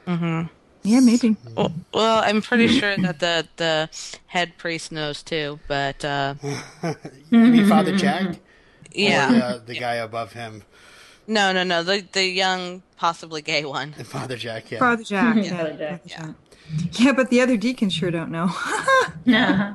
Mm-hmm. 0.06 0.48
Yeah, 0.82 1.00
maybe. 1.00 1.30
Mm-hmm. 1.30 1.54
Well, 1.54 1.72
well, 1.92 2.22
I'm 2.24 2.42
pretty 2.42 2.68
sure 2.68 2.96
that 2.96 3.20
the 3.20 3.46
the 3.56 3.90
head 4.26 4.56
priest 4.58 4.90
knows 4.90 5.22
too, 5.22 5.60
but 5.68 6.04
uh, 6.04 6.34
You 7.30 7.38
mean 7.38 7.66
Father 7.68 7.96
Jack? 7.96 8.38
yeah, 8.92 9.28
Or 9.28 9.32
the, 9.32 9.44
uh, 9.44 9.58
the 9.66 9.78
guy 9.78 9.94
above 9.94 10.32
him, 10.32 10.62
no, 11.28 11.52
no, 11.52 11.62
no, 11.62 11.82
the 11.82 12.04
the 12.12 12.24
young, 12.24 12.82
possibly 12.96 13.42
gay 13.42 13.64
one. 13.64 13.92
Father 13.92 14.36
Jack. 14.36 14.70
Yeah. 14.70 14.78
Father 14.78 15.04
Jack. 15.04 15.36
Yeah. 15.36 15.42
Jack. 15.42 15.56
Father 15.58 15.76
Jack. 15.76 16.02
Yeah, 16.06 16.32
but 17.16 17.30
the 17.30 17.40
other 17.40 17.56
deacons 17.56 17.92
sure 17.92 18.10
don't 18.10 18.30
know. 18.30 18.50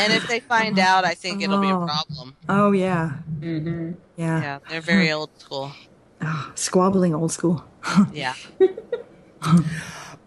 And 0.00 0.12
if 0.12 0.28
they 0.28 0.40
find 0.40 0.78
out, 0.78 1.04
I 1.04 1.14
think 1.14 1.42
it'll 1.42 1.60
be 1.60 1.68
a 1.70 1.76
Oh. 1.76 1.86
problem. 1.86 2.36
oh 2.48 2.72
yeah, 2.72 3.10
hmm 3.40 3.92
yeah. 4.16 4.40
Yeah, 4.42 4.58
they're 4.68 4.80
very 4.80 5.10
old 5.10 5.30
school. 5.38 5.72
Oh, 6.22 6.52
squabbling 6.54 7.14
old 7.14 7.32
school. 7.32 7.64
Yeah. 8.12 8.34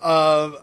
Um, 0.01 0.57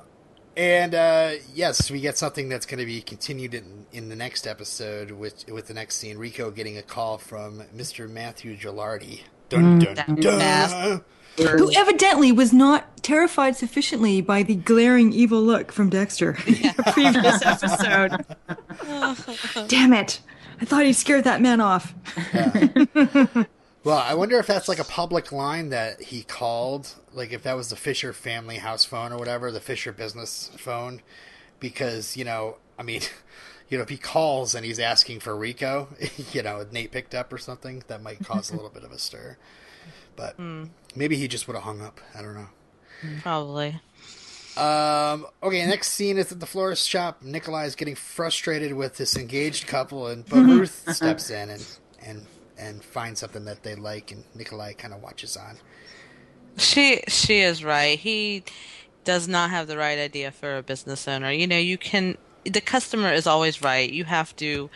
and 0.56 0.94
uh, 0.94 1.32
yes, 1.54 1.90
we 1.90 2.00
get 2.00 2.18
something 2.18 2.48
that's 2.48 2.66
going 2.66 2.80
to 2.80 2.86
be 2.86 3.00
continued 3.00 3.54
in, 3.54 3.86
in 3.92 4.08
the 4.08 4.16
next 4.16 4.46
episode 4.46 5.12
with 5.12 5.48
with 5.48 5.68
the 5.68 5.74
next 5.74 5.96
scene. 5.96 6.18
Rico 6.18 6.50
getting 6.50 6.76
a 6.76 6.82
call 6.82 7.18
from 7.18 7.62
Mr. 7.74 8.10
Matthew 8.10 8.56
Gilardi. 8.56 9.20
Dun, 9.48 9.78
dun, 9.78 9.94
That 9.94 10.20
dun. 10.20 11.02
Bastard. 11.38 11.60
Who 11.60 11.72
evidently 11.74 12.32
was 12.32 12.52
not 12.52 13.02
terrified 13.02 13.56
sufficiently 13.56 14.20
by 14.20 14.42
the 14.42 14.54
glaring 14.54 15.12
evil 15.12 15.42
look 15.42 15.72
from 15.72 15.90
Dexter 15.90 16.30
in 16.46 16.54
the 16.54 16.92
previous 16.92 17.42
episode. 17.46 18.24
Damn 19.68 19.92
it. 19.92 20.20
I 20.60 20.64
thought 20.64 20.84
he 20.84 20.92
scared 20.92 21.24
that 21.24 21.40
man 21.40 21.60
off. 21.60 21.94
Well, 23.84 23.98
I 23.98 24.14
wonder 24.14 24.38
if 24.38 24.46
that's 24.46 24.68
like 24.68 24.80
a 24.80 24.84
public 24.84 25.30
line 25.30 25.70
that 25.70 26.02
he 26.02 26.22
called, 26.22 26.94
like 27.12 27.32
if 27.32 27.44
that 27.44 27.56
was 27.56 27.70
the 27.70 27.76
Fisher 27.76 28.12
family 28.12 28.56
house 28.56 28.84
phone 28.84 29.12
or 29.12 29.18
whatever, 29.18 29.52
the 29.52 29.60
Fisher 29.60 29.92
business 29.92 30.50
phone, 30.58 31.00
because 31.60 32.16
you 32.16 32.24
know, 32.24 32.56
I 32.78 32.82
mean, 32.82 33.02
you 33.68 33.78
know, 33.78 33.82
if 33.82 33.88
he 33.88 33.96
calls 33.96 34.54
and 34.54 34.64
he's 34.64 34.78
asking 34.78 35.20
for 35.20 35.36
Rico, 35.36 35.88
you 36.32 36.42
know, 36.42 36.66
Nate 36.70 36.90
picked 36.90 37.14
up 37.14 37.32
or 37.32 37.38
something, 37.38 37.82
that 37.86 38.02
might 38.02 38.24
cause 38.26 38.50
a 38.50 38.56
little 38.56 38.68
bit 38.68 38.84
of 38.84 38.92
a 38.92 38.98
stir. 38.98 39.38
But 40.18 40.38
maybe 40.94 41.16
he 41.16 41.28
just 41.28 41.46
would 41.46 41.54
have 41.54 41.62
hung 41.62 41.80
up. 41.80 42.00
I 42.14 42.20
don't 42.20 42.34
know. 42.34 42.48
Probably. 43.22 43.80
Um, 44.58 45.26
okay, 45.40 45.64
next 45.66 45.92
scene 45.92 46.18
is 46.18 46.32
at 46.32 46.40
the 46.40 46.46
florist 46.46 46.88
shop. 46.88 47.22
Nikolai 47.22 47.66
is 47.66 47.76
getting 47.76 47.94
frustrated 47.94 48.74
with 48.74 48.96
this 48.96 49.16
engaged 49.16 49.68
couple, 49.68 50.08
and 50.08 50.26
but 50.28 50.38
Ruth 50.42 50.92
steps 50.92 51.30
in 51.30 51.50
and 51.50 51.78
and 52.04 52.26
and 52.58 52.82
finds 52.82 53.20
something 53.20 53.44
that 53.44 53.62
they 53.62 53.76
like, 53.76 54.10
and 54.10 54.24
Nikolai 54.34 54.72
kind 54.72 54.92
of 54.92 55.00
watches 55.00 55.36
on. 55.36 55.58
She 56.56 57.02
she 57.06 57.38
is 57.38 57.62
right. 57.62 57.96
He 57.96 58.42
does 59.04 59.28
not 59.28 59.50
have 59.50 59.68
the 59.68 59.78
right 59.78 59.98
idea 59.98 60.32
for 60.32 60.56
a 60.56 60.62
business 60.62 61.06
owner. 61.06 61.30
You 61.30 61.46
know, 61.46 61.56
you 61.56 61.78
can 61.78 62.18
the 62.44 62.60
customer 62.60 63.12
is 63.12 63.28
always 63.28 63.62
right. 63.62 63.90
You 63.90 64.04
have 64.04 64.34
to, 64.36 64.70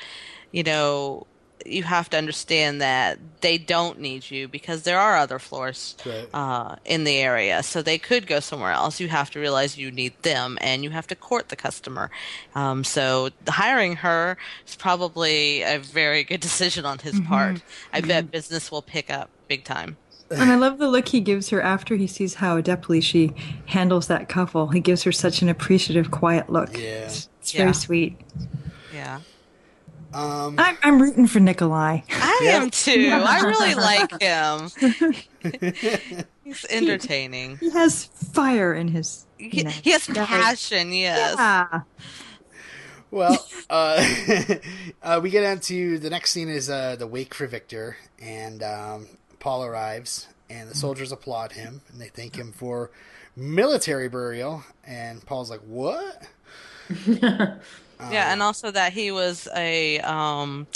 you 0.53 0.63
know, 0.63 1.27
you 1.67 1.83
have 1.83 2.09
to 2.11 2.17
understand 2.19 2.81
that 2.81 3.19
they 3.41 3.59
don't 3.59 3.99
need 4.01 4.31
you 4.31 4.49
because 4.49 4.83
there 4.83 4.99
are 4.99 5.17
other 5.17 5.39
floors 5.39 5.97
Right. 6.07 6.29
uh, 6.33 6.77
in 6.85 7.05
the 7.05 7.17
area, 7.19 7.63
so 7.63 7.83
they 7.83 7.99
could 7.99 8.27
go 8.27 8.41
somewhere 8.41 8.73
else. 8.73 9.01
You 9.01 9.09
have 9.09 9.31
to 9.31 9.41
realize 9.41 9.77
you 9.79 9.91
need 9.91 10.13
them, 10.23 10.59
and 10.61 10.85
you 10.85 10.91
have 10.91 11.07
to 11.09 11.15
court 11.15 11.49
the 11.49 11.57
customer. 11.57 12.11
Um, 12.55 12.85
so 12.85 13.31
hiring 13.49 13.97
her 13.97 14.37
is 14.67 14.77
probably 14.77 15.63
a 15.63 15.79
very 15.79 16.25
good 16.25 16.41
decision 16.49 16.85
on 16.85 16.99
his 16.99 17.19
part. 17.21 17.63
I 17.93 18.01
bet 18.01 18.31
business 18.31 18.71
will 18.71 18.83
pick 18.83 19.11
up 19.11 19.31
big 19.49 19.65
time. 19.65 19.97
And 20.31 20.51
I 20.51 20.55
love 20.55 20.79
the 20.79 20.89
look 20.89 21.09
he 21.09 21.21
gives 21.21 21.51
her 21.51 21.61
after 21.61 21.97
he 21.97 22.07
sees 22.07 22.35
how 22.37 22.59
adeptly 22.59 23.03
she 23.03 23.33
handles 23.67 24.07
that 24.07 24.31
couple. 24.31 24.69
He 24.69 24.81
gives 24.81 25.03
her 25.03 25.13
such 25.13 25.43
an 25.43 25.51
appreciative, 25.51 26.11
quiet 26.11 26.49
look. 26.51 26.73
Yeah. 26.79 27.11
It's 27.11 27.29
very 27.53 27.69
Yeah. 27.69 27.73
sweet. 27.73 28.19
Yeah. 28.95 29.21
Um, 30.15 30.57
I'm, 30.59 30.77
I'm 30.83 31.01
rooting 31.03 31.27
for 31.27 31.41
Nikolai. 31.41 32.01
I 32.11 32.41
Yeah. 32.43 32.63
am 32.63 32.71
too. 32.71 33.11
I 33.13 33.41
really 33.41 33.75
like 33.75 34.21
him. 34.21 34.69
He's 36.45 36.67
entertaining. 36.69 37.57
He 37.59 37.71
has 37.71 38.05
fire 38.05 38.75
in 38.75 38.89
his. 38.89 39.27
He, 39.39 39.63
know, 39.63 39.71
he 39.71 39.91
has 39.93 40.09
yeah. 40.09 40.27
passion, 40.27 40.93
yes. 40.93 41.37
Yeah. 41.39 41.81
well, 43.11 43.47
uh, 43.71 44.05
uh, 45.03 45.21
we 45.23 45.31
get 45.31 45.45
into 45.45 45.99
the 45.99 46.11
next 46.11 46.31
scene 46.33 46.49
is 46.49 46.69
uh, 46.69 46.97
the 46.97 47.07
wake 47.07 47.35
for 47.35 47.47
Victor, 47.47 47.97
and 48.21 48.63
um, 48.63 49.07
Paul 49.41 49.65
arrives, 49.65 50.29
and 50.51 50.69
the 50.71 50.75
soldiers 50.75 51.11
applaud 51.13 51.53
him, 51.53 51.81
and 51.91 52.01
they 52.01 52.09
thank 52.09 52.37
him 52.37 52.53
for 52.53 52.91
military 53.35 54.09
burial, 54.09 54.63
and 54.87 55.25
Paul's 55.25 55.51
like, 55.51 55.61
"What?" 55.61 56.23
Yeah, 58.11 58.33
and 58.33 58.43
also 58.43 58.71
that 58.71 58.93
he 58.93 59.11
was 59.13 59.47
a 59.55 59.99
um 60.01 60.67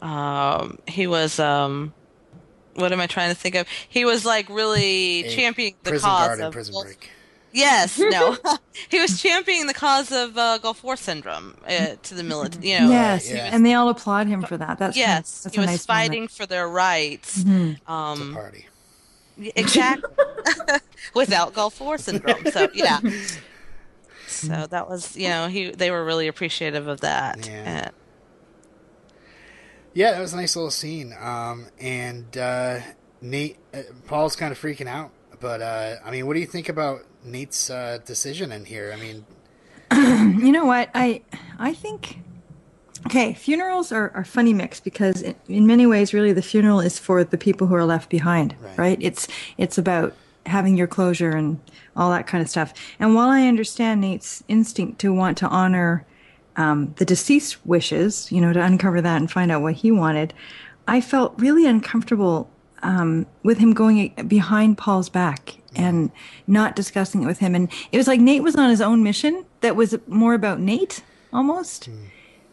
um 0.00 0.78
he 0.86 1.06
was 1.06 1.38
um 1.38 1.92
what 2.74 2.92
am 2.92 3.00
I 3.00 3.06
trying 3.06 3.28
to 3.30 3.36
think 3.36 3.54
of? 3.54 3.66
He 3.88 4.04
was 4.04 4.24
like 4.24 4.48
really 4.48 5.24
A 5.26 5.30
championing 5.30 5.76
the 5.84 5.90
prison 5.90 6.08
cause 6.10 6.26
guard 6.28 6.38
in 6.40 6.44
of 6.46 6.52
Prison 6.52 6.72
Gulf- 6.72 6.84
Break. 6.86 7.10
Yes, 7.52 7.98
no. 8.10 8.36
he 8.88 8.98
was 9.00 9.22
championing 9.22 9.68
the 9.68 9.74
cause 9.74 10.10
of 10.10 10.36
uh, 10.36 10.58
Gulf 10.58 10.82
War 10.82 10.96
syndrome 10.96 11.56
uh, 11.68 11.94
to 12.02 12.14
the 12.14 12.24
military. 12.24 12.70
You 12.70 12.80
know, 12.80 12.90
Yes, 12.90 13.30
yeah. 13.30 13.48
and 13.52 13.64
they 13.64 13.74
all 13.74 13.88
applaud 13.90 14.26
him 14.26 14.42
for 14.42 14.56
that. 14.56 14.78
That's 14.78 14.96
yes, 14.96 15.42
That's 15.44 15.54
he 15.54 15.60
a 15.60 15.62
was 15.62 15.70
nice 15.70 15.86
fighting 15.86 16.22
moment. 16.22 16.30
for 16.32 16.46
their 16.46 16.68
rights. 16.68 17.44
It's 17.46 17.80
a 17.86 17.92
Um, 17.92 18.34
party. 18.34 18.66
exactly. 19.54 20.10
Without 21.14 21.54
Gulf 21.54 21.80
War 21.80 21.96
syndrome. 21.96 22.44
So 22.50 22.68
yeah. 22.74 22.98
So 24.36 24.66
that 24.66 24.88
was, 24.88 25.16
you 25.16 25.28
know, 25.28 25.48
he 25.48 25.70
they 25.70 25.90
were 25.90 26.04
really 26.04 26.28
appreciative 26.28 26.86
of 26.88 27.00
that. 27.00 27.46
Yeah. 27.46 27.52
And- 27.52 27.92
Yeah, 29.94 30.12
that 30.12 30.20
was 30.20 30.32
a 30.32 30.36
nice 30.36 30.56
little 30.56 30.70
scene. 30.70 31.14
Um, 31.20 31.66
and 31.80 32.36
uh, 32.36 32.80
Nate, 33.20 33.58
uh, 33.72 33.82
Paul's 34.06 34.36
kind 34.36 34.50
of 34.52 34.58
freaking 34.60 34.88
out. 34.88 35.10
But 35.40 35.62
uh, 35.62 35.96
I 36.04 36.10
mean, 36.10 36.26
what 36.26 36.34
do 36.34 36.40
you 36.40 36.46
think 36.46 36.68
about 36.68 37.00
Nate's 37.24 37.70
uh, 37.70 37.98
decision 38.04 38.50
in 38.50 38.64
here? 38.64 38.92
I 38.92 39.00
mean, 39.00 39.24
You 40.44 40.52
know 40.52 40.64
what? 40.64 40.90
I 40.94 41.22
I 41.58 41.74
think 41.74 42.18
Okay, 43.06 43.34
funerals 43.34 43.92
are, 43.92 44.10
are 44.14 44.24
funny 44.24 44.54
mix 44.54 44.80
because 44.80 45.20
in, 45.20 45.34
in, 45.46 45.66
many 45.66 45.84
ways, 45.84 46.14
really, 46.14 46.32
the 46.32 46.40
funeral 46.40 46.80
is 46.80 46.98
for 46.98 47.22
the 47.22 47.36
people 47.36 47.66
who 47.66 47.74
are 47.74 47.84
left 47.84 48.08
behind, 48.08 48.56
right. 48.62 48.78
right? 48.78 48.98
It's 49.00 49.28
it's 49.58 49.76
about 49.76 50.14
having 50.46 50.76
your 50.76 50.86
closure 50.86 51.30
and 51.30 51.60
all 51.96 52.10
that 52.10 52.26
kind 52.26 52.42
of 52.42 52.48
stuff. 52.48 52.74
And 52.98 53.14
while 53.14 53.28
I 53.28 53.46
understand 53.46 54.00
Nate's 54.00 54.42
instinct 54.48 55.00
to 55.00 55.12
want 55.12 55.38
to 55.38 55.48
honor 55.48 56.04
um, 56.56 56.94
the 56.98 57.04
deceased 57.04 57.64
wishes, 57.66 58.30
you 58.30 58.40
know, 58.40 58.52
to 58.52 58.62
uncover 58.62 59.00
that 59.00 59.16
and 59.16 59.30
find 59.30 59.50
out 59.50 59.62
what 59.62 59.74
he 59.74 59.90
wanted, 59.90 60.34
I 60.86 61.00
felt 61.00 61.34
really 61.38 61.66
uncomfortable 61.66 62.50
um, 62.82 63.26
with 63.42 63.58
him 63.58 63.72
going 63.72 64.12
behind 64.28 64.76
Paul's 64.78 65.08
back 65.08 65.56
and 65.74 66.10
not 66.46 66.76
discussing 66.76 67.22
it 67.22 67.26
with 67.26 67.38
him. 67.38 67.54
And 67.54 67.70
it 67.90 67.96
was 67.96 68.06
like 68.06 68.20
Nate 68.20 68.42
was 68.42 68.54
on 68.56 68.70
his 68.70 68.80
own 68.80 69.02
mission 69.02 69.44
that 69.62 69.74
was 69.74 69.96
more 70.06 70.34
about 70.34 70.60
Nate 70.60 71.02
almost. 71.32 71.90
Mm. 71.90 72.10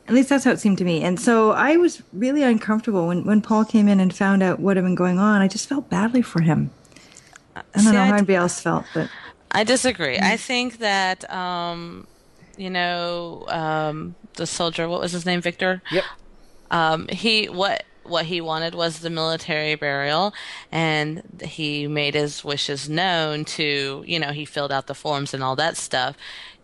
At 0.08 0.16
least 0.16 0.30
that's 0.30 0.44
how 0.44 0.52
it 0.52 0.60
seemed 0.60 0.78
to 0.80 0.84
me. 0.84 1.04
And 1.04 1.20
so 1.20 1.52
I 1.52 1.78
was 1.78 2.02
really 2.12 2.44
uncomfortable 2.44 3.08
when, 3.08 3.24
when 3.24 3.42
Paul 3.42 3.66
came 3.66 3.88
in 3.88 4.00
and 4.00 4.14
found 4.14 4.42
out 4.42 4.60
what 4.60 4.78
had 4.78 4.84
been 4.84 4.96
going 4.96 5.20
on. 5.20 5.42
I 5.42 5.48
just 5.48 5.70
felt 5.70 5.90
badly 5.90 6.22
for 6.22 6.42
him. 6.42 6.72
I 7.74 7.78
don't 7.78 7.86
See, 7.86 7.92
know 7.92 8.06
how 8.06 8.14
anybody 8.14 8.36
else 8.36 8.60
felt, 8.60 8.86
but 8.94 9.10
I 9.52 9.64
disagree. 9.64 10.18
I 10.18 10.38
think 10.38 10.80
that 10.80 11.30
um, 11.32 12.08
you 12.58 12.70
know 12.70 13.46
um, 13.48 14.16
the 14.36 14.46
soldier. 14.46 14.88
What 14.88 15.02
was 15.02 15.12
his 15.12 15.26
name? 15.26 15.42
Victor. 15.42 15.82
Yep. 15.92 16.04
Um, 16.72 17.08
he 17.08 17.48
what 17.50 17.84
what 18.04 18.26
he 18.26 18.42
wanted 18.42 18.74
was 18.74 19.00
the 19.00 19.10
military 19.10 19.76
burial 19.76 20.34
and 20.72 21.22
he 21.44 21.88
made 21.88 22.16
his 22.16 22.44
wishes 22.44 22.90
known 22.90 23.46
to 23.46 24.04
you 24.08 24.20
know 24.20 24.32
he 24.32 24.44
filled 24.44 24.72
out 24.72 24.88
the 24.88 24.96
forms 24.96 25.36
and 25.36 25.44
all 25.44 25.56
that 25.56 25.78
stuff 25.78 26.18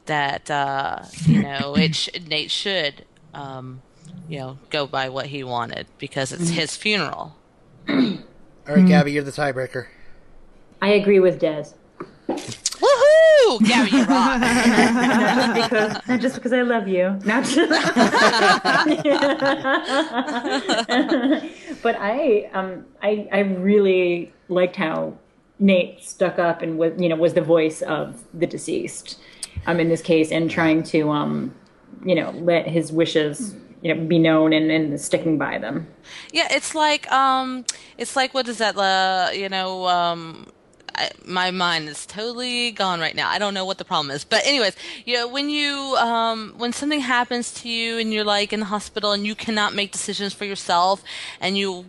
that 0.07 0.49
uh, 0.49 1.03
you 1.25 1.43
know 1.43 1.75
it 1.77 1.95
sh- 1.95 2.09
Nate 2.27 2.49
should 2.49 3.05
um, 3.35 3.81
you 4.27 4.39
know, 4.39 4.57
go 4.69 4.87
by 4.87 5.09
what 5.09 5.27
he 5.27 5.43
wanted 5.43 5.87
because 5.97 6.31
it's 6.31 6.49
his 6.49 6.75
funeral. 6.75 7.35
All 7.87 8.75
right, 8.75 8.85
Gabby, 8.85 9.13
you're 9.13 9.23
the 9.23 9.31
tiebreaker. 9.31 9.87
I 10.81 10.89
agree 10.89 11.19
with 11.19 11.39
Des. 11.39 11.65
Woohoo! 12.27 13.67
Gabby, 13.67 13.91
you're 13.91 14.05
not 14.05 14.41
just 14.41 15.53
because, 15.53 16.07
not 16.07 16.19
just 16.19 16.35
because 16.35 16.53
I 16.53 16.61
love 16.61 16.87
you. 16.87 17.19
Not 17.25 17.43
just, 17.43 17.57
but 21.81 21.95
I, 21.99 22.49
um, 22.53 22.85
I, 23.01 23.27
I 23.31 23.39
really 23.39 24.33
liked 24.49 24.75
how 24.75 25.17
Nate 25.59 26.03
stuck 26.03 26.37
up 26.37 26.61
and 26.61 26.77
was, 26.77 26.93
you 26.97 27.09
know, 27.09 27.15
was 27.15 27.33
the 27.33 27.41
voice 27.41 27.81
of 27.81 28.23
the 28.33 28.45
deceased, 28.45 29.19
um, 29.65 29.79
in 29.79 29.89
this 29.89 30.01
case, 30.01 30.31
and 30.31 30.51
trying 30.51 30.83
to, 30.83 31.09
um, 31.09 31.55
you 32.05 32.13
know, 32.13 32.29
let 32.31 32.67
his 32.67 32.91
wishes 32.91 33.55
you 33.81 33.93
know 33.93 34.05
be 34.05 34.19
known 34.19 34.53
and, 34.53 34.71
and 34.71 34.99
sticking 34.99 35.37
by 35.37 35.57
them. 35.57 35.87
Yeah, 36.31 36.47
it's 36.51 36.75
like 36.75 37.11
um, 37.11 37.65
it's 37.97 38.15
like 38.15 38.33
what 38.33 38.47
is 38.47 38.57
that? 38.57 38.77
Uh, 38.77 39.31
you 39.33 39.49
know, 39.49 39.87
um, 39.87 40.47
I, 40.97 41.11
my 41.25 41.51
mind 41.51 41.87
is 41.89 42.05
totally 42.05 42.71
gone 42.71 42.99
right 42.99 43.15
now. 43.15 43.29
I 43.29 43.39
don't 43.39 43.53
know 43.53 43.65
what 43.65 43.77
the 43.77 43.85
problem 43.85 44.11
is, 44.11 44.23
but 44.23 44.45
anyways, 44.45 44.75
you 45.05 45.15
know, 45.15 45.27
when 45.27 45.49
you 45.49 45.95
um, 45.97 46.53
when 46.57 46.73
something 46.73 46.99
happens 46.99 47.53
to 47.61 47.69
you 47.69 47.97
and 47.99 48.13
you're 48.13 48.23
like 48.23 48.51
in 48.53 48.59
the 48.59 48.65
hospital 48.65 49.11
and 49.11 49.25
you 49.25 49.35
cannot 49.35 49.73
make 49.73 49.91
decisions 49.91 50.33
for 50.33 50.45
yourself, 50.45 51.03
and 51.39 51.57
you 51.57 51.85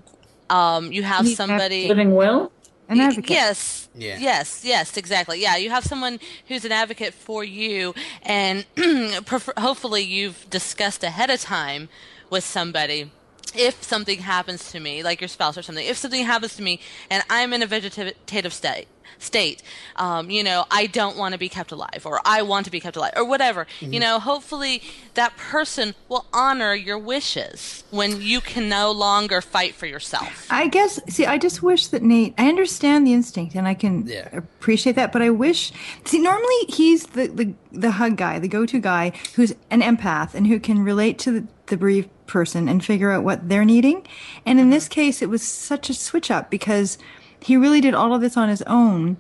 um, 0.51 0.93
you 0.93 1.03
have 1.03 1.27
somebody 1.29 1.89
living 1.89 2.15
will 2.15 2.53
an 2.89 3.01
advocate. 3.01 3.31
Yes. 3.31 3.89
Yeah. 3.95 4.19
Yes. 4.19 4.65
Yes. 4.65 4.97
Exactly. 4.97 5.41
Yeah. 5.41 5.57
You 5.57 5.71
have 5.71 5.85
someone 5.85 6.19
who's 6.47 6.65
an 6.65 6.73
advocate 6.73 7.15
for 7.15 7.45
you, 7.45 7.95
and 8.23 8.65
hopefully 9.59 10.03
you've 10.03 10.49
discussed 10.51 11.05
ahead 11.05 11.31
of 11.31 11.41
time 11.41 11.89
with 12.31 12.45
somebody. 12.45 13.11
If 13.55 13.83
something 13.83 14.19
happens 14.21 14.71
to 14.73 14.81
me, 14.81 15.03
like 15.03 15.23
your 15.23 15.29
spouse 15.29 15.57
or 15.57 15.63
something, 15.63 15.87
if 15.87 15.97
something 15.97 16.25
happens 16.25 16.55
to 16.57 16.63
me 16.63 16.81
and 17.09 17.23
I'm 17.31 17.55
in 17.55 17.63
a 17.63 17.67
vegetative 17.67 18.53
state, 18.53 18.89
state. 19.19 19.63
Um, 19.97 20.31
you 20.31 20.45
know, 20.45 20.67
I 20.71 20.87
don't 20.87 21.17
want 21.17 21.33
to 21.33 21.39
be 21.39 21.49
kept 21.49 21.73
alive, 21.73 22.03
or 22.05 22.21
I 22.25 22.43
want 22.43 22.65
to 22.67 22.71
be 22.71 22.81
kept 22.81 22.97
alive, 22.97 23.13
or 23.17 23.25
whatever. 23.25 23.67
Mm-hmm. 23.81 23.93
You 23.93 24.01
know, 24.01 24.19
hopefully 24.19 24.83
that 25.15 25.37
person 25.37 25.95
will 26.09 26.27
honor 26.33 26.75
your 26.75 26.99
wishes 26.99 27.85
when 27.91 28.21
you 28.21 28.41
can 28.41 28.69
no 28.69 28.91
longer 28.91 29.41
fight 29.41 29.75
for 29.75 29.87
yourself. 29.87 30.47
I 30.51 30.69
guess. 30.69 31.01
See, 31.09 31.27
I 31.27 31.39
just 31.39 31.63
wish 31.63 31.89
that 31.89 32.03
Nate. 32.03 32.35
I 32.39 32.49
understand 32.49 33.07
the 33.07 33.13
instinct, 33.13 33.55
and 33.55 33.67
I 33.67 33.75
can 33.75 34.07
yeah. 34.07 34.29
appreciate 34.33 34.97
that, 34.97 35.13
but 35.13 35.23
I 35.23 35.31
wish. 35.31 35.73
See, 36.05 36.19
normally 36.19 36.57
he's 36.69 37.07
the 37.07 37.29
the 37.29 37.55
the 37.73 37.93
hug 37.93 38.17
guy, 38.17 38.39
the 38.39 38.49
go 38.49 38.67
to 38.67 38.79
guy, 38.79 39.13
who's 39.35 39.55
an 39.71 39.83
empath 39.83 40.35
and 40.35 40.47
who 40.47 40.59
can 40.59 40.83
relate 40.83 41.19
to 41.21 41.41
the, 41.41 41.47
the 41.67 41.77
bereaved 41.77 42.11
person 42.27 42.69
and 42.69 42.85
figure 42.85 43.11
out 43.11 43.25
what 43.25 43.49
they're 43.49 43.65
needing. 43.65 44.07
And 44.47 44.61
in 44.61 44.71
this 44.71 44.89
case, 44.89 45.23
it 45.23 45.29
was 45.29 45.43
such 45.43 45.91
a 45.91 45.95
switch 45.95 46.31
up 46.31 46.51
because 46.51 46.99
he 47.41 47.57
really 47.57 47.81
did 47.81 47.95
all 47.95 48.15
of 48.15 48.21
this 48.21 48.37
on 48.37 48.49
his 48.49 48.63
own 48.63 49.17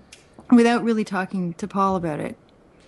without 0.50 0.82
really 0.82 1.04
talking 1.04 1.54
to 1.54 1.68
Paul 1.68 1.96
about 1.96 2.20
it. 2.20 2.36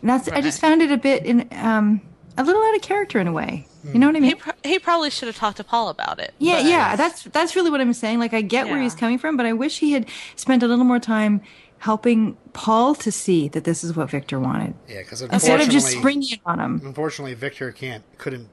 And 0.01 0.11
that's 0.11 0.29
right. 0.29 0.39
I 0.39 0.41
just 0.41 0.61
found 0.61 0.83
it 0.83 0.91
a 0.91 0.97
bit 0.97 1.25
in 1.25 1.49
um, 1.53 2.01
a 2.37 2.45
little 2.45 2.63
out 2.63 2.75
of 2.75 2.83
character 2.83 3.19
in 3.19 3.27
a 3.27 3.33
way. 3.33 3.67
You 3.85 3.99
know 3.99 4.07
what 4.09 4.17
I 4.17 4.21
mean? 4.21 4.31
He, 4.31 4.35
pr- 4.35 4.51
he 4.63 4.79
probably 4.79 5.09
should 5.09 5.27
have 5.27 5.37
talked 5.37 5.57
to 5.57 5.65
Paul 5.65 5.89
about 5.89 6.19
it. 6.19 6.35
Yeah, 6.39 6.57
but... 6.57 6.65
yeah, 6.67 6.97
that's 6.97 7.23
that's 7.25 7.57
really 7.57 7.71
what 7.71 7.81
I'm 7.81 7.93
saying. 7.95 8.19
Like 8.19 8.35
I 8.35 8.43
get 8.43 8.67
yeah. 8.67 8.73
where 8.73 8.83
he's 8.83 8.95
coming 8.95 9.19
from, 9.19 9.37
but 9.39 9.47
I 9.47 9.55
wish 9.55 9.79
he 9.79 9.93
had 9.93 10.07
spent 10.37 10.63
a 10.63 10.69
little 10.69 10.85
more 10.85 10.99
time 10.99 11.41
helping 11.79 12.37
Paul 12.53 12.95
to 12.97 13.11
see 13.11 13.49
that 13.49 13.65
this 13.65 13.83
is 13.83 13.97
what 13.97 14.11
Victor 14.11 14.39
wanted. 14.39 14.75
Yeah, 14.87 14.99
because 14.99 15.23
instead 15.23 15.63
of 15.63 15.71
just 15.71 15.89
springing 15.89 16.33
it 16.33 16.41
on 16.45 16.61
him. 16.61 16.83
Unfortunately, 16.85 17.33
Victor 17.35 17.73
can't 17.73 18.05
couldn't 18.19 18.49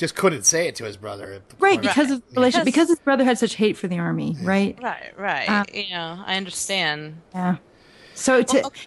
just 0.00 0.16
couldn't 0.16 0.44
say 0.44 0.66
it 0.66 0.74
to 0.76 0.84
his 0.84 0.96
brother. 0.96 1.42
Right, 1.58 1.80
because 1.80 2.10
right. 2.10 2.16
of 2.16 2.22
relationship, 2.34 2.64
because, 2.64 2.86
because 2.86 2.88
his 2.88 2.98
brother 2.98 3.22
had 3.22 3.38
such 3.38 3.54
hate 3.54 3.76
for 3.76 3.86
the 3.86 3.98
army, 3.98 4.36
right? 4.42 4.76
Right, 4.82 5.12
right. 5.16 5.48
Um, 5.48 5.66
you 5.72 5.90
know, 5.90 6.24
I 6.26 6.36
understand. 6.36 7.20
Yeah. 7.34 7.58
So 8.14 8.42
to, 8.42 8.56
well, 8.56 8.66
okay. 8.66 8.86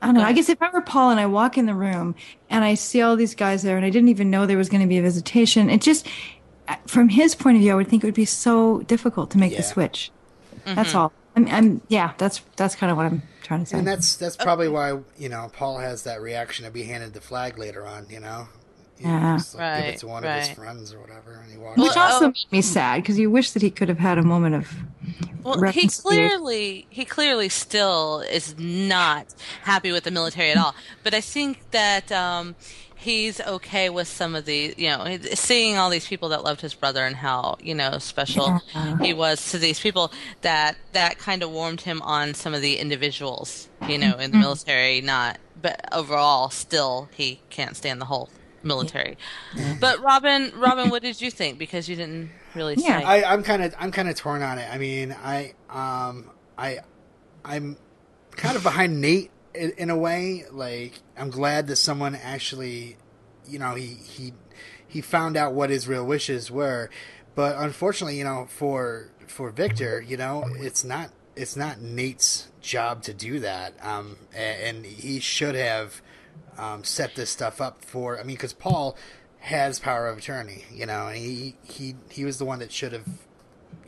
I 0.00 0.06
don't 0.06 0.14
know. 0.16 0.22
I 0.22 0.32
guess 0.32 0.48
if 0.48 0.60
I 0.60 0.70
were 0.70 0.82
Paul 0.82 1.10
and 1.10 1.18
I 1.18 1.26
walk 1.26 1.58
in 1.58 1.66
the 1.66 1.74
room 1.74 2.14
and 2.50 2.64
I 2.64 2.74
see 2.74 3.00
all 3.02 3.16
these 3.16 3.34
guys 3.34 3.62
there 3.62 3.76
and 3.76 3.84
I 3.84 3.90
didn't 3.90 4.10
even 4.10 4.30
know 4.30 4.46
there 4.46 4.58
was 4.58 4.68
going 4.68 4.82
to 4.82 4.86
be 4.86 4.98
a 4.98 5.02
visitation, 5.02 5.70
it 5.70 5.80
just, 5.80 6.06
from 6.86 7.08
his 7.08 7.34
point 7.34 7.56
of 7.56 7.62
view, 7.62 7.72
I 7.72 7.74
would 7.74 7.88
think 7.88 8.04
it 8.04 8.06
would 8.06 8.14
be 8.14 8.24
so 8.24 8.80
difficult 8.82 9.30
to 9.30 9.38
make 9.38 9.52
yeah. 9.52 9.58
the 9.58 9.62
switch. 9.64 10.10
Mm-hmm. 10.66 10.74
That's 10.74 10.94
all. 10.94 11.12
I'm, 11.34 11.48
I'm, 11.48 11.80
yeah, 11.88 12.12
that's 12.18 12.42
that's 12.56 12.74
kind 12.74 12.90
of 12.90 12.98
what 12.98 13.06
I'm 13.06 13.22
trying 13.42 13.60
to 13.60 13.66
say. 13.66 13.78
And 13.78 13.86
that's 13.86 14.16
that's 14.16 14.36
probably 14.36 14.68
why 14.68 14.98
you 15.16 15.30
know 15.30 15.50
Paul 15.50 15.78
has 15.78 16.02
that 16.02 16.20
reaction 16.20 16.66
to 16.66 16.70
be 16.70 16.82
handed 16.82 17.14
the 17.14 17.22
flag 17.22 17.56
later 17.56 17.86
on. 17.86 18.06
You 18.10 18.20
know, 18.20 18.48
yeah. 19.02 19.34
Like 19.34 19.60
right, 19.60 19.80
give 19.80 19.94
it 19.94 19.98
to 19.98 20.06
one 20.06 20.22
right. 20.22 20.38
of 20.38 20.48
his 20.48 20.56
friends 20.56 20.92
or 20.92 21.00
whatever, 21.00 21.40
and 21.42 21.52
he 21.52 21.58
walks. 21.58 21.78
Which 21.78 21.96
also 21.96 22.28
made 22.28 22.46
me 22.50 22.62
sad 22.62 23.02
because 23.02 23.18
you 23.18 23.30
wish 23.30 23.52
that 23.52 23.62
he 23.62 23.70
could 23.70 23.88
have 23.88 23.98
had 23.98 24.18
a 24.18 24.22
moment 24.22 24.54
of. 24.54 24.74
Well, 25.42 25.60
he 25.70 25.88
clearly 25.88 26.86
he 26.88 27.04
clearly 27.04 27.48
still 27.48 28.20
is 28.20 28.56
not 28.58 29.34
happy 29.62 29.90
with 29.90 30.04
the 30.04 30.10
military 30.10 30.50
at 30.50 30.56
all. 30.56 30.74
But 31.02 31.14
I 31.14 31.20
think 31.20 31.70
that 31.72 32.12
um, 32.12 32.54
he's 33.02 33.40
okay 33.40 33.90
with 33.90 34.06
some 34.06 34.36
of 34.36 34.44
the 34.44 34.74
you 34.76 34.88
know 34.88 35.18
seeing 35.34 35.76
all 35.76 35.90
these 35.90 36.06
people 36.06 36.28
that 36.28 36.44
loved 36.44 36.60
his 36.60 36.72
brother 36.72 37.04
and 37.04 37.16
how 37.16 37.56
you 37.60 37.74
know 37.74 37.98
special 37.98 38.60
yeah. 38.74 38.96
he 38.98 39.12
was 39.12 39.50
to 39.50 39.58
these 39.58 39.80
people 39.80 40.12
that 40.42 40.76
that 40.92 41.18
kind 41.18 41.42
of 41.42 41.50
warmed 41.50 41.80
him 41.80 42.00
on 42.02 42.32
some 42.32 42.54
of 42.54 42.62
the 42.62 42.78
individuals 42.78 43.68
you 43.88 43.98
know 43.98 44.12
in 44.12 44.30
the 44.30 44.36
mm-hmm. 44.36 44.40
military 44.40 45.00
not 45.00 45.38
but 45.60 45.84
overall 45.92 46.48
still 46.48 47.08
he 47.16 47.40
can't 47.50 47.76
stand 47.76 48.00
the 48.00 48.04
whole 48.04 48.30
military. 48.64 49.16
Yeah. 49.54 49.76
But 49.80 50.00
Robin, 50.00 50.52
Robin, 50.56 50.90
what 50.90 51.02
did 51.02 51.20
you 51.20 51.30
think? 51.30 51.58
Because 51.58 51.88
you 51.88 51.96
didn't 51.96 52.30
really. 52.54 52.74
Yeah, 52.76 53.00
say. 53.00 53.04
I, 53.04 53.32
I'm 53.32 53.42
kind 53.42 53.62
of 53.62 53.74
I'm 53.78 53.92
kind 53.92 54.08
of 54.08 54.16
torn 54.16 54.42
on 54.42 54.58
it. 54.58 54.68
I 54.72 54.78
mean, 54.78 55.14
I 55.22 55.54
um 55.70 56.30
I 56.56 56.78
I'm 57.44 57.76
kind 58.32 58.56
of 58.56 58.62
behind 58.62 59.00
Nate 59.00 59.30
in, 59.54 59.72
in, 59.76 59.90
a 59.90 59.96
way. 59.96 60.44
Like 60.50 61.00
I'm 61.16 61.30
glad 61.30 61.66
that 61.68 61.76
someone 61.76 62.14
actually, 62.14 62.96
you 63.46 63.58
know, 63.58 63.74
he 63.74 63.86
he 63.86 64.32
he 64.86 65.00
found 65.00 65.36
out 65.36 65.52
what 65.54 65.70
his 65.70 65.88
real 65.88 66.06
wishes 66.06 66.50
were. 66.50 66.90
But 67.34 67.56
unfortunately, 67.56 68.18
you 68.18 68.24
know, 68.24 68.46
for 68.48 69.10
for 69.26 69.50
Victor, 69.50 70.00
you 70.00 70.16
know, 70.16 70.44
it's 70.56 70.84
not 70.84 71.10
it's 71.36 71.56
not 71.56 71.80
Nate's 71.80 72.48
job 72.60 73.02
to 73.04 73.14
do 73.14 73.40
that. 73.40 73.74
Um, 73.82 74.16
and, 74.34 74.76
and 74.76 74.86
he 74.86 75.20
should 75.20 75.54
have 75.54 76.02
um, 76.58 76.84
set 76.84 77.14
this 77.14 77.30
stuff 77.30 77.60
up 77.60 77.84
for. 77.84 78.18
I 78.18 78.22
mean, 78.22 78.36
because 78.36 78.52
Paul 78.52 78.96
has 79.40 79.80
power 79.80 80.08
of 80.08 80.18
attorney, 80.18 80.64
you 80.72 80.86
know, 80.86 81.08
and 81.08 81.16
he 81.16 81.56
he 81.64 81.96
he 82.10 82.24
was 82.24 82.38
the 82.38 82.44
one 82.44 82.60
that 82.60 82.72
should 82.72 82.92
have, 82.92 83.06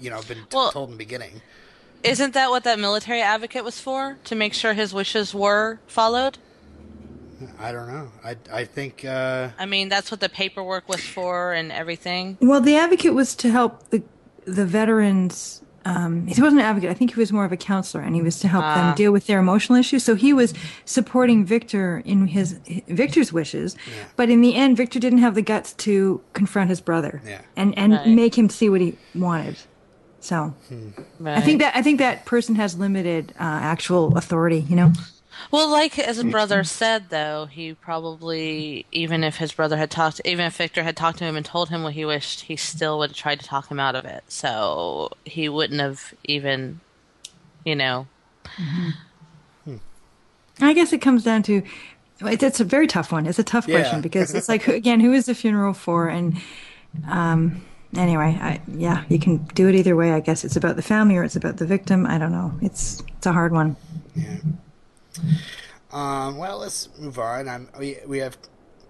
you 0.01 0.11
know, 0.11 0.21
been 0.23 0.47
well, 0.53 0.71
told 0.73 0.91
in 0.91 0.95
the 0.95 0.99
beginning. 0.99 1.43
Isn't 2.03 2.35
that 2.35 2.51
what 2.51 2.65
that 2.65 2.79
military 2.79 3.23
advocate 3.23 3.65
was 3.65 3.81
for? 3.81 4.19
To 4.25 4.35
make 4.35 4.53
sure 4.53 4.75
his 4.75 4.93
wishes 4.93 5.35
were 5.35 5.81
followed? 5.87 6.39
I 7.59 7.73
don't 7.73 7.89
know. 7.89 8.13
I 8.25 8.37
I 8.53 8.65
think. 8.65 9.05
Uh... 9.05 9.51
I 9.59 9.67
mean, 9.67 9.89
that's 9.89 10.11
what 10.11 10.21
the 10.21 10.29
paperwork 10.29 10.89
was 10.89 11.01
for 11.01 11.53
and 11.53 11.73
everything. 11.73 12.37
Well, 12.41 12.61
the 12.61 12.77
advocate 12.77 13.15
was 13.15 13.35
to 13.37 13.51
help 13.51 13.91
the 13.91 14.03
the 14.47 14.67
veterans 14.67 15.63
um, 15.85 16.27
he 16.27 16.41
wasn't 16.41 16.61
an 16.61 16.67
advocate. 16.67 16.91
I 16.91 16.95
think 16.95 17.15
he 17.15 17.21
was 17.21 17.33
more 17.33 17.45
of 17.45 17.53
a 17.53 17.57
counselor, 17.57 18.03
and 18.03 18.15
he 18.15 18.23
was 18.23 18.39
to 18.41 18.49
help 18.49 18.65
uh, 18.65 18.75
them 18.75 18.95
deal 18.95 19.13
with 19.13 19.27
their 19.27 19.39
emotional 19.39 19.79
issues. 19.79 20.03
So 20.03 20.15
he 20.15 20.33
was 20.33 20.55
supporting 20.85 21.45
Victor 21.45 22.03
in 22.05 22.29
his 22.29 22.59
Victor's 22.89 23.33
wishes, 23.33 23.77
yeah. 23.87 24.05
but 24.17 24.31
in 24.31 24.41
the 24.41 24.55
end, 24.55 24.77
Victor 24.77 24.99
didn't 24.99 25.19
have 25.19 25.35
the 25.35 25.43
guts 25.43 25.73
to 25.75 26.23
confront 26.33 26.71
his 26.71 26.81
brother 26.81 27.21
yeah. 27.27 27.43
and 27.57 27.77
and 27.79 27.93
right. 27.93 28.09
make 28.09 28.37
him 28.37 28.49
see 28.49 28.69
what 28.69 28.81
he 28.81 28.97
wanted. 29.15 29.57
So 30.21 30.55
hmm. 30.69 30.91
right. 31.19 31.37
I 31.37 31.41
think 31.43 31.61
that 31.61 31.77
I 31.77 31.83
think 31.83 31.99
that 31.99 32.25
person 32.25 32.55
has 32.55 32.79
limited 32.79 33.33
uh, 33.39 33.43
actual 33.43 34.17
authority. 34.17 34.61
You 34.61 34.77
know. 34.77 34.93
Well, 35.51 35.69
like 35.69 35.95
his 35.95 36.23
brother 36.25 36.65
said, 36.65 37.11
though, 37.11 37.47
he 37.47 37.75
probably, 37.75 38.87
even 38.93 39.25
if 39.25 39.37
his 39.37 39.53
brother 39.53 39.77
had 39.77 39.91
talked, 39.91 40.21
even 40.25 40.47
if 40.47 40.57
Victor 40.57 40.83
had 40.83 40.97
talked 40.97 41.19
to 41.19 41.25
him 41.25 41.37
and 41.37 41.45
told 41.45 41.69
him 41.69 41.83
what 41.83 41.95
he 41.95 42.05
wished, 42.05 42.43
he 42.43 42.57
still 42.57 42.99
would 42.99 43.11
have 43.11 43.17
tried 43.17 43.41
to 43.41 43.47
talk 43.47 43.71
him 43.71 43.81
out 43.81 43.95
of 43.95 44.05
it. 44.05 44.25
So 44.29 45.11
he 45.25 45.49
wouldn't 45.49 45.81
have 45.81 46.15
even, 46.25 46.81
you 47.65 47.77
know. 47.77 48.07
Mm-hmm. 48.57 48.91
I 50.61 50.73
guess 50.73 50.93
it 50.93 50.99
comes 50.99 51.25
down 51.25 51.43
to 51.45 51.63
it's 52.21 52.61
a 52.61 52.65
very 52.65 52.87
tough 52.87 53.13
one. 53.13 53.27
It's 53.27 53.39
a 53.39 53.45
tough 53.45 53.67
question 53.67 53.97
yeah. 53.97 54.03
because 54.03 54.35
it's 54.35 54.49
like 54.49 54.69
again, 54.69 55.01
who 55.01 55.13
is 55.13 55.27
the 55.27 55.35
funeral 55.35 55.75
for? 55.75 56.09
And 56.09 56.37
um, 57.09 57.65
anyway, 57.97 58.39
I, 58.41 58.61
yeah, 58.69 59.05
you 59.09 59.19
can 59.19 59.39
do 59.55 59.69
it 59.69 59.75
either 59.75 59.97
way. 59.97 60.13
I 60.13 60.21
guess 60.21 60.45
it's 60.45 60.57
about 60.57 60.77
the 60.77 60.83
family 60.83 61.17
or 61.17 61.25
it's 61.25 61.37
about 61.37 61.57
the 61.57 61.67
victim. 61.67 62.07
I 62.07 62.19
don't 62.19 62.33
know. 62.33 62.53
It's 62.63 63.03
it's 63.17 63.27
a 63.27 63.33
hard 63.33 63.53
one. 63.53 63.77
Yeah. 64.15 64.37
Um, 65.93 66.39
well, 66.39 66.59
let's 66.59 66.89
move 66.99 67.19
on. 67.19 67.49
I'm, 67.49 67.69
we 67.79 67.99
we 68.07 68.19
have 68.19 68.37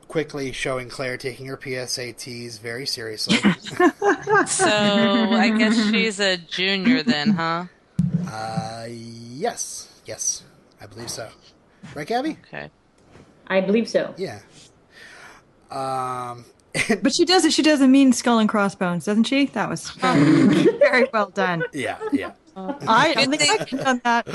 quickly 0.08 0.52
showing 0.52 0.88
Claire 0.88 1.16
taking 1.16 1.46
her 1.46 1.56
PSATs 1.56 2.60
very 2.60 2.86
seriously. 2.86 3.36
so 4.46 4.68
I 4.68 5.54
guess 5.56 5.90
she's 5.90 6.20
a 6.20 6.36
junior 6.36 7.02
then, 7.02 7.30
huh? 7.30 7.64
Uh, 8.30 8.86
yes, 8.88 10.00
yes, 10.06 10.44
I 10.80 10.86
believe 10.86 11.10
so. 11.10 11.28
Right, 11.94 12.06
Gabby? 12.06 12.38
Okay. 12.46 12.70
I 13.46 13.60
believe 13.60 13.88
so. 13.88 14.14
Yeah. 14.16 14.40
Um, 15.70 16.44
but 17.02 17.12
she 17.14 17.24
does 17.24 17.44
it. 17.44 17.52
She 17.52 17.62
does 17.62 17.80
a 17.80 17.88
mean 17.88 18.12
skull 18.12 18.38
and 18.38 18.48
crossbones, 18.48 19.04
doesn't 19.04 19.24
she? 19.24 19.46
That 19.46 19.68
was 19.68 19.90
very, 19.90 20.78
very 20.78 21.08
well 21.12 21.30
done. 21.30 21.64
Yeah, 21.72 21.98
yeah. 22.12 22.32
I, 22.56 23.14
I 23.16 23.26
think 23.26 23.42
I 23.42 23.58
could 23.58 23.68
have 23.68 23.84
done 23.84 24.00
that. 24.04 24.28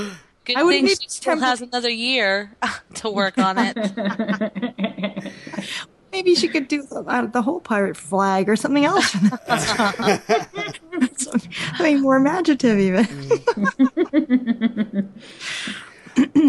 Good 0.50 0.58
I 0.58 0.68
thing 0.68 0.88
she 0.88 1.08
still 1.10 1.38
has 1.38 1.62
another 1.62 1.92
year 1.92 2.58
to 2.96 3.12
work 3.12 3.38
on 3.38 3.58
it. 3.60 3.78
Maybe 6.12 6.34
she 6.34 6.48
could 6.48 6.68
do 6.68 6.82
the, 6.82 7.30
the 7.32 7.44
whole 7.44 7.60
pirate 7.60 7.96
flag 7.96 8.50
or 8.50 8.56
something 8.56 8.84
else. 8.84 9.12
something 11.18 12.02
more 12.02 12.18
imaginative, 12.18 12.80
even. 12.80 13.08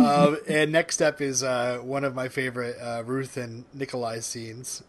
um, 0.03 0.39
and 0.49 0.73
next 0.73 1.03
up 1.03 1.21
is 1.21 1.43
uh, 1.43 1.81
one 1.83 2.05
of 2.05 2.15
my 2.15 2.29
favorite 2.29 2.79
uh, 2.81 3.03
Ruth 3.05 3.37
and 3.37 3.67
Nikolai 3.75 4.21
scenes. 4.21 4.83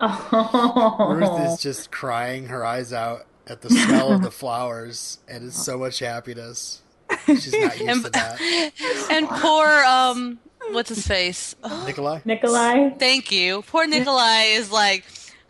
Oh. 0.00 1.14
Ruth 1.14 1.40
is 1.46 1.62
just 1.62 1.92
crying 1.92 2.46
her 2.46 2.64
eyes 2.64 2.92
out 2.92 3.26
at 3.46 3.60
the 3.60 3.70
smell 3.70 4.10
of 4.10 4.22
the 4.22 4.32
flowers, 4.32 5.20
and 5.28 5.46
it's 5.46 5.62
so 5.62 5.78
much 5.78 6.00
happiness. 6.00 6.81
She's 7.26 7.52
not 7.52 7.78
used 7.78 7.88
and, 7.88 8.04
to 8.04 8.10
that. 8.10 8.72
And 9.10 9.28
poor 9.28 9.66
um, 9.84 10.38
what's 10.70 10.88
his 10.88 11.06
face? 11.06 11.54
Nikolai. 11.86 12.20
Nikolai. 12.24 12.90
Thank 12.98 13.32
you. 13.32 13.62
Poor 13.62 13.86
Nikolai 13.86 14.54
is 14.54 14.70
like. 14.70 15.04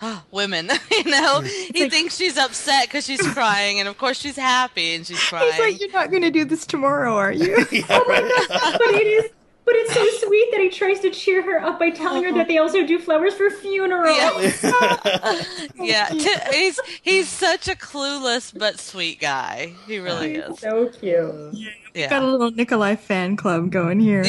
Oh, 0.05 0.21
women, 0.33 0.69
you 0.91 1.05
know, 1.05 1.43
he 1.43 1.85
like, 1.85 1.93
thinks 1.93 2.17
she's 2.17 2.37
upset 2.37 2.89
because 2.89 3.07
she's 3.07 3.25
crying, 3.25 3.79
and 3.79 3.89
of 3.89 3.97
course 3.99 4.19
she's 4.19 4.35
happy 4.35 4.97
and 4.97 5.07
she's 5.07 5.23
crying. 5.23 5.53
He's 5.53 5.61
like, 5.61 5.81
"You're 5.81 5.93
not 5.93 6.11
going 6.11 6.25
to 6.25 6.31
do 6.33 6.45
this 6.45 6.67
tomorrow, 6.67 7.15
are 7.15 7.31
you?" 7.31 7.65
yeah, 7.71 7.85
oh 7.89 8.05
my 8.09 8.21
god! 8.49 8.79
But 8.85 8.95
it 8.97 9.07
is 9.07 9.31
but 9.73 9.81
it's 9.81 9.95
so 9.95 10.27
sweet 10.27 10.51
that 10.51 10.61
he 10.61 10.69
tries 10.69 11.01
to 11.01 11.11
cheer 11.11 11.43
her 11.43 11.59
up 11.63 11.79
by 11.79 11.91
telling 11.91 12.25
her 12.25 12.33
that 12.35 12.47
they 12.47 12.59
also 12.59 12.85
do 12.87 12.99
flowers 12.99 13.35
for 13.35 13.49
funerals. 13.49 14.17
Yeah, 14.17 15.43
yeah. 16.13 16.51
he's 16.51 16.79
he's 17.01 17.29
such 17.29 17.69
a 17.69 17.75
clueless 17.75 18.57
but 18.57 18.79
sweet 18.79 19.21
guy. 19.21 19.73
He 19.87 19.99
really 19.99 20.35
he's 20.35 20.45
is. 20.45 20.59
So 20.59 20.89
cute. 20.89 21.55
Yeah, 21.55 21.71
yeah. 21.95 22.11
Got 22.11 22.23
a 22.23 22.27
little 22.27 22.51
Nikolai 22.51 22.97
fan 22.97 23.37
club 23.37 23.71
going 23.71 24.01
here. 24.01 24.25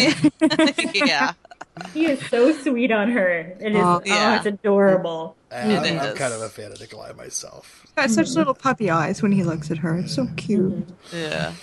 yeah. 0.94 1.34
He 1.92 2.06
is 2.06 2.24
so 2.28 2.54
sweet 2.54 2.92
on 2.92 3.10
her. 3.10 3.58
It 3.60 3.72
is. 3.72 3.82
Oh, 3.82 4.00
yeah. 4.06 4.34
oh 4.34 4.36
it's 4.36 4.46
adorable. 4.46 5.36
I'm, 5.52 5.72
I'm 5.72 6.16
kind 6.16 6.32
of 6.32 6.42
a 6.42 6.48
fan 6.48 6.72
of 6.72 6.80
Nikolai 6.80 7.14
myself. 7.14 7.88
Got 7.96 8.12
such 8.12 8.30
little 8.36 8.54
puppy 8.54 8.92
eyes 8.92 9.24
when 9.24 9.32
he 9.32 9.44
looks 9.44 9.72
at 9.72 9.80
her. 9.80 9.98
It's 9.98 10.14
so 10.14 10.28
cute. 10.38 10.88
Yeah. 11.12 11.54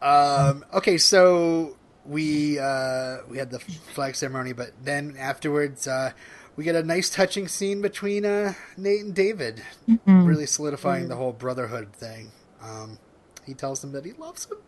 Um, 0.00 0.64
okay, 0.72 0.98
so 0.98 1.76
we 2.08 2.58
uh, 2.58 3.18
we 3.28 3.38
had 3.38 3.50
the 3.50 3.58
flag 3.58 4.16
ceremony, 4.16 4.52
but 4.52 4.72
then 4.82 5.16
afterwards 5.18 5.86
uh, 5.86 6.12
we 6.56 6.64
get 6.64 6.74
a 6.74 6.82
nice 6.82 7.10
touching 7.10 7.48
scene 7.48 7.82
between 7.82 8.24
uh, 8.24 8.54
Nate 8.76 9.04
and 9.04 9.14
David, 9.14 9.62
mm-hmm. 9.88 10.24
really 10.24 10.46
solidifying 10.46 11.02
mm-hmm. 11.02 11.10
the 11.10 11.16
whole 11.16 11.32
brotherhood 11.32 11.92
thing. 11.92 12.30
Um, 12.62 12.98
he 13.44 13.54
tells 13.54 13.80
them 13.80 13.92
that 13.92 14.04
he 14.04 14.12
loves 14.12 14.46
him. 14.46 14.58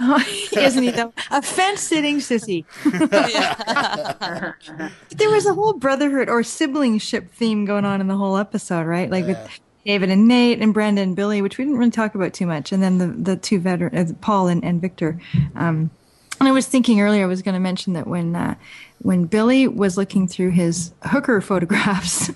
isn't 0.00 0.82
he 0.82 0.90
though? 0.90 1.12
A 1.30 1.42
fence 1.42 1.80
sitting 1.80 2.18
sissy. 2.18 2.64
there 5.16 5.30
was 5.30 5.46
a 5.46 5.54
whole 5.54 5.74
brotherhood 5.74 6.28
or 6.28 6.42
siblingship 6.42 7.30
theme 7.32 7.64
going 7.64 7.84
on 7.84 8.00
in 8.00 8.08
the 8.08 8.16
whole 8.16 8.36
episode, 8.36 8.86
right? 8.86 9.10
Like 9.10 9.26
yeah. 9.26 9.42
with 9.42 9.60
David 9.84 10.10
and 10.10 10.28
Nate 10.28 10.60
and 10.60 10.72
Brenda 10.72 11.02
and 11.02 11.14
Billy, 11.14 11.42
which 11.42 11.58
we 11.58 11.64
didn't 11.64 11.78
really 11.78 11.90
talk 11.90 12.14
about 12.14 12.32
too 12.32 12.46
much, 12.46 12.72
and 12.72 12.82
then 12.82 12.98
the 12.98 13.08
the 13.08 13.36
two 13.36 13.60
veterans, 13.60 14.10
uh, 14.10 14.14
Paul 14.20 14.48
and, 14.48 14.64
and 14.64 14.80
Victor. 14.80 15.20
Um, 15.54 15.90
and 16.38 16.48
I 16.48 16.52
was 16.52 16.66
thinking 16.66 17.02
earlier, 17.02 17.24
I 17.24 17.26
was 17.26 17.42
going 17.42 17.54
to 17.54 17.60
mention 17.60 17.92
that 17.92 18.06
when 18.06 18.34
uh, 18.34 18.54
when 18.98 19.24
Billy 19.24 19.68
was 19.68 19.96
looking 19.96 20.26
through 20.26 20.50
his 20.50 20.92
hooker 21.04 21.40
photographs, 21.40 22.30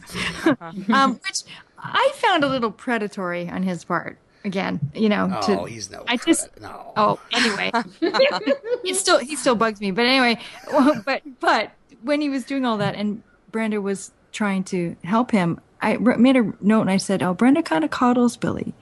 um, 0.93 1.15
which 1.15 1.43
I 1.79 2.13
found 2.17 2.45
a 2.45 2.49
little 2.49 2.71
predatory 2.71 3.49
on 3.49 3.63
his 3.63 3.85
part 3.85 4.19
again. 4.45 4.81
You 4.95 5.09
know, 5.09 5.29
to, 5.47 5.61
oh, 5.61 5.65
he's 5.65 5.91
no. 5.91 6.05
I 6.07 6.17
just 6.17 6.49
no. 6.61 6.93
Oh, 6.97 7.21
anyway, 7.33 7.73
he 8.83 8.95
still 8.95 9.19
he 9.19 9.37
still 9.37 9.55
bugs 9.55 9.81
me. 9.81 9.91
But 9.91 10.07
anyway, 10.07 10.41
well, 10.73 11.03
but 11.05 11.23
but 11.41 11.73
when 12.03 12.21
he 12.21 12.29
was 12.29 12.45
doing 12.45 12.65
all 12.65 12.77
that 12.79 12.95
and 12.95 13.23
Brenda 13.51 13.81
was 13.81 14.13
trying 14.33 14.65
to 14.65 14.97
help 15.05 15.31
him, 15.31 15.61
I 15.81 15.97
made 15.97 16.37
a 16.37 16.53
note 16.61 16.83
and 16.83 16.91
I 16.91 16.99
said, 16.99 17.23
"Oh, 17.23 17.35
Brenda 17.35 17.63
kind 17.63 17.85
of 17.85 17.91
coddles 17.91 18.37
Billy." 18.37 18.75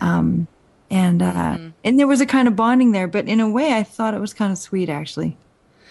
Um, 0.00 0.46
and 0.90 1.22
uh, 1.22 1.56
mm. 1.56 1.72
and 1.84 1.98
there 1.98 2.06
was 2.06 2.20
a 2.20 2.26
kind 2.26 2.48
of 2.48 2.56
bonding 2.56 2.92
there, 2.92 3.06
but 3.06 3.28
in 3.28 3.40
a 3.40 3.48
way, 3.48 3.74
I 3.74 3.82
thought 3.82 4.14
it 4.14 4.20
was 4.20 4.34
kind 4.34 4.52
of 4.52 4.58
sweet, 4.58 4.88
actually. 4.88 5.36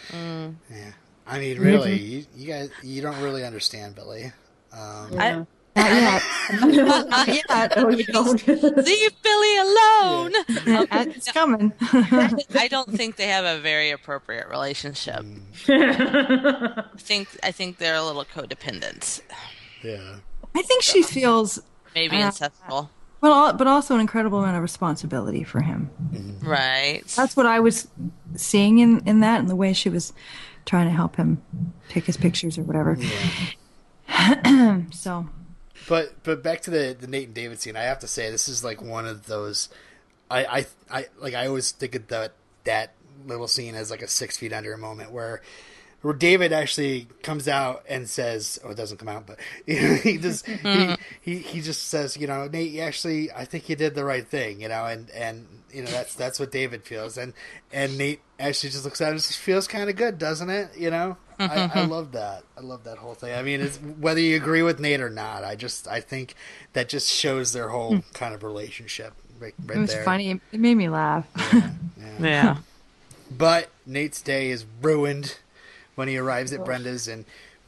Mm. 0.09 0.55
Yeah, 0.69 0.91
I 1.25 1.39
mean, 1.39 1.59
really, 1.59 1.97
you, 1.97 2.25
you, 2.35 2.47
guys, 2.47 2.69
you 2.83 3.01
don't 3.01 3.19
really 3.21 3.45
understand 3.45 3.95
Billy. 3.95 4.31
Um, 4.73 5.19
I, 5.19 5.45
not 5.75 5.91
yet. 5.91 6.23
Not 7.09 7.27
yet. 7.27 7.73
Oh, 7.77 7.89
you 7.89 8.03
don't. 8.05 8.47
Leave 8.47 9.21
Billy 9.21 9.57
alone. 9.57 10.33
Yeah, 10.65 10.85
it's 10.91 11.31
coming. 11.31 11.73
I 11.91 12.67
don't 12.69 12.91
think 12.91 13.15
they 13.17 13.27
have 13.27 13.45
a 13.45 13.61
very 13.61 13.91
appropriate 13.91 14.47
relationship. 14.49 15.23
I 15.67 16.83
think 16.97 17.27
I 17.43 17.51
think 17.51 17.77
they're 17.77 17.95
a 17.95 18.03
little 18.03 18.25
codependent. 18.25 19.21
Yeah. 19.83 20.15
I 20.55 20.61
think 20.63 20.83
she 20.83 21.03
feels 21.03 21.61
maybe 21.93 22.17
uh, 22.17 22.31
incestual. 22.31 22.89
Well, 23.21 23.53
but 23.53 23.67
also 23.67 23.95
an 23.95 24.01
incredible 24.01 24.39
amount 24.39 24.55
of 24.55 24.63
responsibility 24.63 25.43
for 25.43 25.61
him. 25.61 25.89
Mm-hmm. 26.11 26.47
Right. 26.47 27.03
That's 27.15 27.35
what 27.35 27.45
I 27.45 27.59
was 27.59 27.87
seeing 28.35 28.79
in 28.79 29.01
in 29.05 29.19
that, 29.19 29.39
and 29.39 29.49
the 29.49 29.55
way 29.55 29.73
she 29.73 29.89
was 29.89 30.13
trying 30.65 30.87
to 30.87 30.93
help 30.93 31.15
him 31.15 31.41
pick 31.89 32.05
his 32.05 32.17
pictures 32.17 32.57
or 32.57 32.63
whatever. 32.63 32.97
Yeah. 34.07 34.81
so 34.91 35.27
but 35.89 36.13
but 36.23 36.43
back 36.43 36.61
to 36.61 36.69
the 36.69 36.95
the 36.97 37.07
Nate 37.07 37.25
and 37.25 37.33
David 37.33 37.59
scene. 37.59 37.75
I 37.75 37.81
have 37.81 37.99
to 37.99 38.07
say 38.07 38.29
this 38.29 38.47
is 38.47 38.63
like 38.63 38.81
one 38.81 39.07
of 39.07 39.25
those. 39.25 39.69
I 40.29 40.45
I, 40.45 40.65
I 40.91 41.05
like 41.19 41.33
I 41.33 41.47
always 41.47 41.71
think 41.71 41.95
of 41.95 42.07
that 42.07 42.33
that 42.63 42.93
little 43.25 43.47
scene 43.47 43.73
as 43.75 43.89
like 43.89 44.03
a 44.03 44.07
six 44.07 44.37
feet 44.37 44.53
under 44.53 44.77
moment 44.77 45.11
where 45.11 45.41
where 46.01 46.13
David 46.13 46.53
actually 46.53 47.07
comes 47.23 47.47
out 47.47 47.83
and 47.89 48.07
says, 48.07 48.59
"Oh, 48.63 48.69
it 48.69 48.77
doesn't 48.77 48.97
come 48.97 49.09
out, 49.09 49.25
but 49.25 49.39
you 49.65 49.81
know, 49.81 49.95
he 49.95 50.17
just 50.17 50.45
he, 50.47 50.57
mm-hmm. 50.57 51.01
he 51.19 51.39
he 51.39 51.59
just 51.59 51.87
says, 51.87 52.15
you 52.15 52.27
know, 52.27 52.47
Nate, 52.47 52.71
you 52.71 52.81
actually, 52.81 53.31
I 53.31 53.45
think 53.45 53.67
you 53.67 53.75
did 53.75 53.95
the 53.95 54.05
right 54.05 54.25
thing, 54.25 54.61
you 54.61 54.69
know, 54.69 54.85
and 54.85 55.09
and 55.09 55.47
you 55.71 55.83
know 55.83 55.89
that's 55.89 56.13
that's 56.13 56.39
what 56.39 56.51
David 56.51 56.83
feels, 56.83 57.17
and 57.17 57.33
and 57.73 57.97
Nate 57.97 58.21
actually 58.39 58.69
just 58.69 58.85
looks 58.85 59.01
at 59.01 59.07
it 59.07 59.11
and 59.11 59.19
just 59.19 59.37
feels 59.37 59.67
kind 59.67 59.89
of 59.89 59.95
good, 59.95 60.19
doesn't 60.19 60.51
it? 60.51 60.69
You 60.77 60.91
know, 60.91 61.17
I, 61.39 61.71
I 61.73 61.85
love 61.85 62.11
that. 62.11 62.43
I 62.57 62.61
love 62.61 62.83
that 62.83 62.97
whole 62.97 63.13
thing. 63.13 63.33
I 63.33 63.41
mean, 63.41 63.61
it's, 63.61 63.77
whether 63.77 64.19
you 64.19 64.35
agree 64.35 64.61
with 64.61 64.79
Nate 64.79 65.01
or 65.01 65.09
not, 65.09 65.43
I 65.43 65.55
just 65.55 65.87
I 65.87 66.01
think 66.01 66.35
that 66.73 66.89
just 66.89 67.09
shows 67.09 67.53
their 67.53 67.69
whole 67.69 67.95
hmm. 67.95 68.13
kind 68.13 68.33
of 68.33 68.43
relationship 68.43 69.13
right, 69.39 69.53
right 69.65 69.77
it 69.77 69.81
was 69.81 69.93
there. 69.93 70.03
funny. 70.03 70.41
It 70.51 70.59
made 70.59 70.75
me 70.75 70.89
laugh. 70.89 71.27
Yeah. 71.35 71.71
yeah. 71.97 72.19
yeah. 72.19 72.57
But 73.31 73.69
Nate's 73.85 74.21
day 74.21 74.49
is 74.49 74.65
ruined 74.81 75.37
when 75.95 76.07
he 76.07 76.17
arrives 76.17 76.51
at 76.51 76.65
Brenda's 76.65 77.07
and 77.07 77.25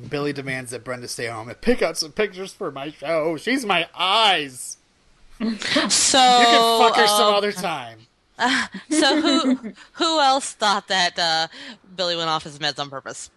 Billy 0.10 0.34
demands 0.34 0.72
that 0.72 0.84
Brenda 0.84 1.08
stay 1.08 1.28
home 1.28 1.50
and 1.50 1.62
pick 1.62 1.82
out 1.82 1.98
some 1.98 2.12
pictures 2.12 2.54
for 2.54 2.72
my 2.72 2.90
show. 2.90 3.38
She's 3.38 3.66
my 3.66 3.88
eyes. 3.96 4.78
So 5.40 5.46
You 5.48 5.56
can 5.58 6.82
fuck 6.82 6.96
her 6.96 7.08
some 7.08 7.28
um, 7.28 7.36
other 7.36 7.52
time. 7.52 8.00
So 8.90 9.22
who 9.22 9.74
who 9.94 10.20
else 10.20 10.54
thought 10.54 10.88
that 10.88 11.20
uh, 11.20 11.48
Billy 11.96 12.16
went 12.16 12.30
off 12.30 12.44
his 12.44 12.58
meds 12.58 12.80
on 12.80 12.90
purpose 12.90 13.30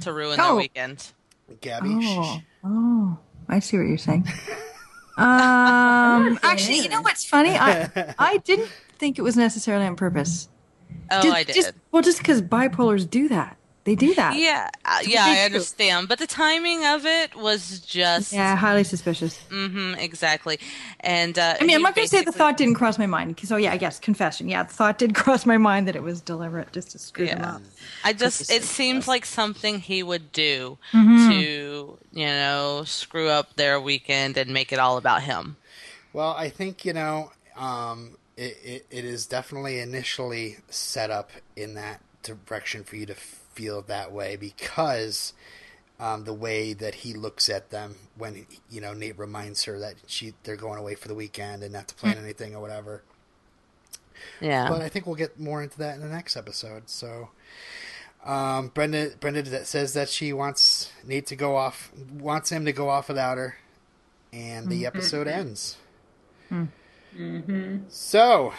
to 0.00 0.12
ruin 0.12 0.36
their 0.36 0.46
Oh. 0.46 0.56
weekend? 0.56 1.12
Gabby. 1.60 1.90
Oh, 2.02 2.40
oh, 2.64 3.18
I 3.48 3.58
see 3.60 3.76
what 3.78 3.86
you're 3.86 3.98
saying. 3.98 4.26
Um, 5.18 6.38
actually, 6.42 6.80
you 6.80 6.90
know 6.90 7.00
what's 7.00 7.24
funny? 7.24 7.56
I 7.56 8.14
I 8.18 8.36
didn't 8.38 8.68
think 8.98 9.18
it 9.18 9.22
was 9.22 9.34
necessarily 9.34 9.86
on 9.86 9.96
purpose. 9.96 10.50
Oh, 11.10 11.22
Just- 11.22 11.34
I 11.34 11.42
did. 11.42 11.54
Just, 11.54 11.72
well, 11.90 12.02
just 12.02 12.18
because 12.18 12.42
bipolars 12.42 13.08
do 13.08 13.26
that, 13.30 13.56
they 13.86 13.94
do 13.94 14.14
that. 14.16 14.36
yeah, 14.36 14.68
uh, 14.84 14.98
yeah, 15.06 15.24
I 15.26 15.44
understand, 15.46 16.08
but 16.08 16.18
the 16.18 16.26
timing 16.26 16.84
of 16.84 17.06
it 17.06 17.34
was 17.34 17.80
just 17.80 18.32
Yeah, 18.34 18.54
highly 18.56 18.84
suspicious. 18.84 19.38
Mm-hmm, 19.48 19.94
exactly. 19.98 20.58
And 21.00 21.38
uh, 21.38 21.54
I 21.58 21.64
mean, 21.64 21.70
I'm 21.76 21.78
he 21.78 21.82
not 21.84 21.94
going 21.94 22.06
to 22.06 22.10
say 22.10 22.22
the 22.24 22.32
thought 22.32 22.58
didn't 22.58 22.74
cross 22.74 22.98
my 22.98 23.06
mind. 23.06 23.40
So 23.44 23.56
yeah, 23.56 23.72
I 23.72 23.78
guess 23.78 23.98
confession. 23.98 24.48
Yeah, 24.48 24.64
the 24.64 24.74
thought 24.74 24.98
did 24.98 25.14
cross 25.22 25.46
my 25.46 25.56
mind 25.56 25.88
that 25.88 25.96
it 25.96 26.02
was 26.02 26.20
deliberate 26.20 26.72
just 26.72 26.90
to 26.90 26.98
screw 26.98 27.26
them 27.26 27.42
up. 27.42 27.62
I 28.04 28.12
just 28.12 28.50
it 28.50 28.62
seems 28.64 29.04
was. 29.04 29.08
like 29.08 29.24
something 29.24 29.80
he 29.80 30.02
would 30.02 30.32
do 30.32 30.76
Mm-hmm. 30.92 31.30
to 31.30 31.98
you 32.12 32.26
know 32.26 32.82
screw 32.84 33.28
up 33.28 33.54
their 33.56 33.80
weekend 33.80 34.36
and 34.36 34.50
make 34.52 34.72
it 34.72 34.78
all 34.78 34.96
about 34.98 35.22
him. 35.22 35.56
Well, 36.12 36.32
I 36.32 36.48
think 36.48 36.84
you 36.84 36.92
know, 36.92 37.30
um, 37.56 38.16
it, 38.36 38.56
it 38.64 38.86
it 38.90 39.04
is 39.04 39.26
definitely 39.26 39.78
initially 39.78 40.56
set 40.68 41.10
up 41.10 41.30
in 41.54 41.74
that 41.74 42.00
direction 42.24 42.82
for 42.82 42.96
you 42.96 43.06
to 43.06 43.14
feel 43.56 43.82
that 43.82 44.12
way 44.12 44.36
because 44.36 45.32
um, 45.98 46.24
the 46.24 46.34
way 46.34 46.74
that 46.74 46.96
he 46.96 47.14
looks 47.14 47.48
at 47.48 47.70
them 47.70 47.96
when 48.16 48.46
you 48.70 48.80
know 48.80 48.92
Nate 48.92 49.18
reminds 49.18 49.64
her 49.64 49.78
that 49.78 49.94
she 50.06 50.34
they're 50.44 50.56
going 50.56 50.78
away 50.78 50.94
for 50.94 51.08
the 51.08 51.14
weekend 51.14 51.62
and 51.62 51.72
not 51.72 51.88
to 51.88 51.94
plan 51.94 52.18
anything 52.18 52.54
or 52.54 52.60
whatever. 52.60 53.02
Yeah. 54.40 54.68
But 54.68 54.82
I 54.82 54.88
think 54.88 55.06
we'll 55.06 55.16
get 55.16 55.40
more 55.40 55.62
into 55.62 55.78
that 55.78 55.94
in 55.94 56.00
the 56.00 56.08
next 56.08 56.36
episode. 56.36 56.88
So, 56.88 57.30
um, 58.24 58.68
Brenda 58.68 59.10
Brenda 59.20 59.64
says 59.64 59.94
that 59.94 60.08
she 60.08 60.32
wants 60.32 60.92
Nate 61.06 61.26
to 61.28 61.36
go 61.36 61.56
off, 61.56 61.90
wants 62.18 62.50
him 62.50 62.66
to 62.66 62.72
go 62.72 62.88
off 62.88 63.08
without 63.08 63.38
her, 63.38 63.56
and 64.32 64.68
the 64.68 64.84
episode 64.86 65.26
ends. 65.28 65.76
So, 67.88 68.52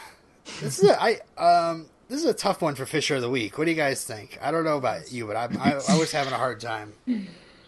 this 0.62 0.80
is 0.80 0.90
a, 0.90 1.00
I 1.02 1.20
um 1.38 1.88
this 2.10 2.20
is 2.20 2.26
a 2.26 2.34
tough 2.34 2.62
one 2.62 2.76
for 2.76 2.86
Fisher 2.86 3.16
of 3.16 3.22
the 3.22 3.30
Week. 3.30 3.58
What 3.58 3.66
do 3.66 3.72
you 3.72 3.78
guys 3.78 4.04
think? 4.04 4.38
I 4.42 4.52
don't 4.52 4.64
know 4.64 4.78
about 4.78 5.12
you, 5.12 5.26
but 5.28 5.36
I'm, 5.36 5.58
I 5.62 5.74
I 5.90 5.98
was 5.98 6.12
having 6.12 6.34
a 6.34 6.38
hard 6.38 6.60
time. 6.60 6.94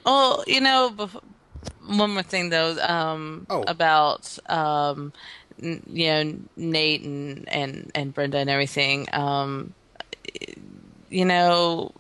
Oh, 0.06 0.44
you 0.48 0.62
know, 0.62 0.90
one 1.88 2.12
more 2.12 2.24
thing 2.24 2.50
though, 2.50 2.78
um, 2.88 3.46
Oh. 3.50 3.64
about 3.68 4.38
um, 4.50 5.12
n- 5.62 5.84
you 5.92 6.08
know 6.08 6.36
Nate 6.56 7.02
and 7.04 7.50
and 7.50 7.92
and 7.96 8.14
Brenda 8.14 8.38
and 8.38 8.50
everything. 8.50 9.08
Um, 9.14 9.74
you 11.10 11.26
know, 11.26 11.92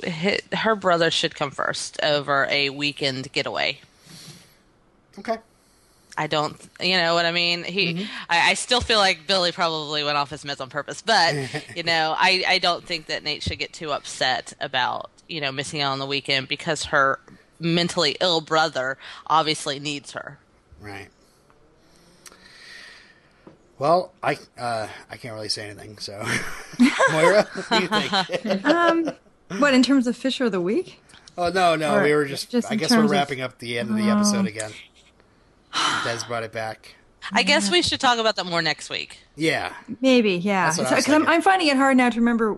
her 0.53 0.75
brother 0.75 1.09
should 1.11 1.33
come 1.35 1.49
first 1.51 1.99
over 2.03 2.45
a 2.49 2.69
weekend 2.69 3.31
getaway. 3.33 3.79
Okay. 5.17 5.37
I 6.19 6.27
don't, 6.27 6.55
you 6.81 6.97
know 6.97 7.13
what 7.13 7.25
I 7.25 7.31
mean. 7.31 7.63
He, 7.63 8.05
I, 8.29 8.51
I 8.51 8.53
still 8.55 8.81
feel 8.81 8.99
like 8.99 9.25
Billy 9.25 9.53
probably 9.53 10.03
went 10.03 10.17
off 10.17 10.29
his 10.29 10.43
meds 10.43 10.59
on 10.59 10.69
purpose, 10.69 11.01
but 11.01 11.33
you 11.77 11.83
know, 11.83 12.13
I, 12.17 12.43
I 12.45 12.59
don't 12.59 12.83
think 12.83 13.05
that 13.05 13.23
Nate 13.23 13.41
should 13.41 13.57
get 13.57 13.71
too 13.71 13.91
upset 13.91 14.51
about 14.59 15.09
you 15.29 15.39
know 15.39 15.51
missing 15.53 15.81
out 15.81 15.93
on 15.93 15.99
the 15.99 16.05
weekend 16.05 16.49
because 16.49 16.85
her 16.85 17.19
mentally 17.59 18.17
ill 18.19 18.41
brother 18.41 18.97
obviously 19.27 19.79
needs 19.79 20.11
her. 20.11 20.37
Right. 20.81 21.07
Well, 23.77 24.11
I 24.21 24.37
uh, 24.57 24.87
I 25.09 25.15
can't 25.17 25.33
really 25.33 25.47
say 25.49 25.69
anything. 25.69 25.99
So, 25.99 26.21
Moira, 27.11 27.43
what 27.53 27.69
do 27.69 27.81
you 27.81 27.87
think? 27.87 28.65
Um, 28.65 29.11
what 29.59 29.73
in 29.73 29.83
terms 29.83 30.05
of 30.05 30.17
Fisher 30.17 30.45
of 30.45 30.51
the 30.51 30.59
Week? 30.61 31.01
Oh 31.37 31.49
no, 31.49 31.75
no, 31.77 31.95
Or 31.95 32.03
we 32.03 32.13
were 32.13 32.25
just. 32.25 32.51
just 32.51 32.69
I 32.69 32.75
guess 32.75 32.89
we're 32.91 32.97
terms 32.97 33.05
of- 33.05 33.11
wrapping 33.11 33.39
up 33.41 33.57
the 33.59 33.79
end 33.79 33.89
of 33.89 33.95
the 33.95 34.09
episode 34.09 34.45
again. 34.47 34.71
Des 36.03 36.19
brought 36.27 36.43
it 36.43 36.51
back. 36.51 36.95
I 37.31 37.43
guess 37.43 37.69
we 37.69 37.81
should 37.81 37.99
talk 37.99 38.17
about 38.17 38.37
that 38.37 38.45
more 38.45 38.61
next 38.61 38.89
week. 38.89 39.19
Yeah, 39.35 39.73
Maybe, 40.01 40.35
yeah. 40.35 40.67
That's 40.67 40.77
what 40.77 40.87
I 40.87 40.95
was 40.95 41.05
Because 41.05 41.21
I'm. 41.21 41.27
I'm 41.27 41.41
finding 41.41 41.67
it 41.67 41.75
hard 41.77 41.97
now 41.97 42.09
to 42.09 42.19
remember 42.19 42.53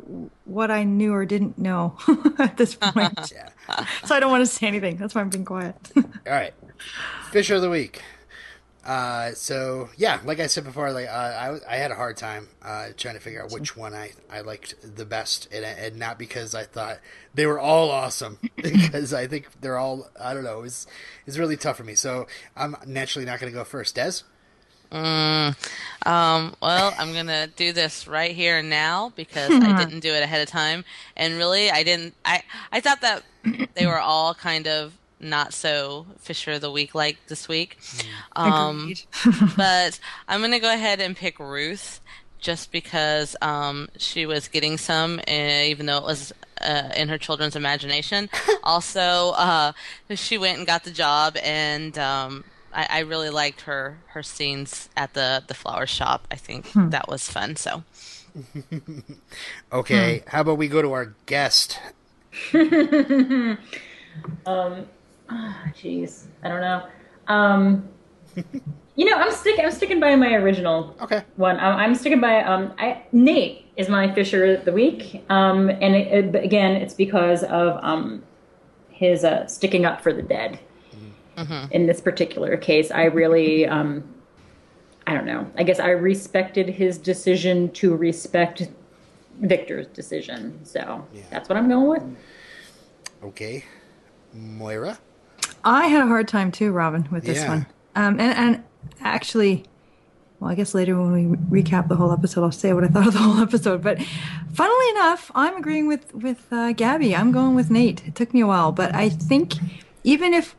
what 0.46 0.70
I 0.72 0.84
knew 0.84 1.14
or 1.14 1.26
didn't 1.26 1.58
know 1.58 1.98
at 2.40 2.58
this 2.58 2.76
point. 2.80 3.34
yeah. 3.34 3.86
so 4.06 4.16
I 4.16 4.20
don't 4.20 4.30
want 4.32 4.42
to 4.42 4.46
say 4.46 4.68
anything. 4.68 4.98
That's 4.98 5.16
why 5.16 5.22
I'm 5.22 5.30
being 5.30 5.46
quiet. 5.46 5.76
All 5.98 6.04
right, 6.28 6.54
Fisher 7.32 7.56
of 7.56 7.62
the 7.64 7.70
week. 7.70 8.02
Uh, 8.86 9.32
so 9.34 9.90
yeah, 9.96 10.20
like 10.26 10.40
I 10.40 10.48
said 10.48 10.64
before, 10.64 10.92
like 10.92 11.08
uh, 11.08 11.12
I 11.12 11.58
I 11.70 11.76
had 11.78 11.92
a 11.92 11.96
hard 11.96 12.18
time 12.18 12.48
uh, 12.64 12.88
trying 12.98 13.14
to 13.14 13.20
figure 13.20 13.44
out 13.44 13.52
which 13.52 13.78
one 13.78 13.94
I, 13.94 14.14
I 14.32 14.42
liked 14.42 14.76
the 14.96 15.06
best, 15.06 15.48
and, 15.52 15.64
and 15.64 15.98
not 15.98 16.18
because 16.18 16.56
I 16.56 16.64
thought 16.64 16.98
they 17.34 17.46
were 17.46 17.60
all 17.60 17.92
awesome, 17.92 18.40
because 18.56 19.14
I 19.14 19.28
think 19.28 19.48
they're 19.62 19.78
all 19.78 20.10
I 20.20 20.34
don't 20.34 20.44
know 20.44 20.64
it's 20.64 20.88
it's 21.28 21.38
really 21.38 21.58
tough 21.58 21.78
for 21.78 21.84
me. 21.84 21.94
So 21.94 22.26
I'm 22.56 22.76
naturally 22.88 23.26
not 23.26 23.40
going 23.40 23.52
to 23.54 23.58
go 23.58 23.64
first. 23.64 23.94
Des, 23.96 24.24
Um, 26.06 26.56
well, 26.62 26.94
I'm 26.98 27.14
gonna 27.14 27.48
do 27.48 27.72
this 27.72 28.08
right 28.08 28.36
here 28.36 28.58
and 28.58 28.70
now 28.70 29.14
because 29.16 29.52
I 29.52 29.78
didn't 29.86 30.02
do 30.02 30.14
it 30.14 30.24
ahead 30.24 30.42
of 30.42 30.50
time, 30.50 30.84
and 31.16 31.38
really, 31.38 31.72
I 31.72 31.84
didn't. 31.84 32.16
I 32.26 32.42
I 32.72 32.80
thought 32.82 33.02
that 33.02 33.24
they 33.76 33.86
were 33.86 34.00
all 34.00 34.34
kind 34.34 34.68
of 34.68 34.94
not 35.22 35.54
so 35.54 36.06
Fisher 36.20 36.54
of 36.54 36.62
the 36.62 36.72
Week 36.72 36.96
like 36.96 37.18
this 37.28 37.48
week. 37.48 37.78
Um, 38.36 38.94
but 39.58 40.00
I'm 40.28 40.42
gonna 40.42 40.60
go 40.60 40.74
ahead 40.74 41.00
and 41.00 41.16
pick 41.16 41.40
Ruth 41.40 42.02
just 42.40 42.72
because 42.72 43.36
um, 43.42 43.88
she 43.98 44.26
was 44.26 44.48
getting 44.48 44.78
some, 44.78 45.20
uh, 45.28 45.32
even 45.32 45.86
though 45.86 45.98
it 45.98 46.04
was 46.04 46.34
uh, 46.60 46.90
in 46.96 47.08
her 47.10 47.18
children's 47.18 47.56
imagination. 47.56 48.30
also, 48.64 49.32
uh, 49.38 49.72
she 50.16 50.38
went 50.38 50.58
and 50.58 50.68
got 50.68 50.84
the 50.84 50.92
job, 50.92 51.38
and 51.44 51.98
um, 51.98 52.44
I, 52.74 52.88
I 52.90 53.00
really 53.00 53.30
liked 53.30 53.62
her 53.62 54.00
her 54.08 54.24
scenes 54.24 54.90
at 54.98 55.14
the 55.14 55.44
the 55.48 55.54
flower 55.54 55.86
shop. 55.86 56.28
I 56.32 56.36
think 56.36 56.72
that 56.76 57.08
was 57.08 57.30
fun. 57.30 57.56
So 57.56 57.84
okay, 59.74 60.24
how 60.28 60.42
about 60.42 60.58
we 60.58 60.68
go 60.68 60.82
to 60.82 60.92
our 60.94 61.14
guest? 61.26 61.80
Jeez, 65.74 66.26
I 66.44 66.48
don't 66.50 66.62
know. 66.62 66.88
Um, 67.28 67.88
you 68.96 69.06
know, 69.06 69.16
I'm 69.18 69.32
sticking. 69.32 69.66
I'm 69.66 69.72
sticking 69.72 70.00
by 70.00 70.16
my 70.16 70.34
original 70.34 70.96
Okay, 71.02 71.24
one. 71.38 71.58
I'm, 71.60 71.76
I'm 71.78 71.96
sticking 71.96 72.20
by. 72.22 72.44
Um, 72.44 72.74
I, 72.78 73.04
Nate 73.12 73.66
is 73.78 73.90
my 73.90 74.14
Fisher 74.14 74.56
of 74.56 74.66
the 74.66 74.72
week. 74.72 75.24
Um, 75.30 75.70
and 75.70 75.96
it, 75.96 76.36
it- 76.36 76.44
again, 76.44 76.74
it's 76.76 76.94
because 76.94 77.44
of 77.44 77.80
um, 77.84 78.24
his 78.90 79.24
uh, 79.24 79.46
sticking 79.48 79.86
up 79.86 80.02
for 80.02 80.14
the 80.14 80.22
dead. 80.22 80.60
In 81.72 81.88
this 81.88 82.00
particular 82.02 82.56
case, 82.56 82.92
I 82.92 83.06
really, 83.06 83.66
um, 83.66 84.04
I 85.08 85.16
don't 85.16 85.26
know. 85.26 85.50
I 85.58 85.64
guess 85.64 85.80
I 85.80 85.90
respected 85.90 86.70
his 86.70 87.00
decision 87.00 87.72
to 87.72 87.96
respect 87.96 88.70
Victor's 89.40 89.88
decision. 89.88 90.64
So 90.64 91.04
that's 91.32 91.50
what 91.50 91.58
I'm 91.58 91.68
going 91.68 91.88
with. 91.90 92.04
okay, 93.24 93.66
Moira. 94.34 95.00
I 95.64 95.88
had 95.88 96.02
a 96.04 96.08
hard 96.08 96.28
time 96.28 96.52
too, 96.52 96.72
Robin, 96.72 97.08
with 97.12 97.26
this 97.26 97.40
Yeah. 97.40 97.48
one. 97.50 97.66
Um, 97.96 98.20
and, 98.20 98.38
and 98.38 98.64
actually, 99.02 99.66
well, 100.40 100.50
I 100.50 100.56
guess 100.56 100.74
later 100.74 100.98
when 101.00 101.12
we 101.50 101.62
recap 101.62 101.88
the 101.88 101.96
whole 101.96 102.12
episode, 102.12 102.44
I'll 102.44 102.52
say 102.52 102.74
what 102.74 102.84
I 102.84 102.88
thought 102.88 103.08
of 103.08 103.14
the 103.14 103.20
whole 103.28 103.40
episode. 103.42 103.84
But 103.84 104.02
funnily 104.54 104.90
enough, 104.92 105.30
I'm 105.36 105.56
agreeing 105.58 105.88
with 105.88 106.14
with 106.16 106.46
uh, 106.52 106.72
Gabby. 106.74 107.16
I'm 107.16 107.32
going 107.32 107.56
with 107.56 107.70
Nate. 107.70 108.08
It 108.08 108.16
took 108.16 108.34
me 108.34 108.42
a 108.42 108.48
while, 108.48 108.72
but 108.72 108.96
I 108.96 109.10
think 109.10 109.54
even 110.04 110.34
if 110.34 110.56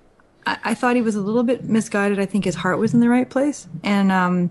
I, 0.46 0.58
I 0.64 0.74
thought 0.74 0.94
he 0.96 1.02
was 1.02 1.16
a 1.16 1.20
little 1.20 1.42
bit 1.42 1.64
misguided, 1.64 2.20
I 2.20 2.26
think 2.26 2.44
his 2.44 2.56
heart 2.56 2.78
was 2.78 2.94
in 2.94 3.00
the 3.00 3.08
right 3.08 3.28
place, 3.28 3.66
and 3.82 4.12
um, 4.12 4.50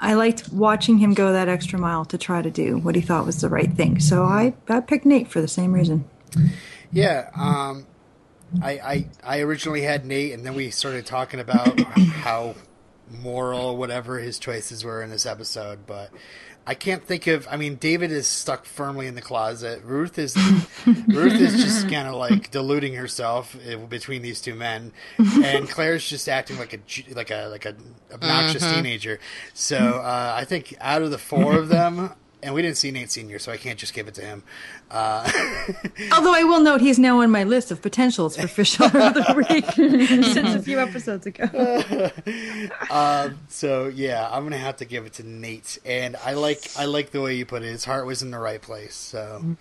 I 0.00 0.12
liked 0.14 0.50
watching 0.52 0.98
him 0.98 1.14
go 1.14 1.32
that 1.32 1.48
extra 1.48 1.78
mile 1.78 2.04
to 2.06 2.18
try 2.18 2.42
to 2.42 2.50
do 2.50 2.76
what 2.78 2.96
he 2.96 3.00
thought 3.00 3.24
was 3.24 3.40
the 3.40 3.48
right 3.48 3.72
thing. 3.72 3.98
So 4.00 4.24
I 4.24 4.52
I 4.68 4.80
picked 4.80 5.06
Nate 5.06 5.28
for 5.28 5.40
the 5.40 5.48
same 5.48 5.72
reason. 5.72 6.04
Yeah, 6.92 7.30
um, 7.34 7.86
I, 8.62 8.70
I 8.70 9.06
I 9.24 9.40
originally 9.40 9.82
had 9.82 10.04
Nate, 10.04 10.32
and 10.32 10.44
then 10.44 10.54
we 10.54 10.70
started 10.70 11.06
talking 11.06 11.40
about 11.40 11.80
how 11.98 12.54
moral, 13.10 13.76
whatever 13.76 14.18
his 14.18 14.38
choices 14.38 14.84
were 14.84 15.02
in 15.02 15.10
this 15.10 15.26
episode. 15.26 15.86
But 15.86 16.10
I 16.66 16.74
can't 16.74 17.04
think 17.04 17.28
of. 17.28 17.46
I 17.48 17.56
mean, 17.56 17.76
David 17.76 18.10
is 18.10 18.26
stuck 18.26 18.64
firmly 18.64 19.06
in 19.06 19.14
the 19.14 19.22
closet. 19.22 19.82
Ruth 19.84 20.18
is 20.18 20.36
Ruth 20.86 21.40
is 21.40 21.62
just 21.62 21.88
kind 21.88 22.08
of 22.08 22.14
like 22.14 22.50
deluding 22.50 22.94
herself 22.94 23.56
uh, 23.70 23.76
between 23.86 24.22
these 24.22 24.40
two 24.40 24.54
men, 24.54 24.92
and 25.18 25.68
Claire's 25.68 26.08
just 26.08 26.28
acting 26.28 26.58
like 26.58 26.74
a 26.74 27.14
like 27.14 27.30
a 27.30 27.46
like 27.46 27.66
a 27.66 27.76
obnoxious 28.12 28.62
teenager. 28.62 29.20
So 29.54 29.76
uh, 29.76 30.34
I 30.36 30.44
think 30.44 30.74
out 30.80 31.02
of 31.02 31.10
the 31.10 31.18
four 31.18 31.56
of 31.56 31.68
them. 31.68 32.12
And 32.46 32.54
we 32.54 32.62
didn't 32.62 32.76
see 32.76 32.92
Nate 32.92 33.10
Senior, 33.10 33.40
so 33.40 33.50
I 33.50 33.56
can't 33.56 33.76
just 33.76 33.92
give 33.92 34.06
it 34.06 34.14
to 34.14 34.22
him. 34.22 34.44
Uh, 34.88 35.28
Although 36.12 36.32
I 36.32 36.44
will 36.44 36.60
note 36.60 36.80
he's 36.80 36.96
now 36.96 37.20
on 37.20 37.30
my 37.32 37.42
list 37.42 37.72
of 37.72 37.82
potentials 37.82 38.36
for 38.36 38.46
Fish 38.46 38.78
of 38.78 38.92
the 38.92 39.44
Week 39.50 39.64
since 39.74 40.54
a 40.54 40.62
few 40.62 40.78
episodes 40.78 41.26
ago. 41.26 42.10
um, 42.88 43.36
so 43.48 43.88
yeah, 43.88 44.28
I'm 44.30 44.44
gonna 44.44 44.58
have 44.58 44.76
to 44.76 44.84
give 44.84 45.06
it 45.06 45.14
to 45.14 45.26
Nate, 45.26 45.78
and 45.84 46.14
I 46.24 46.34
like 46.34 46.70
I 46.78 46.84
like 46.84 47.10
the 47.10 47.20
way 47.20 47.34
you 47.34 47.44
put 47.44 47.62
it. 47.62 47.66
His 47.66 47.84
heart 47.84 48.06
was 48.06 48.22
in 48.22 48.30
the 48.30 48.38
right 48.38 48.62
place. 48.62 48.94
So, 48.94 49.56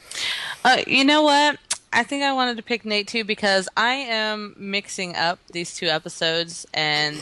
uh, 0.64 0.84
you 0.86 1.04
know 1.04 1.24
what? 1.24 1.58
I 1.92 2.04
think 2.04 2.24
I 2.24 2.34
wanted 2.34 2.58
to 2.58 2.64
pick 2.64 2.86
Nate 2.86 3.08
too 3.08 3.24
because 3.24 3.68
I 3.76 3.94
am 3.94 4.54
mixing 4.60 5.16
up 5.16 5.40
these 5.52 5.74
two 5.76 5.88
episodes 5.88 6.68
and 6.72 7.18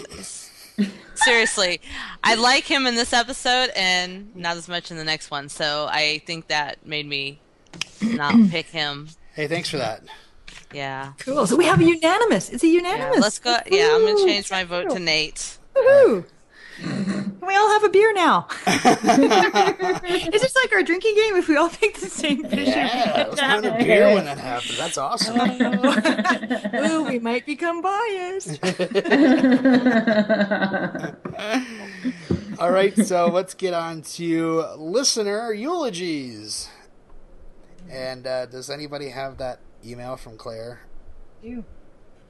seriously, 1.15 1.81
I 2.23 2.35
like 2.35 2.63
him 2.65 2.85
in 2.87 2.95
this 2.95 3.13
episode 3.13 3.69
and 3.75 4.35
not 4.35 4.57
as 4.57 4.67
much 4.67 4.91
in 4.91 4.97
the 4.97 5.03
next 5.03 5.31
one. 5.31 5.49
So 5.49 5.87
I 5.89 6.21
think 6.25 6.47
that 6.47 6.85
made 6.85 7.07
me 7.07 7.39
not 8.01 8.35
pick 8.49 8.67
him. 8.67 9.09
Hey, 9.35 9.47
thanks 9.47 9.69
for 9.69 9.77
that. 9.77 10.03
Yeah. 10.73 11.13
Cool. 11.19 11.47
So 11.47 11.55
we 11.55 11.65
have 11.65 11.79
a 11.79 11.83
unanimous. 11.83 12.49
It's 12.49 12.63
a 12.63 12.67
unanimous. 12.67 13.15
Yeah, 13.15 13.21
let's 13.21 13.39
go. 13.39 13.57
Yeah, 13.69 13.91
I'm 13.93 14.01
going 14.01 14.17
to 14.17 14.25
change 14.25 14.49
my 14.51 14.63
vote 14.63 14.89
to 14.91 14.99
Nate. 14.99 15.57
Woohoo! 15.75 16.25
we 17.41 17.55
all 17.55 17.69
have 17.69 17.83
a 17.83 17.89
beer 17.89 18.13
now. 18.13 18.47
Is 18.67 20.41
this 20.41 20.55
like 20.55 20.71
our 20.73 20.83
drinking 20.83 21.15
game 21.15 21.35
if 21.35 21.47
we 21.47 21.55
all 21.55 21.69
pick 21.69 21.97
the 21.97 22.09
same 22.09 22.43
fish? 22.43 22.67
Yeah, 22.67 23.25
let's 23.29 23.39
have 23.39 23.63
a 23.63 23.71
beer 23.77 24.13
when 24.13 24.25
that 24.25 24.37
happens. 24.39 24.77
That's 24.77 24.97
awesome. 24.97 25.39
Ooh, 26.75 27.03
we 27.03 27.19
might 27.19 27.45
become 27.45 27.81
biased. 27.81 28.59
all 32.59 32.71
right, 32.71 32.97
so 32.97 33.27
let's 33.27 33.53
get 33.53 33.73
on 33.73 34.01
to 34.01 34.65
listener 34.77 35.53
eulogies. 35.53 36.69
And 37.89 38.25
uh, 38.25 38.47
does 38.47 38.69
anybody 38.69 39.09
have 39.09 39.37
that 39.37 39.59
email 39.85 40.15
from 40.17 40.37
Claire? 40.37 40.81
You. 41.43 41.63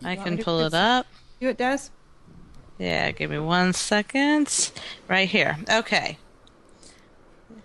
I 0.03 0.15
can 0.15 0.37
pull 0.37 0.59
it 0.61 0.73
up. 0.73 1.05
Do 1.39 1.47
it, 1.49 1.57
Des. 1.57 1.89
Yeah, 2.83 3.11
give 3.11 3.31
me 3.31 3.39
one 3.39 3.71
second. 3.71 4.71
Right 5.07 5.29
here. 5.29 5.55
Okay. 5.71 6.17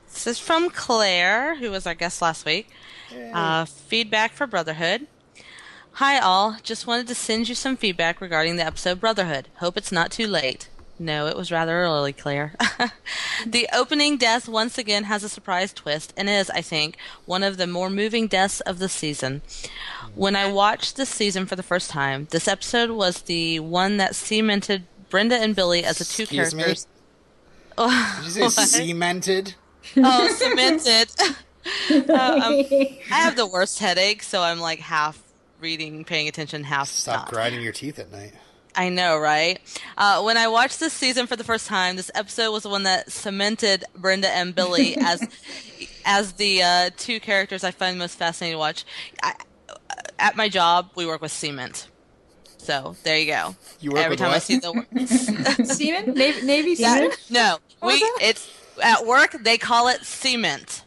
This 0.07 0.29
is 0.29 0.39
from 0.39 0.71
Claire, 0.71 1.57
who 1.57 1.73
was 1.73 1.89
our 1.89 1.95
guest 1.95 2.23
last 2.23 2.47
week. 2.47 2.69
Uh, 3.35 3.65
feedback 3.65 4.31
for 4.33 4.47
Brotherhood. 4.47 5.09
Hi, 5.95 6.21
all. 6.21 6.59
Just 6.63 6.87
wanted 6.87 7.09
to 7.09 7.17
send 7.17 7.49
you 7.49 7.57
some 7.57 7.77
feedback 7.77 8.21
regarding 8.21 8.55
the 8.55 8.65
episode 8.65 9.01
Brotherhood. 9.01 9.49
Hope 9.57 9.77
it's 9.77 9.91
not 9.91 10.13
too 10.13 10.29
late. 10.29 10.69
No, 11.01 11.27
it 11.27 11.37
was 11.37 11.51
rather 11.51 11.79
early, 11.79 12.13
Claire. 12.13 12.55
the 13.47 13.69
opening 13.75 14.19
death 14.19 14.49
once 14.49 14.79
again 14.79 15.05
has 15.05 15.25
a 15.25 15.29
surprise 15.29 15.73
twist 15.73 16.15
and 16.17 16.29
is, 16.29 16.49
I 16.51 16.61
think, 16.61 16.97
one 17.25 17.43
of 17.43 17.57
the 17.57 17.67
more 17.67 17.91
moving 17.91 18.29
deaths 18.29 18.61
of 18.61 18.79
the 18.79 18.89
season. 18.89 19.43
When 20.15 20.37
I 20.37 20.49
watched 20.49 20.97
this 20.97 21.09
season 21.09 21.45
for 21.47 21.57
the 21.57 21.63
first 21.65 21.91
time, 21.91 22.29
this 22.31 22.47
episode 22.47 22.91
was 22.91 23.23
the 23.23 23.59
one 23.59 23.97
that 23.97 24.15
cemented 24.15 24.87
Brenda 25.11 25.37
and 25.37 25.55
Billy 25.55 25.85
as 25.85 25.99
the 25.99 26.05
two 26.05 26.25
Excuse 26.25 26.53
characters. 26.53 26.87
Me? 26.87 27.85
Did 28.25 28.37
you 28.37 28.51
say 28.51 28.87
cemented? 28.89 29.55
Oh, 29.97 30.29
cemented. 30.29 31.11
uh, 32.11 32.13
um, 32.13 32.65
I 32.71 32.99
have 33.11 33.37
the 33.37 33.47
worst 33.47 33.79
headache, 33.79 34.23
so 34.23 34.43
I'm 34.43 34.61
like 34.61 34.81
half 34.81 35.21
reading, 35.61 36.05
paying 36.05 36.29
attention, 36.29 36.65
half 36.65 36.89
Stop 36.89 37.17
not. 37.17 37.29
grinding 37.31 37.63
your 37.63 37.73
teeth 37.73 37.99
at 37.99 38.11
night. 38.11 38.33
I 38.75 38.91
know, 38.91 39.19
right? 39.19 39.59
Uh, 39.97 40.23
when 40.23 40.37
I 40.37 40.49
watched 40.49 40.79
this 40.79 40.93
season 40.93 41.27
for 41.27 41.35
the 41.35 41.43
first 41.43 41.67
time, 41.67 41.97
this 41.97 42.11
episode 42.15 42.53
was 42.53 42.63
the 42.63 42.69
one 42.69 42.85
that 42.85 43.11
cemented 43.11 43.85
Brenda 43.97 44.29
and 44.29 44.55
Billy 44.55 44.97
as 45.01 45.27
as 46.05 46.33
the 46.35 46.63
uh, 46.63 46.91
two 46.97 47.19
characters 47.21 47.65
I 47.65 47.71
find 47.73 47.99
most 47.99 48.17
fascinating 48.17 48.55
to 48.55 48.59
watch. 48.59 48.85
I, 49.23 49.35
at 50.19 50.37
my 50.37 50.49
job, 50.49 50.91
we 50.95 51.07
work 51.07 51.21
with 51.23 51.33
cement, 51.33 51.89
so 52.69 52.95
there 53.03 53.17
you 53.19 53.27
go. 53.27 53.57
You 53.81 53.93
work 53.93 54.01
Every 54.01 54.11
with 54.13 54.19
time 54.21 54.33
I 54.33 54.39
see 54.39 54.59
the 54.59 54.73
word, 54.73 54.87
Seaman? 55.67 56.13
Navy, 56.15 56.47
Navy 56.47 56.75
Yeah, 56.75 56.95
Seaman? 56.95 57.11
no, 57.31 57.59
What 57.81 57.95
we 57.95 58.27
it's 58.27 58.51
at 58.83 59.07
work 59.07 59.37
they 59.43 59.57
call 59.57 59.89
it 59.89 60.05
cement. 60.05 60.85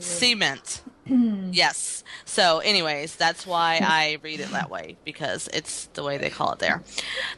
Cement. 0.00 0.82
yes. 1.52 2.04
So, 2.24 2.58
anyways, 2.58 3.16
that's 3.16 3.46
why 3.46 3.80
I 3.82 4.18
read 4.22 4.40
it 4.40 4.50
that 4.50 4.70
way 4.70 4.96
because 5.04 5.48
it's 5.52 5.86
the 5.94 6.02
way 6.04 6.18
they 6.18 6.28
call 6.30 6.52
it 6.52 6.58
there. 6.58 6.82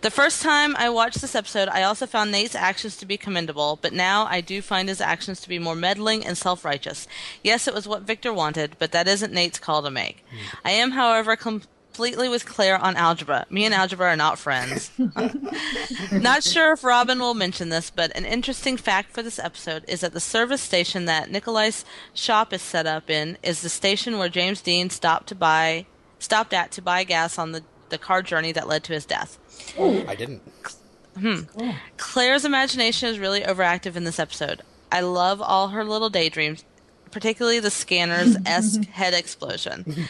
The 0.03 0.11
first 0.11 0.43
time 0.43 0.75
I 0.77 0.91
watched 0.91 1.21
this 1.21 1.35
episode, 1.37 1.69
I 1.69 1.85
also 1.85 2.07
found 2.07 2.33
Nate's 2.33 2.57
actions 2.57 2.97
to 2.99 3.07
be 3.07 3.17
commendable, 3.17 3.79
but 3.81 3.93
now 3.93 4.27
I 4.27 4.41
do 4.41 4.61
find 4.61 4.89
his 4.89 5.01
actions 5.01 5.41
to 5.43 5.49
be 5.49 5.59
more 5.61 5.77
meddling 5.77 6.27
and 6.27 6.37
self 6.37 6.65
righteous. 6.65 7.07
Yes, 7.43 7.67
it 7.69 7.75
was 7.75 7.87
what 7.89 8.03
Victor 8.03 8.33
wanted, 8.35 8.77
but 8.79 8.93
that 8.93 9.07
isn't 9.09 9.33
Nate's 9.33 9.59
call 9.61 9.83
to 9.83 9.91
make. 9.91 10.25
Hmm. 10.31 10.57
I 10.65 10.71
am, 10.73 10.91
however, 10.91 11.37
completely 12.01 12.31
with 12.31 12.47
Claire 12.47 12.79
on 12.79 12.97
algebra. 12.97 13.45
Me 13.51 13.67
and 13.67 13.75
algebra 13.75 14.07
are 14.07 14.17
not 14.17 14.39
friends. 14.39 14.91
Not 16.13 16.43
sure 16.43 16.73
if 16.73 16.83
Robin 16.83 17.19
will 17.19 17.35
mention 17.35 17.69
this, 17.69 17.91
but 17.91 18.11
an 18.17 18.25
interesting 18.25 18.79
fact 18.79 19.13
for 19.13 19.23
this 19.23 19.39
episode 19.39 19.85
is 19.87 20.01
that 20.01 20.15
the 20.15 20.21
service 20.21 20.63
station 20.63 21.05
that 21.05 21.31
Nikolai's 21.31 21.85
shop 22.15 22.55
is 22.55 22.63
set 22.63 22.87
up 22.87 23.11
in 23.11 23.37
is 23.43 23.61
the 23.61 23.69
station 23.69 24.17
where 24.17 24.31
James 24.31 24.63
Dean 24.63 24.89
stopped 24.89 25.27
to 25.29 25.35
buy 25.35 25.85
stopped 26.19 26.55
at 26.55 26.71
to 26.73 26.81
buy 26.81 27.05
gas 27.05 27.39
on 27.39 27.53
the, 27.53 27.63
the 27.91 27.99
car 27.99 28.23
journey 28.23 28.53
that 28.53 28.67
led 28.67 28.83
to 28.85 28.95
his 28.95 29.05
death. 29.05 29.39
I 29.79 30.15
didn't. 30.15 30.43
Hmm. 31.19 31.41
Claire's 31.99 32.47
imagination 32.47 33.11
is 33.11 33.19
really 33.19 33.43
overactive 33.43 33.95
in 33.95 34.05
this 34.05 34.19
episode. 34.19 34.63
I 34.91 35.01
love 35.01 35.43
all 35.43 35.69
her 35.69 35.85
little 35.85 36.09
daydreams, 36.09 36.65
particularly 37.11 37.61
the 37.61 37.71
scanner's 37.71 38.39
esque 38.47 38.85
head 38.89 39.13
explosion. 39.13 40.09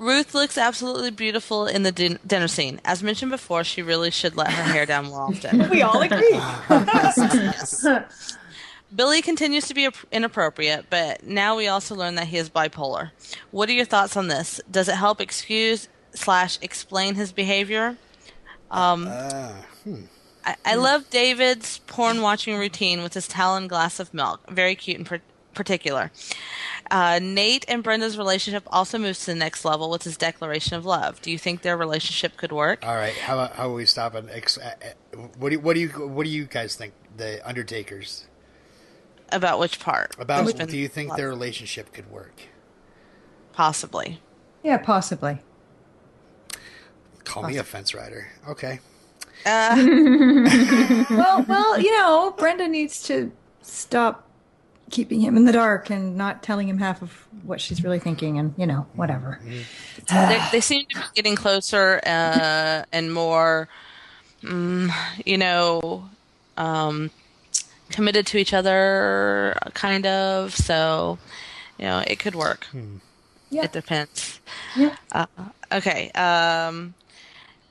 Ruth 0.00 0.34
looks 0.34 0.56
absolutely 0.56 1.10
beautiful 1.10 1.66
in 1.66 1.82
the 1.82 1.92
din- 1.92 2.18
dinner 2.26 2.48
scene. 2.48 2.80
As 2.86 3.02
mentioned 3.02 3.30
before, 3.30 3.64
she 3.64 3.82
really 3.82 4.10
should 4.10 4.34
let 4.34 4.50
her 4.50 4.62
hair 4.72 4.86
down 4.86 5.06
more 5.06 5.20
often. 5.20 5.68
We 5.70 5.82
all 5.82 6.00
agree. 6.00 6.30
yes. 6.30 7.86
Billy 8.96 9.20
continues 9.22 9.68
to 9.68 9.74
be 9.74 9.88
inappropriate, 10.10 10.86
but 10.90 11.24
now 11.24 11.54
we 11.56 11.68
also 11.68 11.94
learn 11.94 12.14
that 12.16 12.26
he 12.28 12.38
is 12.38 12.48
bipolar. 12.50 13.10
What 13.50 13.68
are 13.68 13.72
your 13.72 13.84
thoughts 13.84 14.16
on 14.16 14.28
this? 14.28 14.60
Does 14.70 14.88
it 14.88 14.96
help 14.96 15.20
excuse 15.20 15.88
slash 16.14 16.58
explain 16.62 17.14
his 17.14 17.30
behavior? 17.30 17.96
Um, 18.70 19.06
Uh, 19.06 19.52
I, 20.44 20.56
I 20.64 20.74
love 20.76 21.10
David's 21.10 21.78
porn 21.86 22.22
watching 22.22 22.56
routine 22.58 23.02
with 23.02 23.12
his 23.14 23.28
Talon 23.28 23.68
glass 23.68 24.00
of 24.00 24.12
milk. 24.14 24.40
Very 24.50 24.74
cute 24.74 24.96
in 24.98 25.04
par- 25.04 25.20
particular. 25.54 26.10
Uh, 26.90 27.20
Nate 27.22 27.64
and 27.68 27.82
Brenda's 27.84 28.18
relationship 28.18 28.64
also 28.66 28.98
moves 28.98 29.20
to 29.20 29.26
the 29.26 29.34
next 29.36 29.64
level 29.64 29.90
with 29.90 30.02
his 30.02 30.16
declaration 30.16 30.76
of 30.76 30.84
love. 30.84 31.22
Do 31.22 31.30
you 31.30 31.38
think 31.38 31.62
their 31.62 31.76
relationship 31.76 32.36
could 32.36 32.50
work? 32.50 32.84
all 32.84 32.96
right. 32.96 33.14
How 33.14 33.34
about 33.34 33.52
how 33.52 33.66
about 33.66 33.76
we 33.76 33.86
stop 33.86 34.14
and 34.14 34.28
ex- 34.30 34.58
uh, 34.58 34.74
uh, 34.82 35.16
what 35.38 35.50
do 35.50 35.54
you, 35.56 35.60
what 35.60 35.74
do 35.74 35.80
you 35.80 35.88
what 35.88 36.24
do 36.24 36.30
you 36.30 36.44
guys 36.46 36.74
think? 36.74 36.94
The 37.16 37.46
Undertakers 37.46 38.26
About 39.30 39.58
which 39.58 39.78
part? 39.78 40.16
about? 40.18 40.44
Which 40.46 40.56
do 40.56 40.76
you 40.78 40.88
think 40.88 41.14
their 41.16 41.28
relationship 41.28 41.92
could 41.92 42.10
work? 42.10 42.42
possibly? 43.52 44.20
yeah, 44.62 44.78
possibly. 44.78 45.38
Call 47.24 47.42
me 47.44 47.56
a 47.58 47.64
fence 47.64 47.94
rider. 47.94 48.28
Okay. 48.48 48.80
Uh, 49.46 49.76
Well, 51.10 51.44
well, 51.46 51.78
you 51.80 51.92
know, 51.92 52.34
Brenda 52.36 52.68
needs 52.68 53.02
to 53.04 53.32
stop 53.62 54.26
keeping 54.90 55.20
him 55.20 55.36
in 55.36 55.44
the 55.44 55.52
dark 55.52 55.90
and 55.90 56.16
not 56.16 56.42
telling 56.42 56.68
him 56.68 56.78
half 56.78 57.02
of 57.02 57.26
what 57.44 57.60
she's 57.60 57.82
really 57.82 57.98
thinking, 57.98 58.38
and 58.38 58.54
you 58.56 58.66
know, 58.66 58.86
whatever. 58.94 59.40
they, 60.08 60.48
they 60.52 60.60
seem 60.60 60.86
to 60.90 60.98
be 60.98 61.04
getting 61.14 61.36
closer 61.36 62.00
uh, 62.04 62.84
and 62.92 63.12
more, 63.12 63.68
mm, 64.42 64.90
you 65.24 65.38
know, 65.38 66.08
um, 66.56 67.10
committed 67.90 68.26
to 68.26 68.38
each 68.38 68.52
other, 68.52 69.56
kind 69.74 70.06
of. 70.06 70.54
So, 70.54 71.18
you 71.78 71.86
know, 71.86 72.02
it 72.06 72.18
could 72.18 72.34
work. 72.34 72.66
Yeah. 73.50 73.64
It 73.64 73.72
depends. 73.72 74.40
Yeah. 74.76 74.96
Uh, 75.12 75.26
okay. 75.72 76.10
Um, 76.12 76.94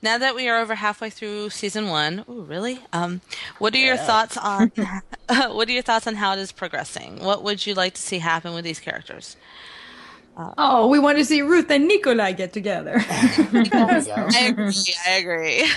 now 0.02 0.18
that 0.18 0.34
we 0.34 0.48
are 0.48 0.58
over 0.60 0.74
halfway 0.74 1.10
through 1.10 1.50
season 1.50 1.88
one, 1.88 2.24
ooh, 2.28 2.42
really? 2.42 2.80
Um, 2.92 3.20
what 3.58 3.74
are 3.74 3.78
your 3.78 3.96
thoughts 3.96 4.36
on 4.36 4.72
what 5.28 5.68
are 5.68 5.72
your 5.72 5.82
thoughts 5.82 6.06
on 6.06 6.14
how 6.14 6.32
it 6.32 6.38
is 6.38 6.52
progressing? 6.52 7.22
What 7.24 7.42
would 7.44 7.66
you 7.66 7.74
like 7.74 7.94
to 7.94 8.02
see 8.02 8.18
happen 8.18 8.54
with 8.54 8.64
these 8.64 8.80
characters? 8.80 9.36
Oh, 10.56 10.86
we 10.86 10.98
want 10.98 11.18
to 11.18 11.24
see 11.24 11.42
Ruth 11.42 11.70
and 11.70 11.86
Nikolai 11.86 12.32
get 12.32 12.54
together. 12.54 13.04
There 13.36 13.62
you 13.62 13.68
go. 13.70 13.78
I 13.78 14.46
agree. 14.48 14.72
I 15.06 15.10
agree. 15.18 15.70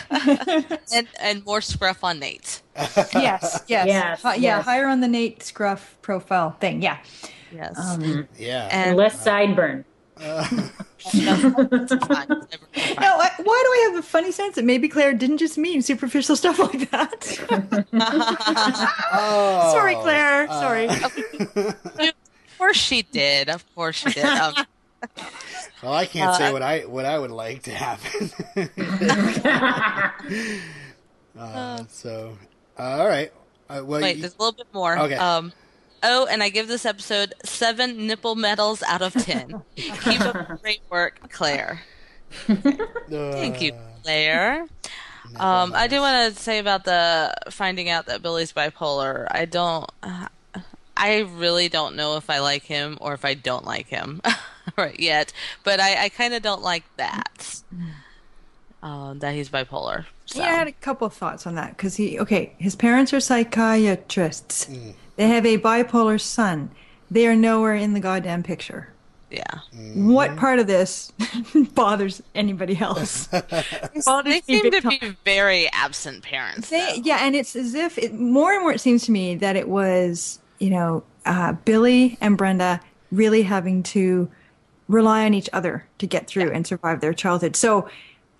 and 0.93 1.07
and 1.19 1.43
more 1.45 1.59
scruff 1.59 2.01
on 2.01 2.19
Nate. 2.19 2.61
yes, 2.77 3.11
yes, 3.13 3.63
Yes, 3.67 4.21
Hi- 4.21 4.35
yeah. 4.35 4.57
yes. 4.57 4.65
Higher 4.65 4.87
on 4.87 5.01
the 5.01 5.09
Nate 5.09 5.43
Scruff 5.43 5.97
profile 6.01 6.51
thing. 6.61 6.81
Yeah. 6.81 6.97
Yes. 7.51 7.77
Um, 7.77 8.27
yeah. 8.37 8.69
and 8.71 8.95
Less 8.95 9.21
sideburn. 9.25 9.83
Now, 10.23 10.43
why 13.17 13.35
do 13.37 13.45
I 13.45 13.89
have 13.91 13.99
a 13.99 14.03
funny 14.03 14.31
sense 14.31 14.55
that 14.55 14.65
maybe 14.65 14.87
Claire 14.87 15.13
didn't 15.13 15.37
just 15.39 15.57
mean 15.57 15.81
superficial 15.81 16.35
stuff 16.35 16.59
like 16.59 16.89
that? 16.91 17.89
Oh, 19.13 19.71
Sorry, 19.73 19.95
Claire. 19.95 20.47
uh, 20.49 20.59
Sorry. 20.59 20.87
of 20.87 22.13
course 22.57 22.77
she 22.77 23.01
did. 23.03 23.49
Of 23.49 23.63
course 23.75 23.95
she 23.97 24.09
did. 24.11 24.25
Um, 24.25 24.53
Well, 25.83 25.93
I 25.93 26.05
can't 26.05 26.33
say 26.35 26.47
Uh, 26.47 26.53
what 26.53 26.61
I 26.61 26.79
what 26.81 27.05
I 27.05 27.19
would 27.19 27.31
like 27.31 27.63
to 27.63 27.71
happen. 27.71 28.31
uh, 31.37 31.83
so, 31.89 32.37
uh, 32.79 32.81
all 32.81 33.07
right. 33.07 33.31
Uh, 33.69 33.81
well, 33.83 34.01
wait, 34.01 34.15
you- 34.15 34.21
there's 34.21 34.35
a 34.35 34.41
little 34.41 34.53
bit 34.53 34.67
more. 34.73 34.97
Okay. 34.97 35.15
Um, 35.15 35.51
oh, 36.03 36.27
and 36.29 36.43
I 36.43 36.49
give 36.49 36.67
this 36.67 36.85
episode 36.85 37.33
seven 37.43 38.05
nipple 38.05 38.35
medals 38.35 38.83
out 38.83 39.01
of 39.01 39.13
ten. 39.13 39.63
Keep 39.75 40.21
up 40.21 40.47
the 40.47 40.59
great 40.61 40.81
work, 40.89 41.31
Claire. 41.31 41.81
Thank 43.09 43.61
you, 43.61 43.73
Claire. 44.03 44.67
Um, 45.37 45.73
I 45.73 45.87
do 45.87 45.99
want 45.99 46.35
to 46.35 46.41
say 46.41 46.59
about 46.59 46.83
the 46.83 47.33
finding 47.49 47.89
out 47.89 48.05
that 48.07 48.21
Billy's 48.21 48.53
bipolar. 48.53 49.27
I 49.31 49.45
don't. 49.45 49.89
Uh, 50.01 50.27
I 50.95 51.19
really 51.21 51.69
don't 51.69 51.95
know 51.95 52.17
if 52.17 52.29
I 52.29 52.39
like 52.39 52.63
him 52.63 52.97
or 53.01 53.13
if 53.13 53.25
I 53.25 53.33
don't 53.33 53.65
like 53.65 53.87
him 53.87 54.21
right 54.77 54.99
yet. 54.99 55.33
But 55.63 55.79
I, 55.79 56.05
I 56.05 56.09
kind 56.09 56.33
of 56.33 56.43
don't 56.43 56.61
like 56.61 56.83
that. 56.97 57.61
Um, 58.83 59.19
that 59.19 59.33
he's 59.33 59.49
bipolar. 59.49 60.05
So. 60.25 60.39
Yeah, 60.39 60.45
I 60.45 60.55
had 60.55 60.67
a 60.67 60.73
couple 60.73 61.07
of 61.07 61.13
thoughts 61.13 61.47
on 61.47 61.55
that 61.55 61.75
because 61.75 61.95
he, 61.95 62.19
okay, 62.19 62.53
his 62.57 62.75
parents 62.75 63.13
are 63.13 63.19
psychiatrists. 63.19 64.69
They 65.15 65.27
have 65.27 65.45
a 65.45 65.57
bipolar 65.57 66.19
son. 66.19 66.71
They 67.11 67.27
are 67.27 67.35
nowhere 67.35 67.75
in 67.75 67.93
the 67.93 67.99
goddamn 67.99 68.43
picture. 68.43 68.89
yeah. 69.29 69.59
What 69.95 70.35
part 70.37 70.59
of 70.59 70.67
this 70.67 71.11
bothers 71.75 72.21
anybody 72.33 72.77
else? 72.77 73.27
Bothers 74.05 74.33
They 74.33 74.41
seem 74.41 74.71
to 74.71 74.81
time. 74.81 74.97
be 74.99 75.17
very 75.25 75.69
absent 75.71 76.23
parents. 76.23 76.69
They, 76.69 77.01
yeah, 77.03 77.19
and 77.21 77.35
it's 77.35 77.55
as 77.55 77.73
if 77.75 77.97
it, 77.97 78.13
more 78.13 78.53
and 78.53 78.61
more 78.61 78.71
it 78.73 78.81
seems 78.81 79.05
to 79.05 79.11
me 79.11 79.35
that 79.35 79.55
it 79.55 79.67
was, 79.69 80.39
you 80.59 80.69
know, 80.71 81.03
uh, 81.25 81.53
Billy 81.65 82.17
and 82.21 82.37
Brenda 82.37 82.79
really 83.11 83.43
having 83.43 83.83
to 83.83 84.29
rely 84.87 85.25
on 85.25 85.33
each 85.33 85.49
other 85.53 85.85
to 85.99 86.07
get 86.07 86.27
through 86.27 86.51
and 86.51 86.65
survive 86.65 86.99
their 87.01 87.13
childhood. 87.13 87.55
So 87.55 87.87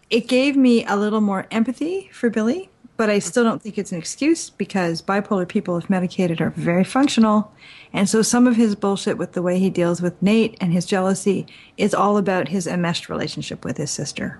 it 0.10 0.28
gave 0.28 0.56
me 0.56 0.86
a 0.86 0.96
little 0.96 1.22
more 1.22 1.48
empathy 1.52 2.10
for 2.12 2.30
Billy, 2.30 2.70
but 2.96 3.10
I 3.10 3.20
still 3.20 3.44
don't 3.44 3.62
think 3.62 3.78
it's 3.78 3.92
an 3.92 3.98
excuse 3.98 4.50
because 4.50 5.02
bipolar 5.02 5.48
people, 5.48 5.78
if 5.78 5.90
medicated, 5.90 6.40
are 6.42 6.52
very 6.52 6.84
functional. 6.84 7.52
And 7.92 8.08
so 8.10 8.22
some 8.22 8.48
of 8.48 8.56
his 8.56 8.76
bullshit 8.76 9.18
with 9.18 9.34
the 9.34 9.42
way 9.42 9.60
he 9.60 9.70
deals 9.70 10.02
with 10.02 10.22
Nate 10.22 10.58
and 10.62 10.72
his 10.74 10.86
jealousy 10.86 11.46
is 11.78 11.94
all 11.94 12.18
about 12.18 12.50
his 12.50 12.68
enmeshed 12.68 13.10
relationship 13.10 13.66
with 13.66 13.78
his 13.78 13.92
sister. 13.92 14.40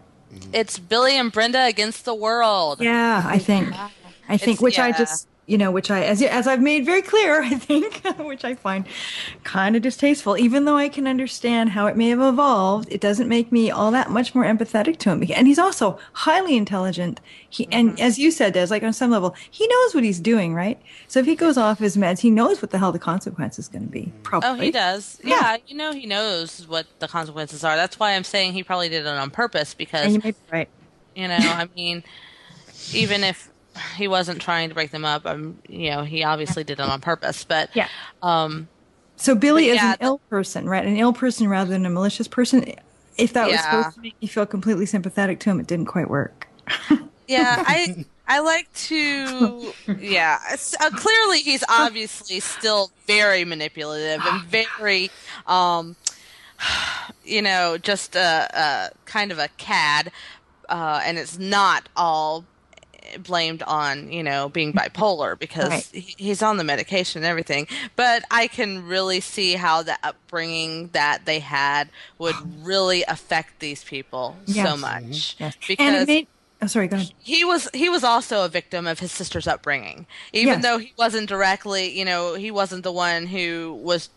It's 0.52 0.80
Billy 0.80 1.18
and 1.18 1.32
Brenda 1.32 1.64
against 1.66 2.06
the 2.06 2.16
world. 2.16 2.82
Yeah, 2.82 3.24
I 3.26 3.38
think. 3.38 3.72
I 3.74 4.38
think, 4.38 4.42
It's- 4.58 4.62
which 4.62 4.80
I 4.80 4.92
just, 4.92 5.28
you 5.46 5.58
know, 5.58 5.72
which 5.72 5.92
I, 5.92 6.04
as 6.04 6.22
as 6.22 6.48
I've 6.48 6.62
made 6.62 6.86
very 6.86 7.02
clear, 7.02 7.42
I 7.44 7.56
think, 7.56 8.02
which 8.20 8.46
I 8.46 8.56
find 8.56 8.86
kind 9.44 9.76
of 9.76 9.82
distasteful. 9.82 10.38
Even 10.38 10.66
though 10.66 10.78
I 10.78 10.88
can 10.90 11.06
understand 11.08 11.72
how 11.72 11.88
it 11.88 11.98
may 11.98 12.10
have 12.10 12.22
evolved, 12.22 12.88
it 12.92 13.02
doesn't 13.02 13.28
make 13.28 13.52
me 13.52 13.70
all 13.70 13.92
that 13.92 14.10
much 14.10 14.34
more 14.34 14.46
empathetic 14.46 14.98
to 15.00 15.10
him. 15.12 15.24
And 15.36 15.48
he's 15.48 15.60
also 15.60 16.00
highly 16.14 16.56
intelligent. 16.56 17.20
He, 17.50 17.64
Mm-hmm. 17.66 17.74
and 17.74 18.00
as 18.02 18.18
you 18.18 18.32
said, 18.32 18.54
Des, 18.54 18.68
like 18.72 18.82
on 18.84 18.94
some 18.94 19.12
level, 19.12 19.36
he 19.52 19.68
knows 19.68 19.94
what 19.94 20.04
he's 20.04 20.20
doing, 20.20 20.56
right? 20.56 20.82
So 21.08 21.20
if 21.20 21.26
he 21.28 21.36
goes 21.36 21.56
off 21.58 21.78
his 21.78 21.96
meds, 21.96 22.20
he 22.22 22.32
knows 22.32 22.62
what 22.64 22.72
the 22.72 22.80
hell 22.80 22.92
the 22.92 22.98
consequence 23.00 23.60
is 23.60 23.68
going 23.68 23.86
to 23.86 23.92
be. 23.92 24.12
Probably. 24.24 24.50
Oh, 24.50 24.56
he 24.56 24.72
does. 24.72 25.20
Yeah. 25.24 25.40
Yeah. 25.40 25.58
you 25.68 25.76
know 25.78 25.92
he 25.92 26.08
knows 26.08 26.68
what 26.68 26.88
the 27.00 27.08
consequences 27.08 27.64
are. 27.64 27.76
That's 27.76 28.00
why 28.00 28.14
I'm 28.16 28.24
saying 28.24 28.54
he 28.54 28.64
probably 28.64 28.90
did 28.90 29.02
it 29.06 29.08
on 29.08 29.30
purpose 29.30 29.74
because 29.76 30.06
And 30.06 30.14
you 30.16 30.22
may 30.24 30.32
be 30.32 30.38
right. 30.52 30.70
you 31.16 31.28
know, 31.28 31.38
I 31.38 31.70
mean, 31.76 32.04
even 32.94 33.24
if 33.24 33.50
he 33.96 34.08
wasn't 34.08 34.42
trying 34.42 34.70
to 34.70 34.76
break 34.76 34.92
them 34.92 35.06
up, 35.06 35.26
um, 35.26 35.58
you 35.68 35.90
know, 35.92 36.04
he 36.04 36.24
obviously 36.24 36.64
did 36.64 36.80
it 36.80 36.86
on 36.86 37.02
purpose. 37.02 37.44
But 37.44 37.70
Yeah. 37.76 37.88
um, 38.22 38.68
So 39.18 39.36
Billy 39.36 39.70
is 39.70 39.76
yeah, 39.76 39.92
an 39.94 39.98
ill 40.02 40.20
person, 40.30 40.68
right? 40.68 40.86
An 40.86 40.98
ill 40.98 41.14
person 41.14 41.48
rather 41.48 41.70
than 41.70 41.86
a 41.86 41.90
malicious 41.90 42.28
person. 42.28 42.66
If 43.18 43.34
that 43.34 43.50
was 43.50 43.60
supposed 43.62 43.96
to 43.96 44.02
make 44.02 44.16
you 44.20 44.28
feel 44.28 44.46
completely 44.46 44.86
sympathetic 44.86 45.40
to 45.42 45.50
him, 45.52 45.60
it 45.60 45.68
didn't 45.68 45.86
quite 45.86 46.10
work. 46.10 46.48
yeah, 47.28 47.64
I 47.66 48.06
I 48.28 48.40
like 48.40 48.72
to 48.74 49.74
yeah. 50.00 50.40
Uh, 50.80 50.90
clearly, 50.92 51.40
he's 51.40 51.64
obviously 51.70 52.40
still 52.40 52.92
very 53.06 53.46
manipulative 53.46 54.26
and 54.26 54.42
very 54.42 55.12
um, 55.46 55.96
you 57.24 57.42
know, 57.42 57.78
just 57.78 58.16
a, 58.16 58.50
a 58.54 58.90
kind 59.06 59.32
of 59.32 59.40
a 59.40 59.48
cad, 59.58 60.12
uh, 60.70 61.02
and 61.04 61.18
it's 61.18 61.38
not 61.38 61.90
all 61.96 62.46
blamed 63.20 63.62
on 63.64 64.12
you 64.12 64.24
know 64.24 64.50
being 64.50 64.74
bipolar 64.74 65.38
because 65.38 65.70
Right. 65.70 65.88
he- 65.94 66.16
he's 66.18 66.42
on 66.42 66.58
the 66.58 66.64
medication 66.64 67.20
and 67.24 67.26
everything 67.30 67.68
but 67.96 68.24
i 68.32 68.48
can 68.48 68.86
really 68.88 69.20
see 69.20 69.54
how 69.54 69.84
the 69.84 69.98
upbringing 70.04 70.90
that 70.94 71.26
they 71.26 71.40
had 71.40 71.90
would 72.18 72.36
really 72.66 73.04
affect 73.04 73.60
these 73.60 73.84
people 73.84 74.36
so 74.48 74.76
much 74.78 75.36
Yes. 75.40 75.56
because 75.68 75.86
and 75.86 75.96
it 75.96 76.08
made. 76.08 76.28
Oh, 76.62 76.68
sorry. 76.68 76.88
Go 76.88 76.96
ahead. 76.96 77.12
he 77.20 77.44
was 77.44 77.68
he 77.74 77.90
was 77.90 78.06
also 78.06 78.46
a 78.46 78.48
victim 78.50 78.88
of 78.88 79.00
his 79.00 79.12
sister's 79.12 79.48
upbringing 79.48 80.08
even 80.32 80.54
Yes. 80.56 80.64
though 80.64 80.78
he 80.78 80.94
wasn't 80.98 81.28
directly 81.28 81.98
you 81.98 82.06
know 82.06 82.36
he 82.36 82.52
wasn't 82.52 82.84
the 82.84 82.92
one 82.92 83.26
who 83.28 83.78
was 83.84 84.10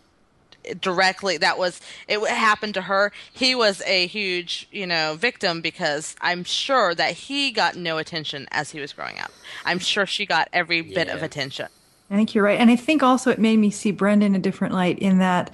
directly 0.81 1.37
that 1.37 1.57
was 1.57 1.81
it 2.07 2.19
happened 2.27 2.73
to 2.75 2.81
her. 2.81 3.11
He 3.33 3.55
was 3.55 3.81
a 3.85 4.07
huge 4.07 4.67
you 4.71 4.87
know 4.87 5.15
victim 5.17 5.61
because 5.61 6.15
i'm 6.21 6.43
sure 6.43 6.93
that 6.95 7.13
he 7.13 7.51
got 7.51 7.75
no 7.75 7.97
attention 7.97 8.47
as 8.51 8.71
he 8.71 8.79
was 8.79 8.93
growing 8.93 9.19
up. 9.19 9.31
I'm 9.65 9.79
sure 9.79 10.05
she 10.05 10.25
got 10.25 10.49
every 10.53 10.81
bit 10.81 11.09
of 11.09 11.23
attention. 11.23 11.67
I 12.09 12.15
think 12.15 12.33
you're 12.33 12.43
right, 12.43 12.59
and 12.59 12.69
I 12.69 12.75
think 12.75 13.03
also 13.03 13.31
it 13.31 13.39
made 13.39 13.57
me 13.57 13.69
see 13.69 13.91
Brenda 13.91 14.25
in 14.25 14.35
a 14.35 14.39
different 14.39 14.73
light 14.73 14.97
in 14.99 15.17
that 15.19 15.53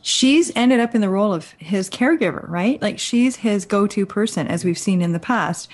she's 0.00 0.50
ended 0.56 0.80
up 0.80 0.94
in 0.94 1.00
the 1.00 1.08
role 1.08 1.32
of 1.32 1.52
his 1.58 1.88
caregiver, 1.88 2.48
right? 2.48 2.82
Like 2.82 2.98
she's 2.98 3.36
his 3.36 3.64
go-to 3.64 4.04
person, 4.04 4.48
as 4.48 4.64
we've 4.64 4.78
seen 4.78 5.00
in 5.00 5.12
the 5.12 5.20
past, 5.20 5.68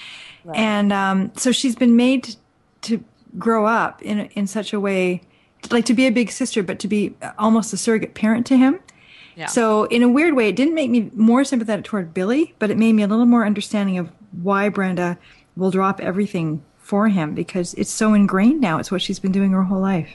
and 0.55 0.93
um, 0.93 1.33
so 1.35 1.51
she's 1.51 1.75
been 1.75 1.97
made 1.97 2.37
to 2.83 3.03
grow 3.39 3.67
up 3.67 4.03
in 4.03 4.21
in 4.35 4.47
such 4.47 4.73
a 4.73 4.81
way, 4.81 5.23
like 5.71 5.85
to 5.87 5.95
be 5.95 6.07
a 6.07 6.11
big 6.11 6.31
sister, 6.31 6.63
but 6.63 6.79
to 6.81 6.89
be 6.89 7.15
almost 7.39 7.73
a 7.73 7.77
surrogate 7.77 8.15
parent 8.15 8.47
to 8.47 8.57
him. 8.57 8.81
Yeah. 9.37 9.47
So 9.47 9.85
in 9.85 10.03
a 10.03 10.09
weird 10.09 10.35
way, 10.35 10.49
it 10.49 10.57
didn't 10.57 10.75
make 10.75 10.91
me 10.91 11.11
more 11.15 11.45
sympathetic 11.45 11.85
toward 11.85 12.13
Billy, 12.13 12.55
but 12.59 12.71
it 12.71 12.77
made 12.77 12.95
me 12.95 13.03
a 13.03 13.07
little 13.07 13.27
more 13.27 13.47
understanding 13.47 13.99
of 13.99 14.11
why 14.43 14.69
Brenda 14.69 15.19
will 15.57 15.71
drop 15.71 16.01
everything 16.01 16.63
for 16.79 17.09
him 17.09 17.35
because 17.35 17.75
it's 17.75 17.91
so 17.91 18.15
ingrained 18.15 18.61
now. 18.61 18.79
It's 18.79 18.91
what 18.91 19.03
she's 19.03 19.19
been 19.19 19.33
doing 19.33 19.53
her 19.53 19.63
whole 19.65 19.81
life. 19.81 20.11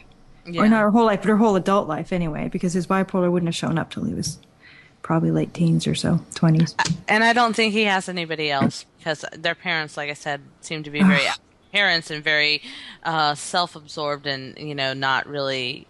Or 0.58 0.68
not 0.68 0.82
her 0.82 0.92
whole 0.92 1.06
life, 1.06 1.22
but 1.22 1.30
her 1.30 1.38
whole 1.38 1.56
adult 1.56 1.88
life 1.88 2.12
anyway, 2.12 2.50
because 2.50 2.74
his 2.74 2.86
bipolar 2.86 3.32
wouldn't 3.32 3.48
have 3.48 3.56
shown 3.56 3.78
up 3.78 3.92
till 3.92 4.04
he 4.04 4.14
was 4.14 4.40
probably 5.04 5.32
late 5.32 5.54
teens 5.54 5.86
or 5.86 5.94
so, 5.94 6.20
20s. 6.36 6.74
and 7.08 7.24
i 7.24 7.34
don't 7.34 7.56
think 7.56 7.74
he 7.74 7.84
has 7.84 8.08
anybody 8.08 8.50
else 8.50 8.86
because 8.98 9.24
their 9.34 9.54
parents 9.54 9.98
like 9.98 10.10
i 10.10 10.14
said 10.14 10.42
seem 10.62 10.82
to 10.82 10.90
be 10.90 11.04
very 11.04 11.22
parents 11.74 12.10
and 12.12 12.24
very 12.24 12.62
uh, 13.04 13.34
self-absorbed 13.36 14.26
and 14.28 14.58
you 14.58 14.76
know 14.76 14.94
not 14.94 15.26
really 15.28 15.88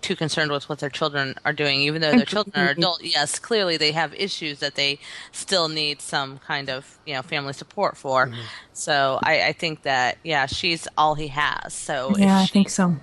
too 0.00 0.14
concerned 0.16 0.50
with 0.50 0.68
what 0.68 0.80
their 0.80 0.90
children 0.90 1.34
are 1.46 1.52
doing 1.54 1.80
even 1.80 2.02
though 2.02 2.10
their 2.10 2.26
children 2.26 2.54
are 2.62 2.70
adult 2.72 3.02
yes 3.02 3.38
clearly 3.38 3.78
they 3.78 3.90
have 3.92 4.12
issues 4.14 4.58
that 4.58 4.74
they 4.74 4.98
still 5.32 5.68
need 5.68 5.98
some 6.02 6.36
kind 6.40 6.68
of 6.68 6.98
you 7.06 7.14
know 7.14 7.22
family 7.22 7.54
support 7.54 7.96
for 7.96 8.30
so 8.74 9.18
I, 9.22 9.46
I 9.48 9.52
think 9.52 9.80
that 9.82 10.18
yeah 10.22 10.44
she's 10.44 10.86
all 10.98 11.14
he 11.14 11.28
has 11.28 11.72
so 11.72 12.14
Yeah, 12.18 12.36
I 12.38 12.42
if 12.42 12.48
she, 12.48 12.52
think 12.52 12.68
so. 12.68 12.96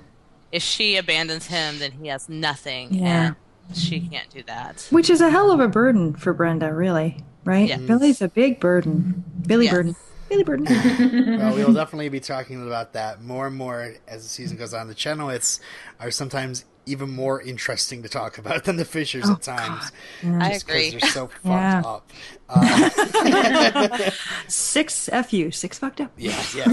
if 0.51 0.61
she 0.61 0.95
abandons 0.97 1.47
him 1.47 1.79
then 1.79 1.91
he 1.93 2.07
has 2.09 2.29
nothing 2.29 2.93
Yeah. 2.93 3.33
and 3.67 3.75
she 3.77 3.99
can't 4.01 4.29
do 4.29 4.43
that 4.43 4.85
Which 4.91 5.09
is 5.09 5.21
a 5.21 5.31
hell 5.31 5.49
of 5.51 5.59
a 5.59 5.67
burden 5.69 6.13
for 6.13 6.33
Brenda, 6.33 6.71
really, 6.71 7.23
right? 7.45 7.67
Yes. 7.69 7.81
Billy's 7.81 8.21
a 8.21 8.27
big 8.27 8.59
burden. 8.59 9.23
Billy 9.47 9.65
Yes. 9.65 9.73
burden. 9.73 9.95
Billy 10.31 10.43
burden. 10.45 10.65
well, 11.39 11.53
we 11.55 11.63
will 11.65 11.73
definitely 11.73 12.07
be 12.09 12.21
talking 12.21 12.65
about 12.65 12.93
that 12.93 13.21
more 13.21 13.47
and 13.47 13.55
more 13.55 13.95
as 14.07 14.23
the 14.23 14.29
season 14.29 14.55
goes 14.57 14.73
on. 14.73 14.87
The 14.87 14.95
Chenowiths 14.95 15.59
are 15.99 16.09
sometimes 16.09 16.63
even 16.85 17.09
more 17.11 17.41
interesting 17.41 18.01
to 18.03 18.09
talk 18.09 18.37
about 18.37 18.63
than 18.63 18.77
the 18.77 18.85
Fishers 18.85 19.25
Oh, 19.29 19.33
at 19.33 19.41
times. 19.41 19.91
i 20.23 20.49
just 20.53 20.65
'cause 20.67 20.75
agree 20.75 20.89
They're 20.91 21.09
so 21.11 21.27
fucked 21.43 21.45
Yeah. 21.45 21.81
up. 21.85 22.09
Uh, 22.53 24.11
six 24.47 25.09
fu, 25.29 25.51
six 25.51 25.79
fucked 25.79 26.01
up. 26.01 26.11
yes, 26.17 26.53
yes. 26.55 26.67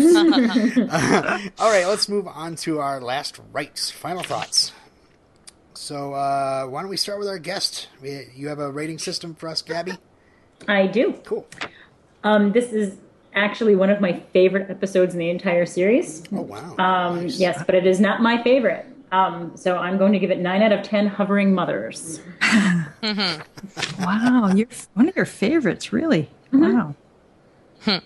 All 1.58 1.70
right, 1.70 1.86
let's 1.86 2.08
move 2.08 2.26
on 2.26 2.56
to 2.56 2.80
our 2.80 3.00
last 3.00 3.38
rites. 3.52 3.88
Final 3.90 4.22
thoughts. 4.24 4.72
So, 5.74 6.14
uh, 6.14 6.64
why 6.66 6.80
don't 6.80 6.90
we 6.90 6.96
start 6.96 7.18
with 7.20 7.28
our 7.28 7.38
guest? 7.38 7.88
We, 8.02 8.26
you 8.34 8.48
have 8.48 8.58
a 8.58 8.70
rating 8.72 8.98
system 8.98 9.34
for 9.36 9.48
us, 9.48 9.62
Gabby? 9.62 9.92
I 10.66 10.88
do. 10.88 11.12
Cool. 11.24 11.46
Um, 12.24 12.50
this 12.50 12.72
is 12.72 12.96
actually 13.38 13.76
one 13.76 13.90
of 13.90 14.00
my 14.00 14.20
favorite 14.32 14.70
episodes 14.70 15.14
in 15.14 15.20
the 15.20 15.30
entire 15.30 15.66
series. 15.66 16.24
Oh, 16.32 16.42
wow. 16.42 16.74
Um, 16.78 17.22
Nice. 17.22 17.38
Yes, 17.38 17.62
but 17.64 17.74
it 17.74 17.86
is 17.86 18.00
not 18.00 18.20
my 18.20 18.42
favorite. 18.42 18.86
Um, 19.10 19.56
so 19.56 19.78
I'm 19.78 19.96
going 19.96 20.12
to 20.12 20.18
give 20.18 20.30
it 20.30 20.38
nine 20.38 20.62
out 20.62 20.72
of 20.72 20.82
ten 20.82 21.06
hovering 21.06 21.54
mothers. 21.54 22.20
Mm-hmm. 22.40 24.02
wow, 24.04 24.52
you're 24.54 24.68
one 24.94 25.08
of 25.08 25.16
your 25.16 25.24
favorites, 25.24 25.92
really. 25.92 26.28
Mm-hmm. 26.52 26.76
Wow. 26.76 26.94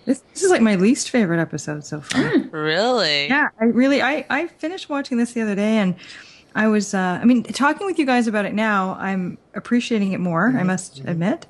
This, 0.04 0.22
this, 0.32 0.42
is 0.42 0.50
like 0.50 0.60
my 0.60 0.76
least 0.76 1.10
favorite 1.10 1.40
episode 1.40 1.84
so 1.84 2.00
far. 2.00 2.38
Really? 2.52 3.26
Yeah, 3.26 3.48
I 3.58 3.64
really 3.64 4.02
I 4.02 4.24
I 4.30 4.46
finished 4.46 4.88
watching 4.88 5.18
this 5.18 5.32
the 5.32 5.40
other 5.40 5.54
day 5.54 5.78
and 5.78 5.96
I 6.54 6.68
was 6.68 6.94
uh, 6.94 7.18
I 7.20 7.24
mean 7.24 7.42
talking 7.42 7.86
with 7.86 7.98
you 7.98 8.06
guys 8.06 8.28
about 8.28 8.44
it 8.44 8.54
now, 8.54 8.94
I'm 9.00 9.38
appreciating 9.54 10.12
it 10.12 10.20
more, 10.20 10.48
mm-hmm. 10.48 10.58
I 10.58 10.62
must 10.62 11.00
admit. 11.00 11.46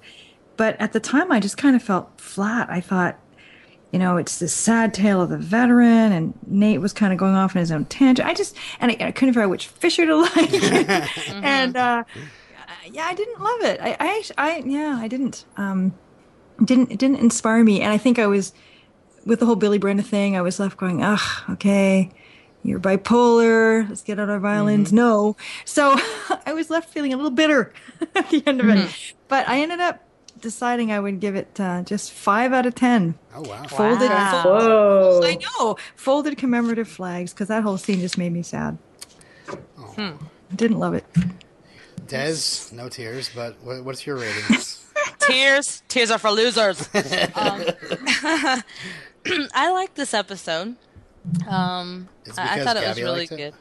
But 0.57 0.80
at 0.80 0.93
the 0.93 1.01
time 1.01 1.33
I 1.33 1.41
just 1.41 1.59
kind 1.59 1.74
of 1.74 1.83
felt 1.83 2.20
flat. 2.20 2.70
I 2.70 2.80
thought 2.80 3.18
you 3.93 3.99
know, 3.99 4.16
it's 4.16 4.38
this 4.38 4.55
sad 4.55 4.95
tale 4.95 5.20
of 5.20 5.28
the 5.28 5.38
veteran, 5.38 6.12
and 6.12 6.34
Nate 6.47 6.80
was 6.80 6.93
kind 6.93 7.12
of 7.12 7.18
going 7.18 7.34
off 7.34 7.55
in 7.55 7.61
his 7.61 7.70
own 7.70 7.84
tangent. 7.84 8.26
I 8.26 8.34
just, 8.34 8.57
and 8.80 8.90
I, 8.90 8.97
I 9.01 9.12
couldn't 9.12 9.34
figure 9.34 9.43
out 9.43 9.51
which 9.51 9.68
Fisher 9.68 10.07
to 10.07 10.16
like. 10.22 10.32
mm-hmm. 10.32 11.45
And, 11.45 11.76
uh, 11.76 12.05
yeah, 12.90 13.05
I 13.05 13.14
didn't 13.14 13.40
love 13.40 13.62
it. 13.62 13.80
I, 13.80 13.97
I, 14.01 14.24
I 14.38 14.62
yeah, 14.66 14.99
I 14.99 15.09
didn't. 15.09 15.45
Um, 15.57 15.95
didn't 16.62 16.93
it 16.93 16.99
didn't 16.99 17.20
inspire 17.20 17.64
me, 17.64 17.80
and 17.80 17.93
I 17.93 17.99
think 17.99 18.18
I 18.18 18.26
was 18.26 18.53
with 19.24 19.40
the 19.40 19.47
whole 19.47 19.57
Billy 19.57 19.78
Brenda 19.78 20.03
thing. 20.03 20.36
I 20.36 20.43
was 20.43 20.59
left 20.59 20.76
going, 20.76 21.03
ugh, 21.03 21.51
okay, 21.51 22.11
you're 22.62 22.80
bipolar. 22.80 23.88
Let's 23.88 24.03
get 24.03 24.18
out 24.18 24.28
our 24.28 24.38
violins. 24.38 24.88
Mm-hmm. 24.88 24.97
No, 24.97 25.36
so 25.64 25.97
I 26.47 26.53
was 26.53 26.70
left 26.70 26.90
feeling 26.90 27.12
a 27.12 27.16
little 27.16 27.30
bitter 27.30 27.72
at 28.14 28.28
the 28.30 28.43
end 28.47 28.61
of 28.61 28.68
it. 28.68 28.78
Mm-hmm. 28.78 29.16
But 29.28 29.49
I 29.49 29.61
ended 29.61 29.80
up 29.80 30.03
deciding 30.43 30.93
I 30.93 31.01
would 31.01 31.20
give 31.20 31.34
it 31.34 31.59
uh, 31.59 31.82
just 31.82 32.12
five 32.12 32.53
out 32.53 32.66
of 32.66 32.74
ten. 32.74 33.18
Oh 33.34 33.43
wow! 33.43 33.62
Folded. 33.64 34.11
Wow. 34.11 34.43
Whoa! 34.45 35.20
I 35.24 35.36
know. 35.36 35.76
Folded 35.97 36.36
commemorative 36.36 36.88
flags 36.88 37.32
because 37.32 37.49
that 37.49 37.62
whole 37.62 37.78
scene 37.78 38.01
just 38.01 38.18
made 38.18 38.32
me 38.32 38.43
sad. 38.43 38.76
Oh. 39.49 39.82
Hmm. 39.97 40.24
Didn't 40.55 40.78
love 40.78 40.95
it. 40.95 41.07
Des, 42.09 42.36
no 42.72 42.88
tears, 42.88 43.30
but 43.34 43.57
what, 43.62 43.84
what's 43.84 44.07
your 44.07 44.16
ratings? 44.16 44.84
tears, 45.20 45.82
tears 45.88 46.11
are 46.11 46.18
for 46.18 46.30
losers. 46.30 46.88
um, 47.34 47.64
I 49.55 49.70
like 49.72 49.95
this 49.95 50.12
episode. 50.12 50.76
Um, 51.49 52.09
I, 52.36 52.61
I 52.61 52.64
thought 52.64 52.76
it 52.76 52.86
was 52.86 53.01
really 53.01 53.26
good. 53.26 53.40
It? 53.40 53.55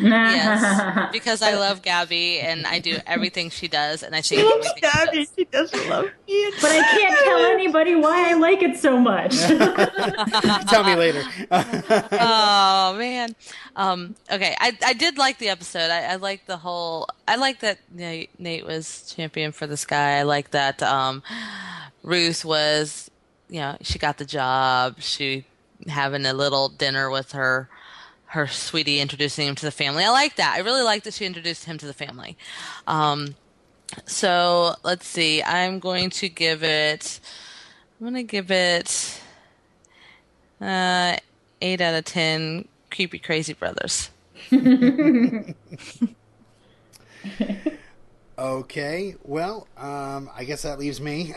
Yes, 0.00 1.08
because 1.12 1.42
I 1.42 1.54
love 1.54 1.82
Gabby 1.82 2.40
and 2.40 2.66
I 2.66 2.78
do 2.78 2.98
everything 3.06 3.50
she 3.50 3.68
does, 3.68 4.02
and 4.02 4.14
I 4.14 4.20
think 4.20 4.40
she 4.40 4.46
loves 4.46 4.68
Gabby. 4.80 5.24
She, 5.24 5.30
she 5.36 5.44
doesn't 5.44 5.88
love 5.88 6.04
me, 6.26 6.50
but 6.60 6.70
I 6.70 6.82
can't 6.82 7.18
tell 7.24 7.38
anybody 7.46 7.94
why 7.94 8.30
I 8.30 8.34
like 8.34 8.62
it 8.62 8.76
so 8.76 8.98
much. 8.98 9.36
tell 10.68 10.84
me 10.84 10.94
later. 10.94 11.22
oh 11.50 12.96
man. 12.98 13.34
Um, 13.76 14.14
okay, 14.30 14.56
I 14.60 14.76
I 14.84 14.92
did 14.92 15.18
like 15.18 15.38
the 15.38 15.48
episode. 15.48 15.90
I, 15.90 16.12
I 16.12 16.16
like 16.16 16.46
the 16.46 16.58
whole. 16.58 17.08
I 17.26 17.36
like 17.36 17.60
that 17.60 17.78
Nate, 17.92 18.38
Nate 18.38 18.66
was 18.66 19.12
champion 19.14 19.52
for 19.52 19.66
this 19.66 19.84
guy. 19.84 20.18
I 20.18 20.22
like 20.22 20.50
that 20.50 20.82
um, 20.82 21.22
Ruth 22.02 22.44
was. 22.44 23.10
You 23.50 23.60
know, 23.60 23.78
she 23.80 23.98
got 23.98 24.18
the 24.18 24.26
job. 24.26 24.96
She 25.00 25.46
having 25.86 26.26
a 26.26 26.34
little 26.34 26.68
dinner 26.68 27.08
with 27.08 27.32
her 27.32 27.68
her 28.28 28.46
sweetie 28.46 29.00
introducing 29.00 29.48
him 29.48 29.54
to 29.54 29.64
the 29.64 29.70
family. 29.70 30.04
I 30.04 30.10
like 30.10 30.36
that. 30.36 30.54
I 30.54 30.60
really 30.60 30.82
like 30.82 31.04
that 31.04 31.14
she 31.14 31.24
introduced 31.24 31.64
him 31.64 31.78
to 31.78 31.86
the 31.86 31.94
family. 31.94 32.36
Um, 32.86 33.36
so 34.04 34.74
let's 34.84 35.06
see. 35.06 35.42
I'm 35.42 35.78
going 35.78 36.10
to 36.10 36.28
give 36.28 36.62
it. 36.62 37.20
I'm 37.98 38.04
going 38.04 38.14
to 38.16 38.22
give 38.22 38.50
it 38.50 39.22
uh, 40.60 41.16
eight 41.62 41.80
out 41.80 41.94
of 41.94 42.04
ten. 42.04 42.68
Creepy, 42.90 43.18
crazy 43.18 43.54
brothers. 43.54 44.10
okay. 48.38 49.14
Well, 49.22 49.68
um, 49.78 50.30
I 50.36 50.44
guess 50.44 50.62
that 50.62 50.78
leaves 50.78 51.00
me. 51.00 51.32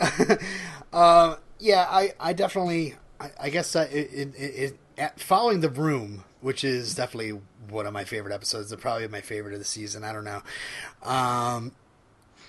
uh, 0.92 1.36
yeah, 1.58 1.86
I, 1.88 2.12
I 2.20 2.34
definitely. 2.34 2.96
I, 3.18 3.30
I 3.40 3.48
guess 3.48 3.74
it, 3.76 3.88
it, 3.92 4.76
it, 4.98 5.18
following 5.20 5.60
the 5.60 5.70
room 5.70 6.24
which 6.42 6.64
is 6.64 6.94
definitely 6.94 7.40
one 7.70 7.86
of 7.86 7.92
my 7.94 8.04
favorite 8.04 8.34
episodes. 8.34 8.74
Probably 8.76 9.08
my 9.08 9.22
favorite 9.22 9.54
of 9.54 9.60
the 9.60 9.64
season. 9.64 10.04
I 10.04 10.12
don't 10.12 10.24
know. 10.24 10.42
Um, 11.02 11.72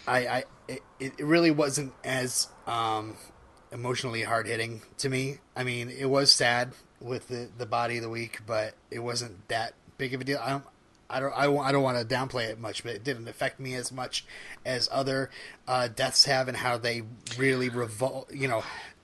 I, 0.06 0.28
I 0.28 0.44
it, 0.68 0.82
it 1.00 1.20
really 1.20 1.52
wasn't 1.52 1.94
as 2.04 2.48
um, 2.68 3.16
emotionally 3.72 4.24
hard 4.24 4.48
hitting 4.48 4.82
to 4.98 5.10
me. 5.10 5.38
I 5.56 5.64
mean, 5.64 5.89
it 5.89 6.06
was 6.06 6.32
sad 6.32 6.74
with 7.00 7.28
the 7.28 7.50
the 7.58 7.66
body 7.66 7.98
of 7.98 8.04
the 8.04 8.10
week, 8.10 8.41
but 8.46 8.74
it 8.91 9.00
wasn't 9.00 9.48
that 9.48 9.74
big 9.98 10.14
of 10.14 10.22
a 10.22 10.24
deal. 10.24 10.39
I 10.41 10.50
don't. 10.50 10.64
I 11.10 11.20
don't. 11.20 11.34
I, 11.34 11.68
I 11.68 11.72
don't 11.72 11.84
want 11.84 11.98
to 11.98 12.16
downplay 12.16 12.50
it 12.50 12.60
much, 12.60 12.84
but 12.84 12.94
it 12.94 13.04
didn't 13.04 13.28
affect 13.28 13.60
me 13.60 13.76
as 13.76 13.91
much 13.91 14.26
as 14.66 14.89
other 14.91 15.30
uh, 15.68 15.88
deaths 15.88 16.26
have, 16.26 16.48
and 16.48 16.58
how 16.58 16.78
they 16.78 17.04
really 17.38 17.70
revol. 17.70 18.26
You 18.34 18.48
know, 18.48 18.64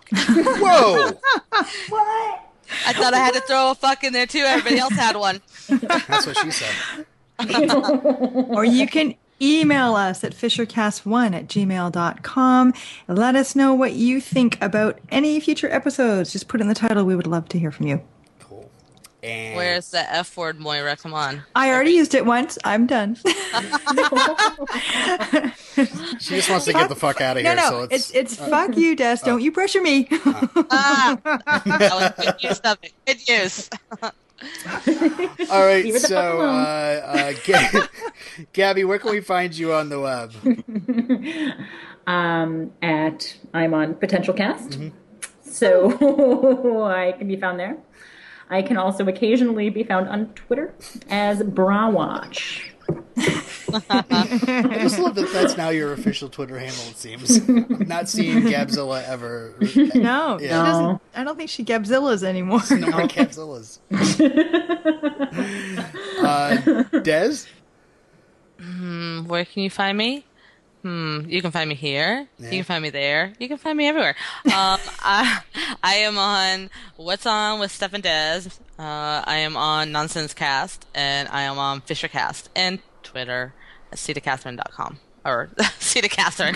Whoa! 0.60 1.18
what? 1.90 2.51
I 2.86 2.94
thought 2.94 3.14
I 3.14 3.20
had 3.20 3.34
to 3.34 3.42
throw 3.42 3.72
a 3.72 3.76
fuck 3.76 4.04
in 4.04 4.14
there 4.14 4.28
too. 4.28 4.40
Everybody 4.40 4.80
else 4.80 4.94
had 4.94 5.16
one. 5.16 5.42
That's 5.68 6.26
what 6.26 6.38
she 6.38 6.52
said. 6.52 7.06
or 8.50 8.66
you 8.66 8.88
can 8.88 9.16
email 9.42 9.96
us 9.96 10.24
at 10.24 10.34
fishercast1 10.34 11.36
at 11.36 11.48
gmail.com. 11.48 12.74
Let 13.08 13.36
us 13.36 13.56
know 13.56 13.74
what 13.74 13.94
you 13.94 14.22
think 14.22 14.62
about 14.62 15.00
any 15.10 15.40
future 15.40 15.72
episodes. 15.72 16.32
Just 16.32 16.48
put 16.48 16.62
in 16.62 16.68
the 16.68 16.76
title. 16.76 17.04
We 17.04 17.16
would 17.16 17.28
love 17.28 17.50
to 17.50 17.60
hear 17.60 17.72
from 17.72 17.88
you. 17.88 18.02
And 19.24 19.56
Where's 19.56 19.92
the 19.92 20.00
F 20.12 20.36
word, 20.36 20.60
Moira? 20.60 20.96
Come 20.96 21.14
on. 21.14 21.44
I 21.56 21.70
already 21.70 21.92
used 21.92 22.16
it 22.16 22.26
once. 22.26 22.58
I'm 22.64 22.88
done. 22.88 23.16
she 23.16 23.24
just 26.36 26.50
wants 26.50 26.66
to 26.66 26.74
get 26.74 26.90
the 26.90 26.96
fuck 26.98 27.22
out 27.22 27.38
of 27.38 27.44
no, 27.44 27.50
here. 27.50 27.56
No, 27.56 27.70
so 27.70 27.82
it's 27.84 28.10
it's, 28.10 28.34
it's 28.34 28.42
uh, 28.42 28.48
fuck 28.48 28.76
you, 28.76 28.96
Des. 28.96 29.18
Uh, 29.22 29.26
Don't 29.26 29.42
you 29.42 29.52
pressure 29.52 29.82
me. 29.82 30.08
uh. 30.12 30.48
ah, 30.72 32.14
good 32.18 32.44
use 32.44 32.60
of 32.62 32.80
it. 32.82 32.94
Good 33.06 33.28
use. 33.30 33.70
All 35.52 35.66
right, 35.66 35.94
so 35.98 36.42
uh, 36.42 37.34
uh, 37.46 37.88
Gabby, 38.54 38.84
where 38.86 38.98
can 38.98 39.12
we 39.12 39.22
find 39.22 39.56
you 39.56 39.72
on 39.72 39.90
the 39.90 40.00
web? 40.00 40.34
um, 42.08 42.72
at 42.82 43.38
I'm 43.54 43.76
on 43.76 43.94
Potential 43.94 44.34
Cast, 44.34 44.72
mm-hmm. 44.72 44.98
so 45.44 46.86
I 46.86 47.12
can 47.12 47.28
be 47.28 47.36
found 47.36 47.60
there. 47.60 47.78
I 48.52 48.62
can 48.62 48.78
also 48.78 49.08
occasionally 49.08 49.70
be 49.70 49.84
found 49.84 50.10
on 50.10 50.34
Twitter 50.34 50.74
as 51.10 51.40
Brawatch. 51.40 52.68
I 53.18 54.78
just 54.82 55.00
love 55.00 55.16
that 55.16 55.30
that's 55.32 55.56
now 55.56 55.70
your 55.70 55.94
official 55.94 56.28
Twitter 56.28 56.60
handle. 56.60 56.84
It 56.90 56.98
seems 56.98 57.48
not 57.88 58.10
seeing 58.10 58.42
Gabzilla 58.42 59.08
ever. 59.08 59.56
No, 59.96 60.38
yeah. 60.40 60.64
no. 60.64 61.02
I 61.16 61.24
don't 61.24 61.38
think 61.38 61.50
she 61.50 61.64
Gabzillas 61.64 62.24
anymore. 62.24 62.60
no 62.72 62.90
more 62.90 63.08
Gabzillas. 63.08 63.80
uh, 66.24 67.00
Des, 67.00 67.46
mm, 68.60 69.26
where 69.28 69.46
can 69.46 69.64
you 69.64 69.70
find 69.70 69.98
me? 69.98 70.26
Hmm, 70.82 71.22
you 71.28 71.42
can 71.42 71.52
find 71.52 71.70
me 71.70 71.76
here. 71.76 72.28
Yeah. 72.40 72.46
You 72.46 72.58
can 72.58 72.64
find 72.64 72.82
me 72.82 72.90
there. 72.90 73.34
You 73.40 73.48
can 73.48 73.58
find 73.58 73.78
me 73.78 73.88
everywhere. 73.88 74.16
um, 74.46 74.52
I, 75.00 75.42
I 75.84 75.96
am 75.96 76.18
on 76.18 76.70
What's 76.96 77.26
On 77.26 77.60
with 77.60 77.72
Steph 77.72 77.94
and 77.94 78.04
Des. 78.04 78.50
Uh, 78.80 79.22
I 79.26 79.38
am 79.38 79.56
on 79.56 79.92
Nonsense 79.92 80.34
Cast, 80.34 80.88
and 80.96 81.30
I 81.30 81.44
am 81.44 81.60
on 81.60 81.82
Fisher 81.82 82.08
Cast 82.08 82.50
and 82.56 82.80
Twitter 83.04 83.54
at. 83.92 84.00
Or 85.26 85.50
see 85.80 86.02
to 86.02 86.10
Catherine. 86.10 86.56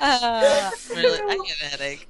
uh, 0.00 0.70
really, 0.90 1.18
I 1.20 1.38
get 1.46 1.60
a 1.60 1.64
headache. 1.66 2.08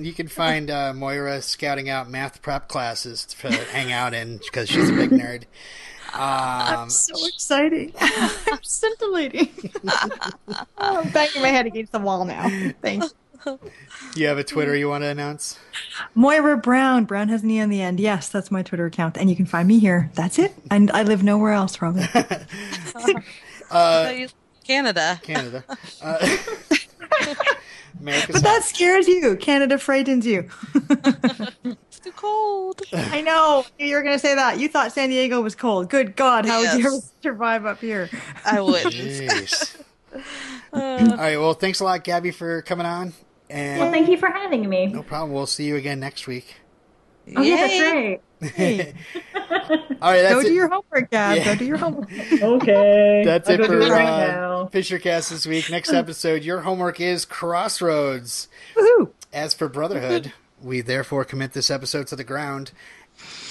you 0.04 0.12
can 0.12 0.28
find 0.28 0.70
uh, 0.70 0.92
Moira 0.94 1.42
scouting 1.42 1.88
out 1.88 2.10
math 2.10 2.42
prep 2.42 2.68
classes 2.68 3.24
to 3.26 3.50
hang 3.50 3.92
out 3.92 4.14
in 4.14 4.38
because 4.38 4.68
she's 4.68 4.90
a 4.90 4.92
big 4.92 5.10
nerd. 5.10 5.44
Um, 6.12 6.20
I'm 6.20 6.90
so 6.90 7.14
exciting. 7.26 7.92
I'm 8.00 8.62
scintillating. 8.62 9.50
oh, 9.88 10.66
I'm 10.78 11.10
banging 11.10 11.42
my 11.42 11.48
head 11.48 11.66
against 11.66 11.92
the 11.92 11.98
wall 11.98 12.24
now. 12.24 12.48
Thanks. 12.80 13.12
You 14.16 14.26
have 14.26 14.38
a 14.38 14.44
Twitter 14.44 14.76
you 14.76 14.88
want 14.88 15.02
to 15.02 15.08
announce? 15.08 15.58
Moira 16.14 16.56
Brown. 16.56 17.04
Brown 17.04 17.28
has 17.28 17.42
an 17.42 17.50
E 17.50 17.60
on 17.60 17.68
the 17.68 17.80
end. 17.80 17.98
Yes, 17.98 18.28
that's 18.28 18.50
my 18.50 18.62
Twitter 18.62 18.86
account. 18.86 19.16
And 19.16 19.28
you 19.28 19.34
can 19.34 19.46
find 19.46 19.66
me 19.66 19.78
here. 19.78 20.10
That's 20.14 20.38
it. 20.38 20.52
And 20.70 20.90
I 20.92 21.02
live 21.02 21.22
nowhere 21.22 21.52
else, 21.52 21.80
Robin. 21.82 22.06
uh, 23.70 24.14
Canada. 24.64 25.20
Canada. 25.22 25.64
Uh, 26.02 26.36
but 28.04 28.42
that 28.42 28.62
scares 28.64 29.08
you. 29.08 29.36
Canada 29.36 29.78
frightens 29.78 30.26
you. 30.26 30.48
it's 30.74 31.98
too 31.98 32.12
cold. 32.12 32.82
I 32.92 33.20
know. 33.20 33.64
You 33.78 33.96
were 33.96 34.02
going 34.02 34.14
to 34.14 34.20
say 34.20 34.34
that. 34.34 34.58
You 34.58 34.68
thought 34.68 34.92
San 34.92 35.08
Diego 35.08 35.40
was 35.40 35.54
cold. 35.54 35.90
Good 35.90 36.14
God. 36.14 36.46
How 36.46 36.60
yes. 36.60 36.74
would 36.74 36.82
you 36.82 36.88
ever 36.88 37.06
survive 37.22 37.66
up 37.66 37.80
here? 37.80 38.10
I 38.44 38.60
would. 38.60 38.84
Jeez. 38.84 39.80
Uh, 40.14 40.20
All 40.72 41.16
right. 41.16 41.36
Well, 41.36 41.54
thanks 41.54 41.80
a 41.80 41.84
lot, 41.84 42.04
Gabby, 42.04 42.30
for 42.30 42.62
coming 42.62 42.86
on. 42.86 43.12
And 43.54 43.80
well, 43.80 43.92
thank 43.92 44.08
you 44.08 44.16
for 44.16 44.28
having 44.28 44.68
me. 44.68 44.86
No 44.86 45.04
problem. 45.04 45.32
We'll 45.32 45.46
see 45.46 45.64
you 45.64 45.76
again 45.76 46.00
next 46.00 46.26
week. 46.26 46.56
Oh, 47.36 47.40
yeah, 47.40 47.56
that's 47.56 47.80
right. 47.80 48.94
All 50.02 50.10
right, 50.10 50.28
go 50.28 50.42
do 50.42 50.52
your 50.52 50.68
homework, 50.68 51.10
Gab. 51.10 51.38
Yeah. 51.38 51.44
Go 51.44 51.54
do 51.54 51.64
your 51.64 51.76
homework. 51.76 52.10
okay. 52.12 53.22
That's 53.24 53.48
I'll 53.48 53.60
it 53.60 53.66
for 53.66 53.78
right 53.78 54.28
uh, 54.30 54.68
Fishercast 54.70 55.30
this 55.30 55.46
week. 55.46 55.70
Next 55.70 55.92
episode, 55.92 56.42
your 56.42 56.62
homework 56.62 57.00
is 57.00 57.24
Crossroads. 57.24 58.48
Woohoo! 58.74 59.10
As 59.32 59.54
for 59.54 59.68
Brotherhood, 59.68 60.32
we 60.60 60.80
therefore 60.80 61.24
commit 61.24 61.52
this 61.52 61.70
episode 61.70 62.08
to 62.08 62.16
the 62.16 62.24
ground. 62.24 62.72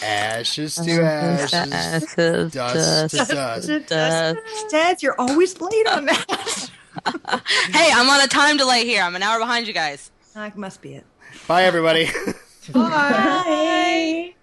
Ashes 0.04 0.76
to 0.76 1.02
ashes, 1.02 1.54
ashes 1.54 2.52
dust, 2.52 2.54
dust 2.54 3.12
to 3.12 3.34
dust. 3.34 3.88
dust. 3.88 4.70
Dad, 4.70 5.02
you're 5.02 5.20
always 5.20 5.60
late 5.62 5.88
on 5.88 6.06
that. 6.06 6.70
hey, 7.72 7.92
I'm 7.94 8.10
on 8.10 8.22
a 8.22 8.28
time 8.28 8.58
delay 8.58 8.86
here. 8.86 9.04
I'm 9.04 9.16
an 9.16 9.24
hour 9.24 9.40
behind 9.40 9.68
you 9.68 9.74
guys. 9.74 10.12
That 10.34 10.58
must 10.58 10.82
be 10.82 10.96
it. 10.96 11.06
Bye, 11.48 11.64
everybody. 11.64 12.08
Bye. 12.74 14.34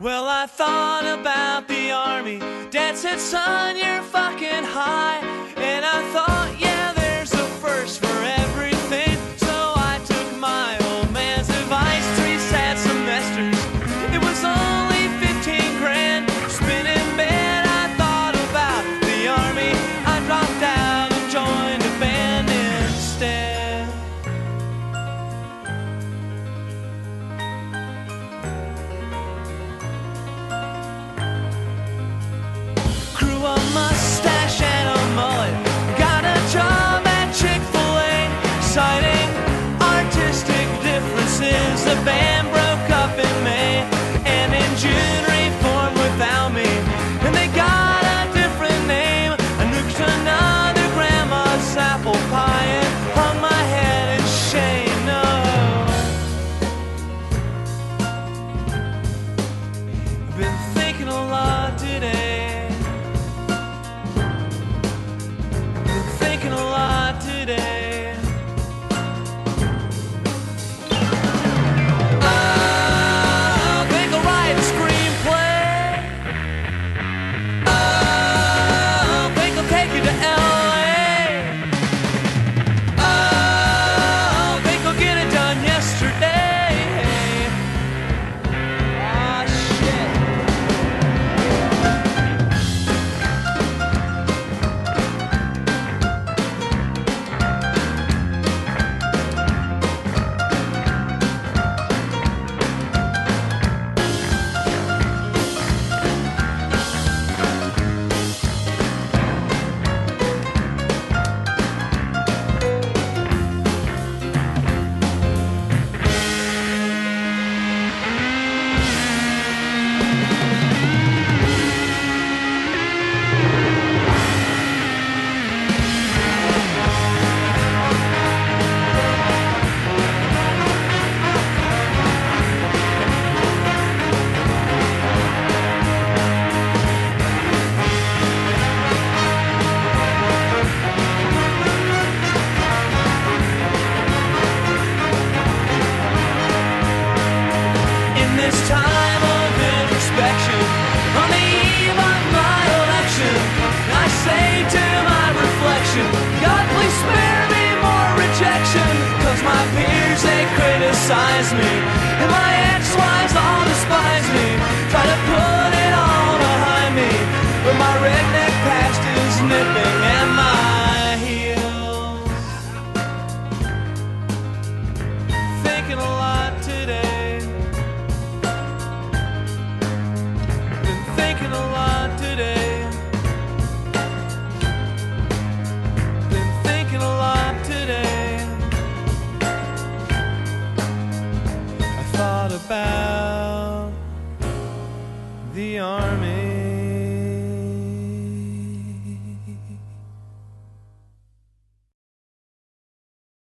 Well, 0.00 0.26
I 0.26 0.46
thought 0.46 1.04
about 1.20 1.68
the 1.68 1.92
army. 1.92 2.38
Dad 2.70 2.96
said, 2.96 3.20
son, 3.20 3.76
you're 3.76 4.02
fucking 4.02 4.64
high. 4.64 5.18
And 5.56 5.84
I 5.84 6.02
thought, 6.12 6.41